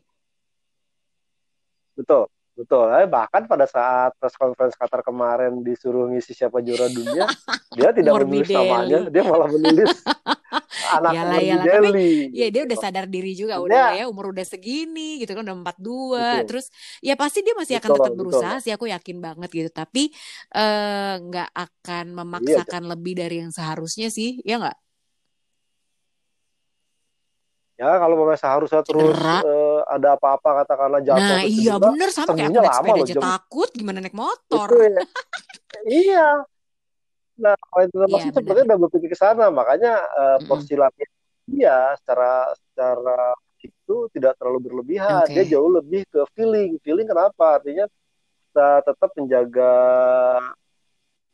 Betul 1.97 2.29
Betul, 2.55 2.87
eh, 2.95 3.11
bahkan 3.11 3.51
pada 3.51 3.67
saat 3.67 4.15
press 4.15 4.39
conference 4.39 4.79
Qatar 4.79 5.03
kemarin 5.03 5.59
disuruh 5.67 6.07
ngisi 6.07 6.39
siapa 6.39 6.63
juara 6.63 6.87
dunia, 6.87 7.27
dia 7.75 7.91
tidak 7.91 8.15
menulis 8.23 8.47
namanya, 8.47 9.01
dia 9.11 9.23
malah 9.27 9.51
menulis 9.51 9.91
anak 10.95 11.13
yalah, 11.19 11.41
yalah. 11.43 11.65
Tapi, 11.67 12.31
ya 12.31 12.47
dia 12.55 12.63
udah 12.63 12.79
sadar 12.79 13.11
diri 13.11 13.35
juga, 13.35 13.59
udah 13.59 13.99
ya 13.99 14.07
umur 14.07 14.31
udah 14.31 14.47
segini 14.47 15.19
gitu 15.19 15.35
kan 15.35 15.43
udah 15.43 15.57
empat 15.67 15.77
dua, 15.83 16.47
terus 16.47 16.71
ya 17.03 17.19
pasti 17.19 17.43
dia 17.43 17.59
masih 17.59 17.83
akan 17.83 17.91
betul, 17.91 17.99
tetap 17.99 18.15
berusaha 18.15 18.55
betul. 18.55 18.63
sih, 18.63 18.73
aku 18.73 18.87
yakin 18.87 19.19
banget 19.19 19.51
gitu. 19.51 19.71
Tapi 19.75 20.15
eh, 20.55 21.15
nggak 21.19 21.51
uh, 21.51 21.63
akan 21.67 22.05
iya, 22.07 22.17
memaksakan 22.23 22.83
iya, 22.87 22.91
lebih 22.95 23.13
dari 23.19 23.37
yang 23.43 23.51
seharusnya 23.51 24.15
sih, 24.15 24.39
ya 24.47 24.63
nggak? 24.63 24.84
Ya 27.75 27.91
kalau 27.99 28.15
memang 28.15 28.39
seharusnya 28.39 28.87
terus 28.87 29.19
uh, 29.19 29.83
ada 29.91 30.15
apa-apa 30.15 30.63
katakanlah 30.63 31.03
jatuh 31.03 31.19
nah 31.19 31.43
iya 31.43 31.75
bener 31.75 32.09
sama 32.15 32.39
kayak 32.39 32.55
aku 32.55 32.63
naik 32.63 32.75
sepeda 32.79 33.03
aja 33.03 33.15
takut 33.19 33.71
gimana 33.75 33.99
naik 33.99 34.15
motor? 34.15 34.69
Itu, 34.71 34.79
ya. 34.87 35.01
iya. 35.91 36.29
Nah 37.35 37.55
kalau 37.59 37.83
itu 37.83 37.97
masih 38.07 38.31
iya, 38.31 38.35
sepertinya 38.39 38.65
udah 38.71 38.79
berpikir 38.87 39.09
ke 39.11 39.19
sana 39.19 39.51
makanya 39.51 39.93
uh, 40.15 40.39
mm 40.39 40.47
porsi 40.47 40.75
latihan 40.79 41.11
dia 41.45 41.93
secara 42.01 42.55
secara 42.57 43.21
itu 43.65 43.97
tidak 44.13 44.37
terlalu 44.37 44.71
berlebihan. 44.71 45.25
Okay. 45.25 45.45
dia 45.45 45.57
jauh 45.57 45.73
lebih 45.73 46.05
ke 46.09 46.21
feeling. 46.37 46.77
Feeling 46.85 47.09
kenapa? 47.09 47.61
Artinya 47.61 47.89
kita 47.89 48.69
tetap 48.85 49.11
menjaga 49.17 49.73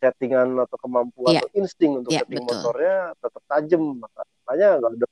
settingan 0.01 0.57
atau 0.64 0.78
kemampuan 0.80 1.36
yeah. 1.36 1.43
atau 1.45 1.51
insting 1.59 2.01
untuk 2.01 2.11
yeah, 2.14 2.24
setting 2.24 2.43
betul. 2.43 2.55
motornya 2.57 2.97
tetap 3.18 3.43
tajam. 3.51 3.82
Makanya 4.01 4.68
nggak 4.80 4.91
ada 4.95 5.07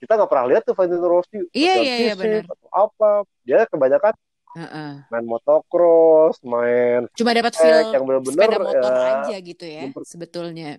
kita 0.00 0.16
nggak 0.16 0.30
pernah 0.32 0.46
lihat 0.48 0.62
tuh 0.64 0.74
Valentino 0.74 1.06
Rossi 1.06 1.38
iya 1.52 1.76
iya 1.78 1.94
iya 2.10 2.14
benar. 2.16 2.48
apa. 2.72 3.28
Dia 3.44 3.68
kebanyakan 3.68 4.16
Uh-uh. 4.50 5.06
main 5.14 5.26
motocross, 5.30 6.42
main 6.42 7.06
cuma 7.14 7.30
dapat 7.30 7.54
feel 7.54 7.86
yang 7.94 8.02
benar-benar 8.02 8.50
sepeda 8.50 8.58
motor 8.58 8.82
ya, 8.82 9.10
aja 9.22 9.36
gitu 9.38 9.62
ya 9.62 9.82
sebetulnya. 10.02 10.70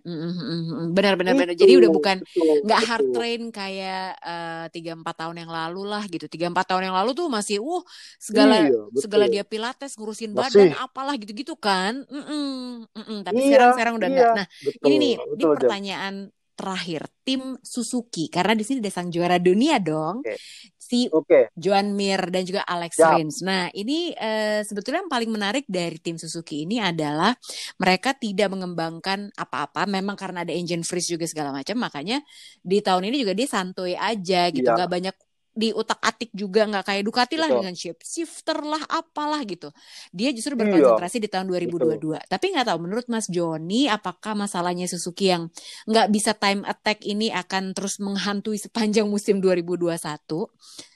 Benar-benar 0.91 1.39
benar 1.39 1.55
jadi 1.55 1.79
udah 1.79 1.87
bukan 1.87 2.19
nggak 2.67 2.81
hard 2.83 3.07
train 3.15 3.41
kayak 3.47 4.19
eh, 4.19 4.65
tiga 4.75 4.91
uh, 4.91 4.99
empat 4.99 5.15
tahun 5.23 5.47
yang 5.47 5.51
lalu 5.55 5.87
lah 5.87 6.03
gitu. 6.11 6.27
Tiga 6.27 6.51
empat 6.51 6.67
tahun 6.67 6.91
yang 6.91 6.95
lalu 6.99 7.15
tuh 7.15 7.31
masih 7.31 7.63
uh 7.63 7.79
segala 8.19 8.67
iya, 8.67 8.75
segala 8.99 9.31
dia 9.31 9.47
pilates 9.47 9.95
ngurusin 9.95 10.35
masih. 10.35 10.51
badan 10.51 10.75
apalah 10.75 11.15
gitu-gitu 11.15 11.55
kan. 11.55 12.03
Mm-mm. 12.11 12.91
Mm-mm. 12.91 13.17
tapi 13.23 13.39
iya, 13.39 13.47
sekarang 13.55 13.71
sekarang 13.79 13.93
udah 14.03 14.09
iya, 14.11 14.29
nah 14.35 14.45
betul, 14.67 14.83
ini 14.83 14.95
nih 14.99 15.13
betul, 15.15 15.31
ini 15.31 15.43
pertanyaan 15.47 16.15
terakhir 16.53 17.07
tim 17.23 17.57
Suzuki 17.61 18.27
karena 18.27 18.53
di 18.53 18.63
sini 18.65 18.83
ada 18.83 18.91
sang 18.91 19.09
juara 19.09 19.41
dunia 19.41 19.79
dong 19.79 20.21
okay. 20.21 20.37
si 20.75 21.07
okay. 21.07 21.47
Joan 21.55 21.95
Mir 21.95 22.19
dan 22.29 22.43
juga 22.43 22.67
Alex 22.67 22.99
yep. 22.99 23.15
Rins. 23.15 23.39
Nah 23.41 23.71
ini 23.71 24.11
uh, 24.11 24.59
sebetulnya 24.61 25.07
yang 25.07 25.11
paling 25.11 25.31
menarik 25.31 25.65
dari 25.65 25.97
tim 25.97 26.19
Suzuki 26.19 26.67
ini 26.67 26.83
adalah 26.83 27.31
mereka 27.79 28.11
tidak 28.13 28.51
mengembangkan 28.51 29.31
apa-apa. 29.33 29.87
Memang 29.87 30.19
karena 30.19 30.43
ada 30.43 30.51
engine 30.51 30.83
freeze 30.83 31.09
juga 31.15 31.23
segala 31.25 31.55
macam, 31.55 31.79
makanya 31.79 32.19
di 32.59 32.83
tahun 32.83 33.07
ini 33.07 33.23
juga 33.23 33.33
dia 33.33 33.47
santuy 33.47 33.95
aja 33.95 34.51
gitu, 34.51 34.67
nggak 34.67 34.91
banyak 34.91 35.15
di 35.51 35.75
utak 35.75 35.99
atik 35.99 36.31
juga 36.31 36.63
nggak 36.63 36.85
kayak 36.87 37.03
Ducati 37.03 37.35
lah 37.35 37.51
Betul. 37.51 37.59
dengan 37.59 37.75
shape 37.75 38.01
shifter 38.07 38.57
lah 38.63 38.79
apalah 38.87 39.43
gitu 39.43 39.67
dia 40.15 40.31
justru 40.31 40.55
iya. 40.55 40.63
berkonsentrasi 40.63 41.17
iya. 41.19 41.23
di 41.27 41.29
tahun 41.29 41.45
2022 41.51 41.99
Betul. 41.99 42.19
tapi 42.31 42.45
nggak 42.55 42.67
tahu 42.71 42.79
menurut 42.79 43.05
Mas 43.11 43.27
Joni 43.27 43.91
apakah 43.91 44.33
masalahnya 44.33 44.87
Suzuki 44.87 45.27
yang 45.27 45.51
nggak 45.91 46.07
bisa 46.07 46.31
time 46.39 46.63
attack 46.63 47.03
ini 47.03 47.35
akan 47.35 47.75
terus 47.75 47.99
menghantui 47.99 48.55
sepanjang 48.55 49.11
musim 49.11 49.43
2021 49.43 49.91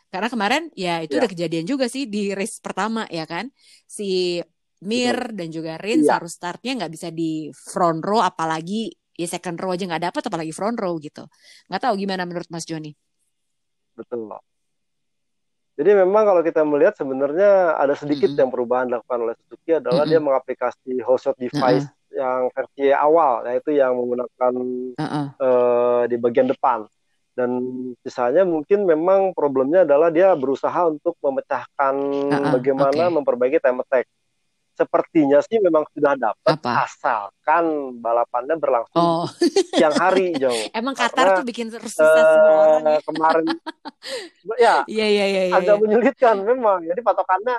karena 0.07 0.27
kemarin 0.31 0.63
ya 0.71 1.03
itu 1.03 1.19
ya. 1.19 1.27
udah 1.27 1.29
kejadian 1.35 1.65
juga 1.67 1.91
sih 1.91 2.07
di 2.07 2.31
race 2.31 2.63
pertama 2.63 3.03
ya 3.11 3.27
kan 3.27 3.51
si 3.83 4.39
Mir 4.79 5.17
Betul. 5.19 5.35
dan 5.35 5.47
juga 5.51 5.71
Rins 5.75 6.07
ya. 6.07 6.15
harus 6.15 6.31
startnya 6.31 6.79
nggak 6.79 6.91
bisa 6.95 7.07
di 7.11 7.51
front 7.51 7.99
row 7.99 8.23
apalagi 8.23 8.95
ya 9.15 9.27
second 9.27 9.59
row 9.59 9.75
aja 9.75 9.83
nggak 9.87 10.11
dapat 10.11 10.23
apalagi 10.27 10.51
front 10.55 10.79
row 10.79 10.95
gitu 10.99 11.27
nggak 11.67 11.81
tahu 11.83 11.93
gimana 11.99 12.23
menurut 12.23 12.47
Mas 12.47 12.63
Joni 12.63 12.95
betul 13.95 14.29
jadi 15.75 15.91
memang 15.91 16.23
kalau 16.23 16.39
kita 16.39 16.63
melihat 16.63 16.95
sebenarnya 16.95 17.75
ada 17.75 17.99
sedikit 17.99 18.31
mm 18.31 18.35
-hmm. 18.35 18.41
yang 18.47 18.51
perubahan 18.51 18.85
dilakukan 18.87 19.19
oleh 19.27 19.35
Suzuki 19.43 19.75
adalah 19.75 20.07
mm 20.07 20.07
-hmm. 20.07 20.11
dia 20.11 20.19
mengaplikasi 20.23 20.91
whole 21.03 21.19
shot 21.19 21.35
device 21.35 21.83
mm 21.83 21.91
-hmm. 21.91 22.15
yang 22.15 22.41
versi 22.55 22.85
awal 22.95 23.43
yaitu 23.51 23.75
yang 23.75 23.91
menggunakan 23.99 24.53
mm 24.95 25.07
-hmm. 25.07 25.25
uh, 25.35 26.03
di 26.07 26.15
bagian 26.15 26.47
depan 26.47 26.87
dan 27.35 27.59
misalnya 27.99 28.47
mungkin 28.47 28.87
memang 28.87 29.35
problemnya 29.35 29.83
adalah 29.83 30.07
dia 30.07 30.31
berusaha 30.39 30.87
untuk 30.87 31.19
memecahkan 31.19 31.95
uh 31.99 32.31
-uh, 32.31 32.51
bagaimana 32.55 33.11
okay. 33.11 33.15
memperbaiki 33.19 33.59
time 33.59 33.83
attack 33.83 34.07
sepertinya 34.75 35.39
sih 35.39 35.57
memang 35.63 35.87
sudah 35.95 36.19
dapat 36.19 36.59
asalkan 36.59 37.95
balapannya 38.03 38.59
berlangsung 38.59 38.99
oh. 38.99 39.27
siang 39.79 39.95
hari 39.95 40.35
jauh. 40.35 40.67
Emang 40.75 40.91
Qatar 40.93 41.39
tuh 41.39 41.47
bikin 41.47 41.71
susah 41.71 42.03
uh, 42.03 42.15
semua 42.35 42.55
orang. 42.59 42.81
Ya. 42.83 42.99
Kemarin 43.01 43.45
ya, 44.63 44.75
iya, 44.91 45.07
iya, 45.07 45.25
iya, 45.25 45.43
iya, 45.49 45.55
agak 45.55 45.79
iya. 45.79 45.81
menyulitkan 45.81 46.35
memang. 46.43 46.83
Jadi 46.83 46.99
patokannya 46.99 47.55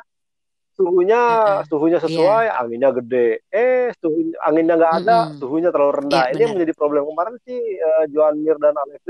suhunya 0.77 1.21
uh, 1.25 1.61
suhunya 1.65 1.99
sesuai, 2.05 2.45
yeah. 2.53 2.61
anginnya 2.61 2.91
gede. 3.01 3.29
Eh, 3.49 3.89
suhu 3.97 4.37
anginnya 4.45 4.77
nggak 4.77 4.95
ada, 5.03 5.17
mm 5.17 5.27
-hmm. 5.33 5.39
suhunya 5.41 5.71
terlalu 5.73 5.93
rendah. 6.05 6.25
Yeah, 6.29 6.33
Ini 6.37 6.41
yang 6.45 6.53
menjadi 6.61 6.73
problem 6.77 7.03
kemarin 7.09 7.35
sih 7.49 7.59
uh, 7.81 8.05
Joan 8.13 8.45
Mir 8.45 8.61
dan 8.61 8.77
Alex 8.77 9.01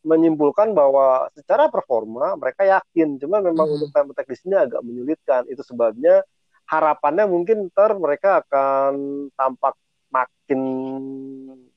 menyimpulkan 0.00 0.72
bahwa 0.72 1.28
secara 1.36 1.68
performa 1.68 2.32
mereka 2.36 2.64
yakin, 2.64 3.20
cuma 3.20 3.44
memang 3.44 3.68
hmm. 3.68 3.76
untuk 3.76 3.88
time 3.92 4.08
attack 4.16 4.28
di 4.32 4.36
sini 4.36 4.54
agak 4.56 4.80
menyulitkan. 4.80 5.44
Itu 5.48 5.60
sebabnya 5.60 6.24
harapannya 6.70 7.26
mungkin 7.26 7.66
ntar 7.74 7.98
mereka 7.98 8.46
akan 8.46 8.94
tampak 9.34 9.74
makin 10.14 10.62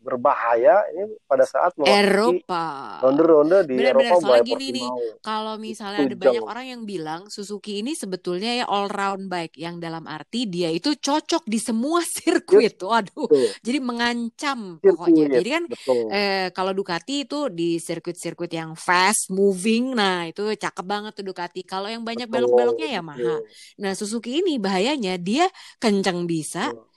berbahaya 0.03 0.83
ini 0.91 1.15
pada 1.23 1.47
saat 1.47 1.71
Eropa. 1.79 2.99
ronde-ronde 2.99 3.63
di 3.63 3.79
bener, 3.79 3.95
Eropa 3.95 4.15
soalnya 4.19 4.43
gini 4.43 4.67
nih 4.75 4.89
kalau 5.23 5.55
misalnya 5.55 6.03
ada 6.03 6.15
banyak 6.19 6.43
orang 6.43 6.65
yang 6.67 6.81
bilang 6.83 7.21
Suzuki 7.31 7.79
ini 7.79 7.95
sebetulnya 7.95 8.63
ya 8.63 8.65
all 8.67 8.91
round 8.91 9.31
bike 9.31 9.55
yang 9.55 9.79
dalam 9.79 10.03
arti 10.05 10.45
dia 10.45 10.67
itu 10.69 10.93
cocok 10.99 11.47
di 11.47 11.57
semua 11.57 12.03
sirkuit. 12.19 12.75
Waduh 12.83 13.31
betul. 13.31 13.47
jadi 13.63 13.79
mengancam 13.79 14.59
sirkuit, 14.83 14.91
pokoknya 14.91 15.25
jadi 15.39 15.49
kan 15.49 15.63
eh, 16.11 16.47
kalau 16.51 16.75
Ducati 16.75 17.23
itu 17.23 17.47
di 17.47 17.79
sirkuit-sirkuit 17.79 18.51
yang 18.51 18.75
fast 18.75 19.31
moving 19.31 19.95
nah 19.95 20.27
itu 20.27 20.43
cakep 20.51 20.85
banget 20.85 21.11
tuh 21.15 21.25
Ducati. 21.31 21.63
Kalau 21.63 21.87
yang 21.87 22.03
banyak 22.03 22.27
belok-beloknya 22.27 22.99
ya 22.99 23.01
mahal. 23.01 23.39
Nah 23.79 23.95
Suzuki 23.95 24.43
ini 24.43 24.59
bahayanya 24.59 25.15
dia 25.15 25.47
kencang 25.79 26.27
bisa 26.27 26.75
betul 26.75 26.92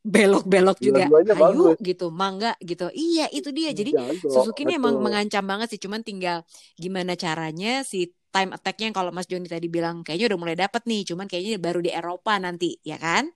belok-belok 0.00 0.78
juga. 0.80 1.06
Hayu 1.10 1.76
gitu. 1.80 2.08
Mangga 2.08 2.56
gitu. 2.60 2.88
Iya 2.92 3.28
itu 3.32 3.52
dia. 3.52 3.70
Jadi 3.72 3.92
Jago, 3.92 4.28
Suzuki 4.28 4.64
ini 4.64 4.80
emang 4.80 5.00
mengancam 5.00 5.44
banget 5.44 5.76
sih. 5.76 5.80
Cuman 5.80 6.00
tinggal 6.00 6.44
gimana 6.76 7.14
caranya 7.16 7.84
si 7.84 8.12
time 8.30 8.54
attacknya 8.54 8.94
kalau 8.94 9.10
Mas 9.10 9.26
Joni 9.28 9.50
tadi 9.50 9.66
bilang 9.66 10.06
kayaknya 10.06 10.34
udah 10.34 10.38
mulai 10.40 10.56
dapet 10.56 10.82
nih. 10.88 11.04
Cuman 11.04 11.26
kayaknya 11.28 11.60
baru 11.60 11.80
di 11.84 11.90
Eropa 11.92 12.36
nanti 12.40 12.80
ya 12.80 12.96
kan 12.96 13.28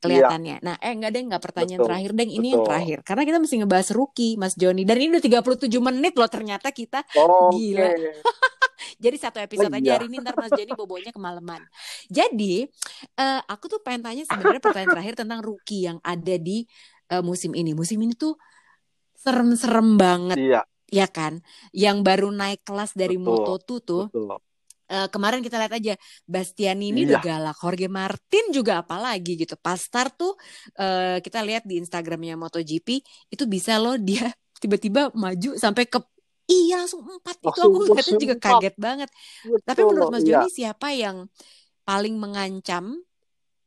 kelihatannya. 0.00 0.56
Iya. 0.58 0.66
Nah, 0.66 0.74
eh 0.80 0.92
enggak 0.96 1.10
deh 1.12 1.22
enggak 1.22 1.42
pertanyaan 1.44 1.80
Betul. 1.84 1.88
terakhir 1.92 2.10
deh 2.16 2.24
ini 2.24 2.32
Betul. 2.32 2.50
yang 2.50 2.64
terakhir 2.64 2.98
karena 3.04 3.22
kita 3.28 3.38
mesti 3.38 3.54
ngebahas 3.60 3.88
rookie 3.92 4.34
Mas 4.40 4.54
Joni 4.56 4.82
dan 4.88 4.96
ini 4.96 5.08
udah 5.14 5.24
37 5.44 5.68
menit 5.78 6.14
loh 6.16 6.30
ternyata 6.32 6.68
kita 6.72 7.04
oh, 7.20 7.52
gila. 7.52 7.88
Okay. 7.92 8.12
Jadi 9.04 9.16
satu 9.16 9.38
episode 9.40 9.72
oh, 9.72 9.76
aja 9.76 9.84
iya. 9.84 9.94
hari 9.96 10.12
ini 10.12 10.20
ntar 10.20 10.36
Mas 10.36 10.52
Jenny 10.56 10.72
bobonya 10.72 11.12
kemalaman. 11.12 11.60
Jadi 12.08 12.68
uh, 13.16 13.40
aku 13.48 13.68
tuh 13.68 13.80
pengen 13.84 14.04
tanya 14.04 14.24
sebenarnya 14.24 14.60
pertanyaan 14.60 14.92
terakhir 14.96 15.14
tentang 15.20 15.40
rookie 15.44 15.88
yang 15.88 15.98
ada 16.04 16.34
di 16.36 16.64
uh, 17.12 17.24
musim 17.24 17.52
ini. 17.56 17.72
Musim 17.76 18.00
ini 18.00 18.16
tuh 18.16 18.36
serem-serem 19.16 20.00
banget. 20.00 20.36
Iya. 20.40 20.60
Ya 20.90 21.06
kan? 21.06 21.44
Yang 21.70 21.96
baru 22.02 22.28
naik 22.34 22.66
kelas 22.66 22.96
dari 22.96 23.16
Moto2 23.20 23.68
tuh. 23.84 24.04
Betul. 24.10 24.40
Uh, 24.90 25.06
kemarin 25.06 25.38
kita 25.38 25.54
lihat 25.54 25.70
aja 25.70 25.94
Bastiani 26.26 26.90
ini 26.90 27.06
iya. 27.06 27.14
udah 27.14 27.20
galak, 27.22 27.56
Jorge 27.62 27.86
Martin 27.86 28.44
juga 28.50 28.82
apalagi 28.82 29.38
gitu. 29.38 29.54
Pas 29.54 29.78
start 29.78 30.18
tuh 30.18 30.34
uh, 30.82 31.22
kita 31.22 31.46
lihat 31.46 31.62
di 31.62 31.78
Instagramnya 31.78 32.34
MotoGP 32.34 32.88
itu 33.30 33.44
bisa 33.46 33.78
loh 33.78 33.94
dia 33.94 34.26
tiba-tiba 34.62 35.14
maju 35.14 35.54
sampai 35.54 35.86
ke 35.86 36.02
Iya 36.50 36.82
langsung 36.82 37.06
empat 37.06 37.38
itu 37.46 37.60
aku 37.62 37.78
lihatnya 37.86 38.18
juga 38.18 38.36
kaget 38.42 38.74
banget. 38.74 39.10
Betul, 39.46 39.62
Tapi 39.62 39.80
menurut 39.86 40.10
Mas 40.10 40.26
iya. 40.26 40.42
Joni 40.42 40.48
siapa 40.50 40.88
yang 40.90 41.30
paling 41.86 42.18
mengancam 42.18 42.98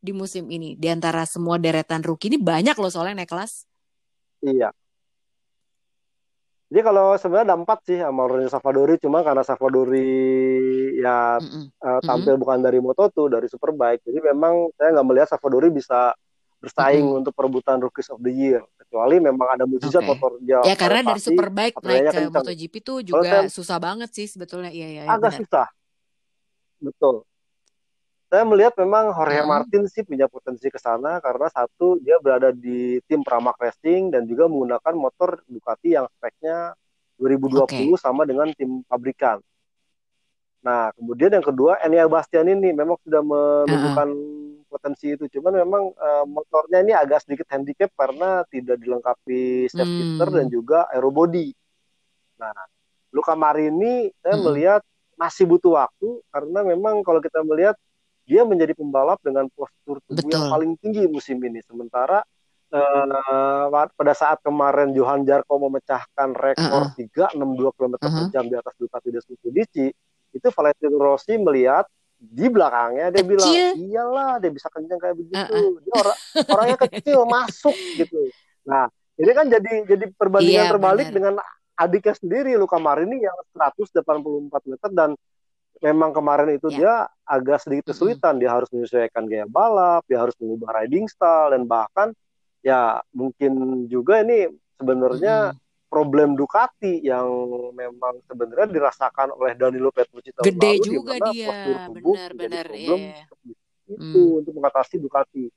di 0.03 0.11
musim 0.11 0.51
ini 0.51 0.75
di 0.75 0.91
antara 0.91 1.23
semua 1.23 1.55
deretan 1.55 2.03
rookie 2.03 2.27
ini 2.27 2.35
banyak 2.35 2.75
loh 2.75 2.91
soalnya 2.91 3.23
naik 3.23 3.31
kelas. 3.31 3.63
Iya. 4.43 4.75
Jadi 6.73 6.89
kalau 6.89 7.13
sebenarnya 7.21 7.53
ada 7.53 7.57
empat 7.61 7.79
sih 7.85 8.01
sama 8.01 8.25
Ronnie 8.25 8.49
Savadori 8.49 8.97
cuma 8.97 9.21
karena 9.21 9.45
Savadori 9.45 10.09
ya 10.97 11.37
mm 11.37 11.45
-mm. 11.45 11.65
Uh, 11.77 12.01
tampil 12.01 12.33
mm 12.33 12.41
-mm. 12.41 12.41
bukan 12.41 12.59
dari 12.65 12.79
Moto2 12.81 13.17
dari 13.29 13.45
Superbike 13.45 14.01
jadi 14.01 14.33
memang 14.33 14.73
saya 14.73 14.89
nggak 14.97 15.05
melihat 15.05 15.29
Savadori 15.29 15.69
bisa 15.69 16.17
bersaing 16.57 17.05
mm 17.05 17.13
-hmm. 17.13 17.19
untuk 17.21 17.33
perebutan 17.37 17.77
Rookies 17.77 18.09
of 18.09 18.25
the 18.25 18.33
Year 18.33 18.65
kecuali 18.81 19.21
memang 19.21 19.53
ada 19.53 19.69
mujizat 19.69 20.01
okay. 20.01 20.09
motor 20.17 20.31
dia 20.41 20.65
ya 20.65 20.73
karena 20.73 21.13
dari 21.13 21.21
Superbike 21.21 21.77
naik 21.77 22.01
ke 22.09 22.09
kencang. 22.09 22.41
MotoGP 22.41 22.73
tuh 22.81 22.97
juga 23.05 23.45
saya, 23.45 23.53
susah 23.53 23.77
banget 23.77 24.09
sih 24.09 24.25
sebetulnya 24.25 24.73
iya 24.73 24.87
iya 24.97 25.03
ya, 25.05 25.13
agak 25.13 25.29
benar. 25.29 25.41
susah 25.45 25.67
betul 26.81 27.15
saya 28.33 28.49
melihat 28.49 28.73
memang 28.81 29.13
Jorge 29.13 29.45
hmm. 29.45 29.45
Martin 29.45 29.83
sih 29.85 30.01
punya 30.01 30.25
potensi 30.25 30.65
ke 30.73 30.81
sana 30.81 31.21
karena 31.21 31.53
satu 31.53 32.01
dia 32.01 32.17
berada 32.17 32.49
di 32.49 32.97
tim 33.05 33.21
Pramac 33.21 33.61
Racing 33.61 34.09
dan 34.09 34.25
juga 34.25 34.49
menggunakan 34.49 34.93
motor 34.97 35.45
Ducati 35.45 35.93
yang 35.93 36.09
speknya 36.17 36.73
2020 37.21 37.61
okay. 37.61 37.85
sama 38.01 38.25
dengan 38.25 38.49
tim 38.57 38.81
pabrikan. 38.89 39.37
Nah, 40.65 40.89
kemudian 40.97 41.29
yang 41.29 41.45
kedua 41.45 41.77
Enia 41.85 42.09
Bastian 42.09 42.49
ini 42.49 42.73
memang 42.73 42.97
sudah 43.05 43.21
menunjukkan 43.21 44.09
uh 44.09 44.17
-huh 44.17 44.43
potensi 44.73 45.13
itu. 45.13 45.29
Cuman 45.29 45.53
memang 45.61 45.93
uh, 45.93 46.25
motornya 46.25 46.81
ini 46.81 46.97
agak 46.97 47.21
sedikit 47.21 47.45
handicap 47.53 47.93
karena 47.93 48.41
tidak 48.49 48.81
dilengkapi 48.81 49.69
safety 49.69 50.17
hmm. 50.17 50.33
dan 50.33 50.47
juga 50.49 50.89
aerobody. 50.89 51.53
Nah, 52.41 52.57
Luka 53.13 53.37
Marini 53.37 54.09
saya 54.25 54.41
hmm. 54.41 54.45
melihat 54.49 54.81
masih 55.13 55.45
butuh 55.45 55.77
waktu 55.77 56.25
karena 56.33 56.59
memang 56.65 57.05
kalau 57.05 57.21
kita 57.21 57.45
melihat 57.45 57.77
dia 58.23 58.41
menjadi 58.47 58.73
pembalap 58.75 59.19
dengan 59.19 59.47
postur 59.51 59.99
tubuh 60.07 60.23
Betul. 60.23 60.31
yang 60.31 60.45
paling 60.47 60.71
tinggi 60.79 61.03
musim 61.11 61.37
ini. 61.43 61.59
Sementara 61.63 62.23
uh, 62.71 63.87
pada 63.93 64.13
saat 64.15 64.39
kemarin 64.39 64.95
Johan 64.95 65.27
Jarko 65.27 65.59
memecahkan 65.59 66.29
rekor 66.33 66.87
uh 66.87 66.95
-uh. 66.95 67.35
362 67.35 67.75
km 67.75 67.95
uh 67.95 67.99
-huh. 67.99 67.99
per 67.99 68.23
jam 68.31 68.45
di 68.47 68.55
atas 68.55 68.73
Ducati 68.79 69.09
Desmodici, 69.11 69.87
itu 70.33 70.47
Valentino 70.49 70.97
Rossi 70.97 71.35
melihat 71.37 71.85
di 72.23 72.47
belakangnya 72.47 73.11
dia 73.11 73.19
kecil. 73.19 73.31
bilang 73.35 73.53
iyalah 73.83 74.31
dia 74.39 74.51
bisa 74.55 74.71
kencang 74.71 74.95
kayak 74.95 75.15
begitu 75.19 75.43
uh 75.43 75.59
-uh. 75.59 75.75
dia 75.83 75.93
orang 75.99 76.17
orangnya 76.55 76.77
kecil 76.87 77.19
masuk 77.35 77.75
gitu 77.99 78.31
nah 78.63 78.87
ini 79.19 79.31
kan 79.35 79.51
jadi 79.51 79.83
jadi 79.83 80.05
perbandingan 80.15 80.65
iya, 80.65 80.71
terbalik 80.71 81.11
bener. 81.11 81.15
dengan 81.19 81.33
adiknya 81.75 82.15
sendiri 82.15 82.55
Luka 82.55 82.79
Marini 82.79 83.19
yang 83.19 83.35
184 83.59 84.71
meter 84.71 84.89
dan 84.95 85.19
memang 85.83 86.15
kemarin 86.15 86.55
itu 86.55 86.71
yeah. 86.71 86.79
dia 86.79 86.93
agak 87.27 87.59
sedikit 87.59 87.91
kesulitan. 87.91 88.33
Mm 88.33 88.35
-hmm. 88.39 88.41
Dia 88.41 88.49
harus 88.55 88.69
menyesuaikan 88.71 89.23
gaya 89.27 89.45
balap, 89.45 90.01
dia 90.07 90.23
harus 90.23 90.35
mengubah 90.39 90.79
riding 90.79 91.11
style 91.11 91.51
dan 91.51 91.67
bahkan 91.67 92.15
ya 92.63 93.03
mungkin 93.11 93.85
juga 93.91 94.23
ini 94.23 94.47
sebenarnya 94.79 95.51
mm 95.51 95.53
-hmm. 95.59 95.91
problem 95.91 96.39
Ducati 96.39 97.03
yang 97.03 97.27
memang 97.75 98.23
sebenarnya 98.23 98.71
dirasakan 98.71 99.35
oleh 99.35 99.53
Danilo 99.59 99.91
Petrucci 99.91 100.31
tahun 100.31 100.47
Gede 100.47 100.71
lalu 100.79 100.87
juga 100.87 101.13
dia, 101.29 101.51
benar-benar 101.91 102.67
ya. 102.71 103.27
Itu 103.83 103.99
hmm. 103.99 104.39
untuk 104.41 104.53
mengatasi 104.55 104.95
Ducati. 104.97 105.51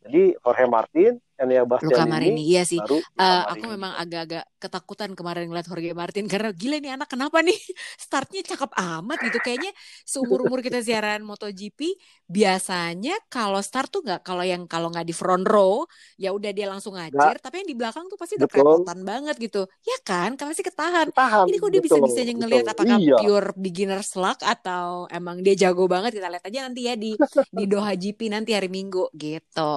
Jadi 0.00 0.32
Jorge 0.40 0.66
Martin 0.66 1.12
Enia 1.40 1.64
Bastian 1.64 1.96
Luka 1.96 2.04
Marini, 2.04 2.44
iya 2.44 2.68
sih. 2.68 2.76
uh, 2.76 3.44
aku 3.48 3.64
memang 3.64 3.96
agak-agak 3.96 4.44
ketakutan 4.60 5.16
kemarin 5.16 5.48
ngeliat 5.48 5.64
Jorge 5.64 5.96
Martin 5.96 6.28
karena 6.28 6.52
gila 6.52 6.76
nih 6.76 6.92
anak 7.00 7.08
kenapa 7.08 7.40
nih 7.40 7.56
startnya 8.04 8.44
cakep 8.44 8.68
amat 8.76 9.18
gitu. 9.24 9.38
Kayaknya 9.40 9.72
seumur 10.04 10.44
umur 10.44 10.60
kita 10.60 10.84
siaran 10.84 11.24
MotoGP 11.24 11.96
biasanya 12.28 13.16
kalau 13.32 13.64
start 13.64 13.88
tuh 13.88 14.04
nggak 14.04 14.20
kalau 14.20 14.44
yang 14.44 14.68
kalau 14.68 14.92
nggak 14.92 15.08
di 15.08 15.16
front 15.16 15.48
row 15.48 15.88
ya 16.20 16.36
udah 16.36 16.52
dia 16.52 16.68
langsung 16.68 16.92
ngajar, 17.00 17.40
tapi 17.40 17.64
yang 17.64 17.68
di 17.72 17.76
belakang 17.80 18.04
tuh 18.12 18.20
pasti 18.20 18.36
udah 18.36 18.48
kerepotan 18.50 19.00
banget 19.00 19.36
gitu. 19.40 19.64
Ya 19.80 19.96
kan, 20.04 20.36
kan 20.36 20.44
pasti 20.52 20.60
ketahan. 20.60 21.08
ketahan 21.08 21.48
Ini 21.48 21.56
kok 21.56 21.70
dia 21.72 21.80
bisa 21.80 21.96
bisanya 21.96 22.34
ngelihat 22.36 22.66
apakah 22.76 22.98
iya. 23.00 23.16
pure 23.16 23.56
beginner 23.56 24.04
luck 24.20 24.44
atau 24.44 25.06
emang 25.08 25.40
dia 25.40 25.54
jago 25.56 25.86
banget 25.86 26.20
kita 26.20 26.28
lihat 26.28 26.44
aja 26.44 26.58
nanti 26.68 26.84
ya 26.84 26.94
di 27.00 27.16
di 27.48 27.64
Doha 27.70 27.96
GP 27.96 28.28
nanti 28.28 28.52
hari 28.52 28.68
Minggu 28.68 29.08
gitu. 29.16 29.72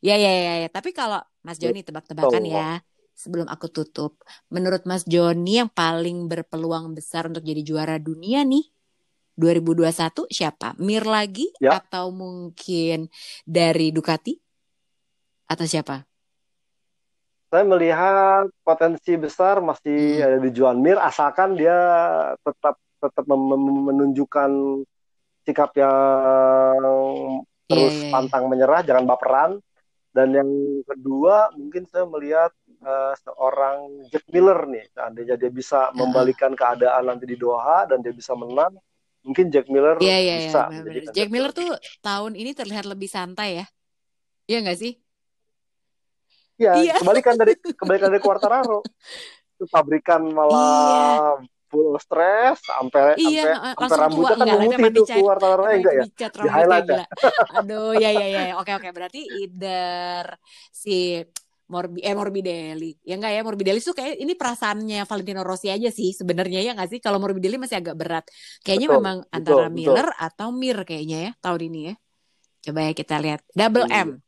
Ya 0.00 0.14
ya 0.16 0.32
ya, 0.32 0.54
ya. 0.64 0.68
tapi 0.70 0.94
kalau 0.94 1.01
Mas 1.42 1.58
Joni 1.58 1.82
tebak-tebakan 1.82 2.42
ya 2.46 2.80
sebelum 3.12 3.46
aku 3.48 3.68
tutup. 3.70 4.18
Menurut 4.48 4.82
Mas 4.88 5.04
Joni 5.06 5.62
yang 5.62 5.70
paling 5.70 6.26
berpeluang 6.26 6.96
besar 6.96 7.28
untuk 7.28 7.44
jadi 7.44 7.62
juara 7.62 7.96
dunia 8.00 8.42
nih 8.42 8.66
2021 9.36 10.28
siapa? 10.28 10.74
Mir 10.80 11.04
lagi 11.06 11.48
ya. 11.62 11.78
atau 11.80 12.10
mungkin 12.10 13.08
dari 13.46 13.94
Ducati? 13.94 14.34
Atau 15.48 15.68
siapa? 15.68 16.02
Saya 17.52 17.68
melihat 17.68 18.48
potensi 18.64 19.12
besar 19.20 19.60
masih 19.60 20.18
hmm. 20.18 20.24
ada 20.24 20.38
di 20.40 20.50
Juan 20.56 20.80
Mir 20.80 20.96
asalkan 20.96 21.52
dia 21.52 21.76
tetap 22.40 22.80
tetap 23.02 23.24
menunjukkan 23.28 24.50
sikap 25.42 25.74
yang 25.74 26.78
iya, 26.78 27.42
terus 27.66 27.94
yeah, 27.98 28.02
yeah, 28.08 28.12
pantang 28.14 28.46
menyerah, 28.46 28.80
jangan 28.86 29.04
baperan 29.10 29.50
dan 30.12 30.28
yang 30.36 30.50
kedua 30.84 31.48
mungkin 31.56 31.88
saya 31.88 32.04
melihat 32.04 32.52
uh, 32.84 33.16
seorang 33.24 34.08
Jack 34.12 34.28
Miller 34.28 34.68
nih, 34.68 34.84
seandainya 34.92 35.40
dia 35.40 35.48
bisa 35.48 35.88
uh. 35.88 35.96
membalikan 35.96 36.52
keadaan 36.52 37.08
nanti 37.08 37.24
di 37.24 37.40
Doha 37.40 37.88
dan 37.88 38.04
dia 38.04 38.12
bisa 38.12 38.36
menang, 38.36 38.76
mungkin 39.24 39.48
Jack 39.48 39.72
Miller 39.72 39.96
yeah, 40.04 40.20
yeah, 40.20 40.38
bisa. 40.44 40.60
Yeah, 40.68 40.68
bener 40.68 40.92
-bener. 40.92 41.12
Jack 41.16 41.28
Miller 41.32 41.52
tuh 41.56 41.68
tahun 42.04 42.32
ini 42.36 42.52
terlihat 42.52 42.84
lebih 42.84 43.08
santai 43.08 43.64
ya, 43.64 43.66
iya 44.46 44.58
nggak 44.60 44.78
sih? 44.78 44.92
Iya, 46.60 46.72
iya. 46.78 46.94
kebalikan 47.00 47.34
dari 47.34 47.56
kebalikan 47.58 48.08
dari 48.12 48.22
Quartararo. 48.22 48.84
Itu 49.56 49.64
pabrikan 49.66 50.28
malah 50.30 51.40
iya 51.40 51.50
full 51.72 51.96
stres 51.96 52.60
sampai 52.60 53.16
iya, 53.16 53.56
sampai, 53.56 53.88
sampai 53.88 53.96
rambutnya 53.96 54.36
kan 54.36 54.46
memutih 54.60 54.92
itu 54.92 55.02
keluar 55.08 55.36
taruhnya 55.40 55.76
enggak 55.80 55.94
ya? 55.96 56.04
di 56.28 56.48
highlight 56.52 56.84
ya? 56.84 57.04
aduh 57.56 57.96
ya 57.96 58.10
ya 58.12 58.26
ya 58.28 58.42
oke 58.60 58.76
oke 58.76 58.88
berarti 58.92 59.24
either 59.40 60.36
si 60.68 61.24
Morbi 61.72 62.04
eh 62.04 62.12
Morbidelli. 62.12 63.00
Ya 63.00 63.16
enggak 63.16 63.32
ya 63.32 63.40
Morbidelli 63.40 63.80
tuh 63.80 63.96
kayak 63.96 64.20
ini 64.20 64.36
perasaannya 64.36 65.08
Valentino 65.08 65.40
Rossi 65.40 65.72
aja 65.72 65.88
sih 65.88 66.12
sebenarnya 66.12 66.60
ya 66.60 66.76
nggak 66.76 66.90
sih? 66.92 67.00
Kalau 67.00 67.16
Morbidelli 67.16 67.56
masih 67.56 67.80
agak 67.80 67.96
berat. 67.96 68.28
Kayaknya 68.60 68.92
betul, 68.92 68.98
memang 69.00 69.16
betul, 69.24 69.32
antara 69.40 69.64
betul. 69.72 69.76
Miller 69.80 70.08
atau 70.20 70.48
Mir 70.52 70.78
kayaknya 70.84 71.18
ya 71.24 71.30
tahun 71.40 71.60
ini 71.72 71.80
ya. 71.88 71.94
Coba 72.68 72.80
ya 72.84 72.92
kita 72.92 73.16
lihat. 73.24 73.40
Double 73.56 73.88
iya. 73.88 74.04
M 74.04 74.20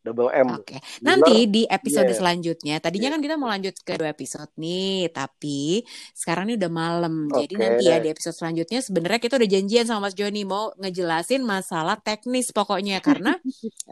double 0.00 0.32
M. 0.32 0.48
Oke. 0.56 0.76
Okay. 0.76 0.80
Nanti 1.04 1.46
di 1.48 1.62
episode 1.68 2.08
yeah. 2.08 2.18
selanjutnya, 2.18 2.74
tadinya 2.80 3.08
yeah. 3.08 3.14
kan 3.16 3.20
kita 3.20 3.34
mau 3.36 3.48
lanjut 3.48 3.74
ke 3.84 3.92
dua 4.00 4.10
episode 4.12 4.50
nih, 4.56 5.12
tapi 5.12 5.84
sekarang 6.16 6.50
ini 6.50 6.54
udah 6.56 6.72
malam. 6.72 7.14
Okay. 7.28 7.46
Jadi 7.46 7.54
nanti 7.60 7.84
ya 7.88 7.98
di 8.00 8.08
episode 8.08 8.36
selanjutnya 8.36 8.80
sebenarnya 8.80 9.20
kita 9.20 9.34
udah 9.36 9.48
janjian 9.48 9.84
sama 9.84 10.08
Mas 10.08 10.16
Joni 10.16 10.42
mau 10.48 10.72
ngejelasin 10.80 11.44
masalah 11.44 12.00
teknis 12.00 12.50
pokoknya 12.50 13.04
karena 13.04 13.36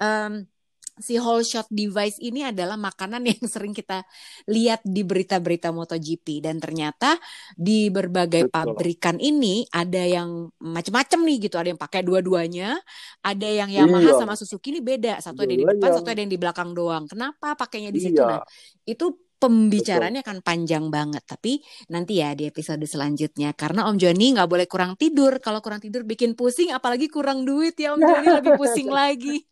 um, 0.00 0.44
si 0.98 1.18
whole 1.18 1.42
shot 1.46 1.66
device 1.70 2.18
ini 2.18 2.46
adalah 2.46 2.74
makanan 2.74 3.22
yang 3.26 3.42
sering 3.54 3.74
kita 3.74 4.02
lihat 4.50 4.82
di 4.82 5.02
berita-berita 5.02 5.70
MotoGP 5.70 6.42
dan 6.44 6.58
ternyata 6.58 7.16
di 7.54 7.88
berbagai 7.88 8.48
Betul. 8.48 8.54
pabrikan 8.54 9.16
ini 9.18 9.66
ada 9.70 10.02
yang 10.02 10.50
macam-macam 10.62 11.18
nih 11.24 11.36
gitu 11.48 11.56
ada 11.58 11.68
yang 11.70 11.80
pakai 11.80 12.00
dua-duanya 12.02 12.78
ada 13.22 13.48
yang 13.48 13.70
Yamaha 13.70 14.14
iya. 14.14 14.18
sama 14.18 14.34
Suzuki 14.34 14.74
ini 14.74 14.80
beda 14.82 15.22
satu 15.22 15.44
ada 15.46 15.54
di 15.54 15.64
depan 15.64 15.90
satu 15.90 16.08
ada 16.10 16.20
yang 16.20 16.32
di 16.32 16.40
belakang 16.40 16.70
doang 16.74 17.06
kenapa 17.06 17.54
pakainya 17.54 17.90
di 17.94 18.00
situ 18.02 18.20
iya. 18.20 18.38
nah 18.38 18.42
itu 18.88 19.27
pembicaranya 19.38 20.20
akan 20.26 20.42
panjang 20.42 20.90
banget. 20.90 21.22
Tapi 21.24 21.62
nanti 21.88 22.20
ya 22.20 22.34
di 22.34 22.50
episode 22.50 22.82
selanjutnya. 22.84 23.54
Karena 23.54 23.86
Om 23.86 23.96
Joni 23.96 24.34
nggak 24.34 24.50
boleh 24.50 24.66
kurang 24.66 24.98
tidur. 24.98 25.38
Kalau 25.38 25.62
kurang 25.62 25.78
tidur 25.78 26.02
bikin 26.02 26.34
pusing, 26.34 26.74
apalagi 26.74 27.06
kurang 27.08 27.46
duit 27.46 27.78
ya 27.78 27.94
Om 27.94 28.02
Joni 28.02 28.28
lebih 28.42 28.52
pusing 28.58 28.90
lagi. 29.00 29.46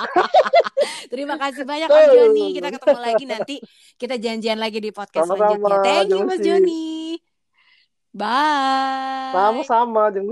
Terima 1.12 1.36
kasih 1.36 1.66
banyak 1.66 1.90
Om 1.90 2.06
Joni. 2.14 2.46
Kita 2.56 2.68
ketemu 2.70 3.00
lagi 3.02 3.24
nanti. 3.26 3.56
Kita 3.98 4.14
janjian 4.16 4.56
lagi 4.56 4.78
di 4.80 4.90
podcast 4.94 5.26
Sama-sama, 5.28 5.58
selanjutnya. 5.58 5.82
Thank 5.84 6.10
you 6.14 6.22
Mas 6.24 6.40
Joni. 6.40 6.86
Bye. 8.10 9.30
Sama-sama, 9.30 10.10
Jeng 10.10 10.26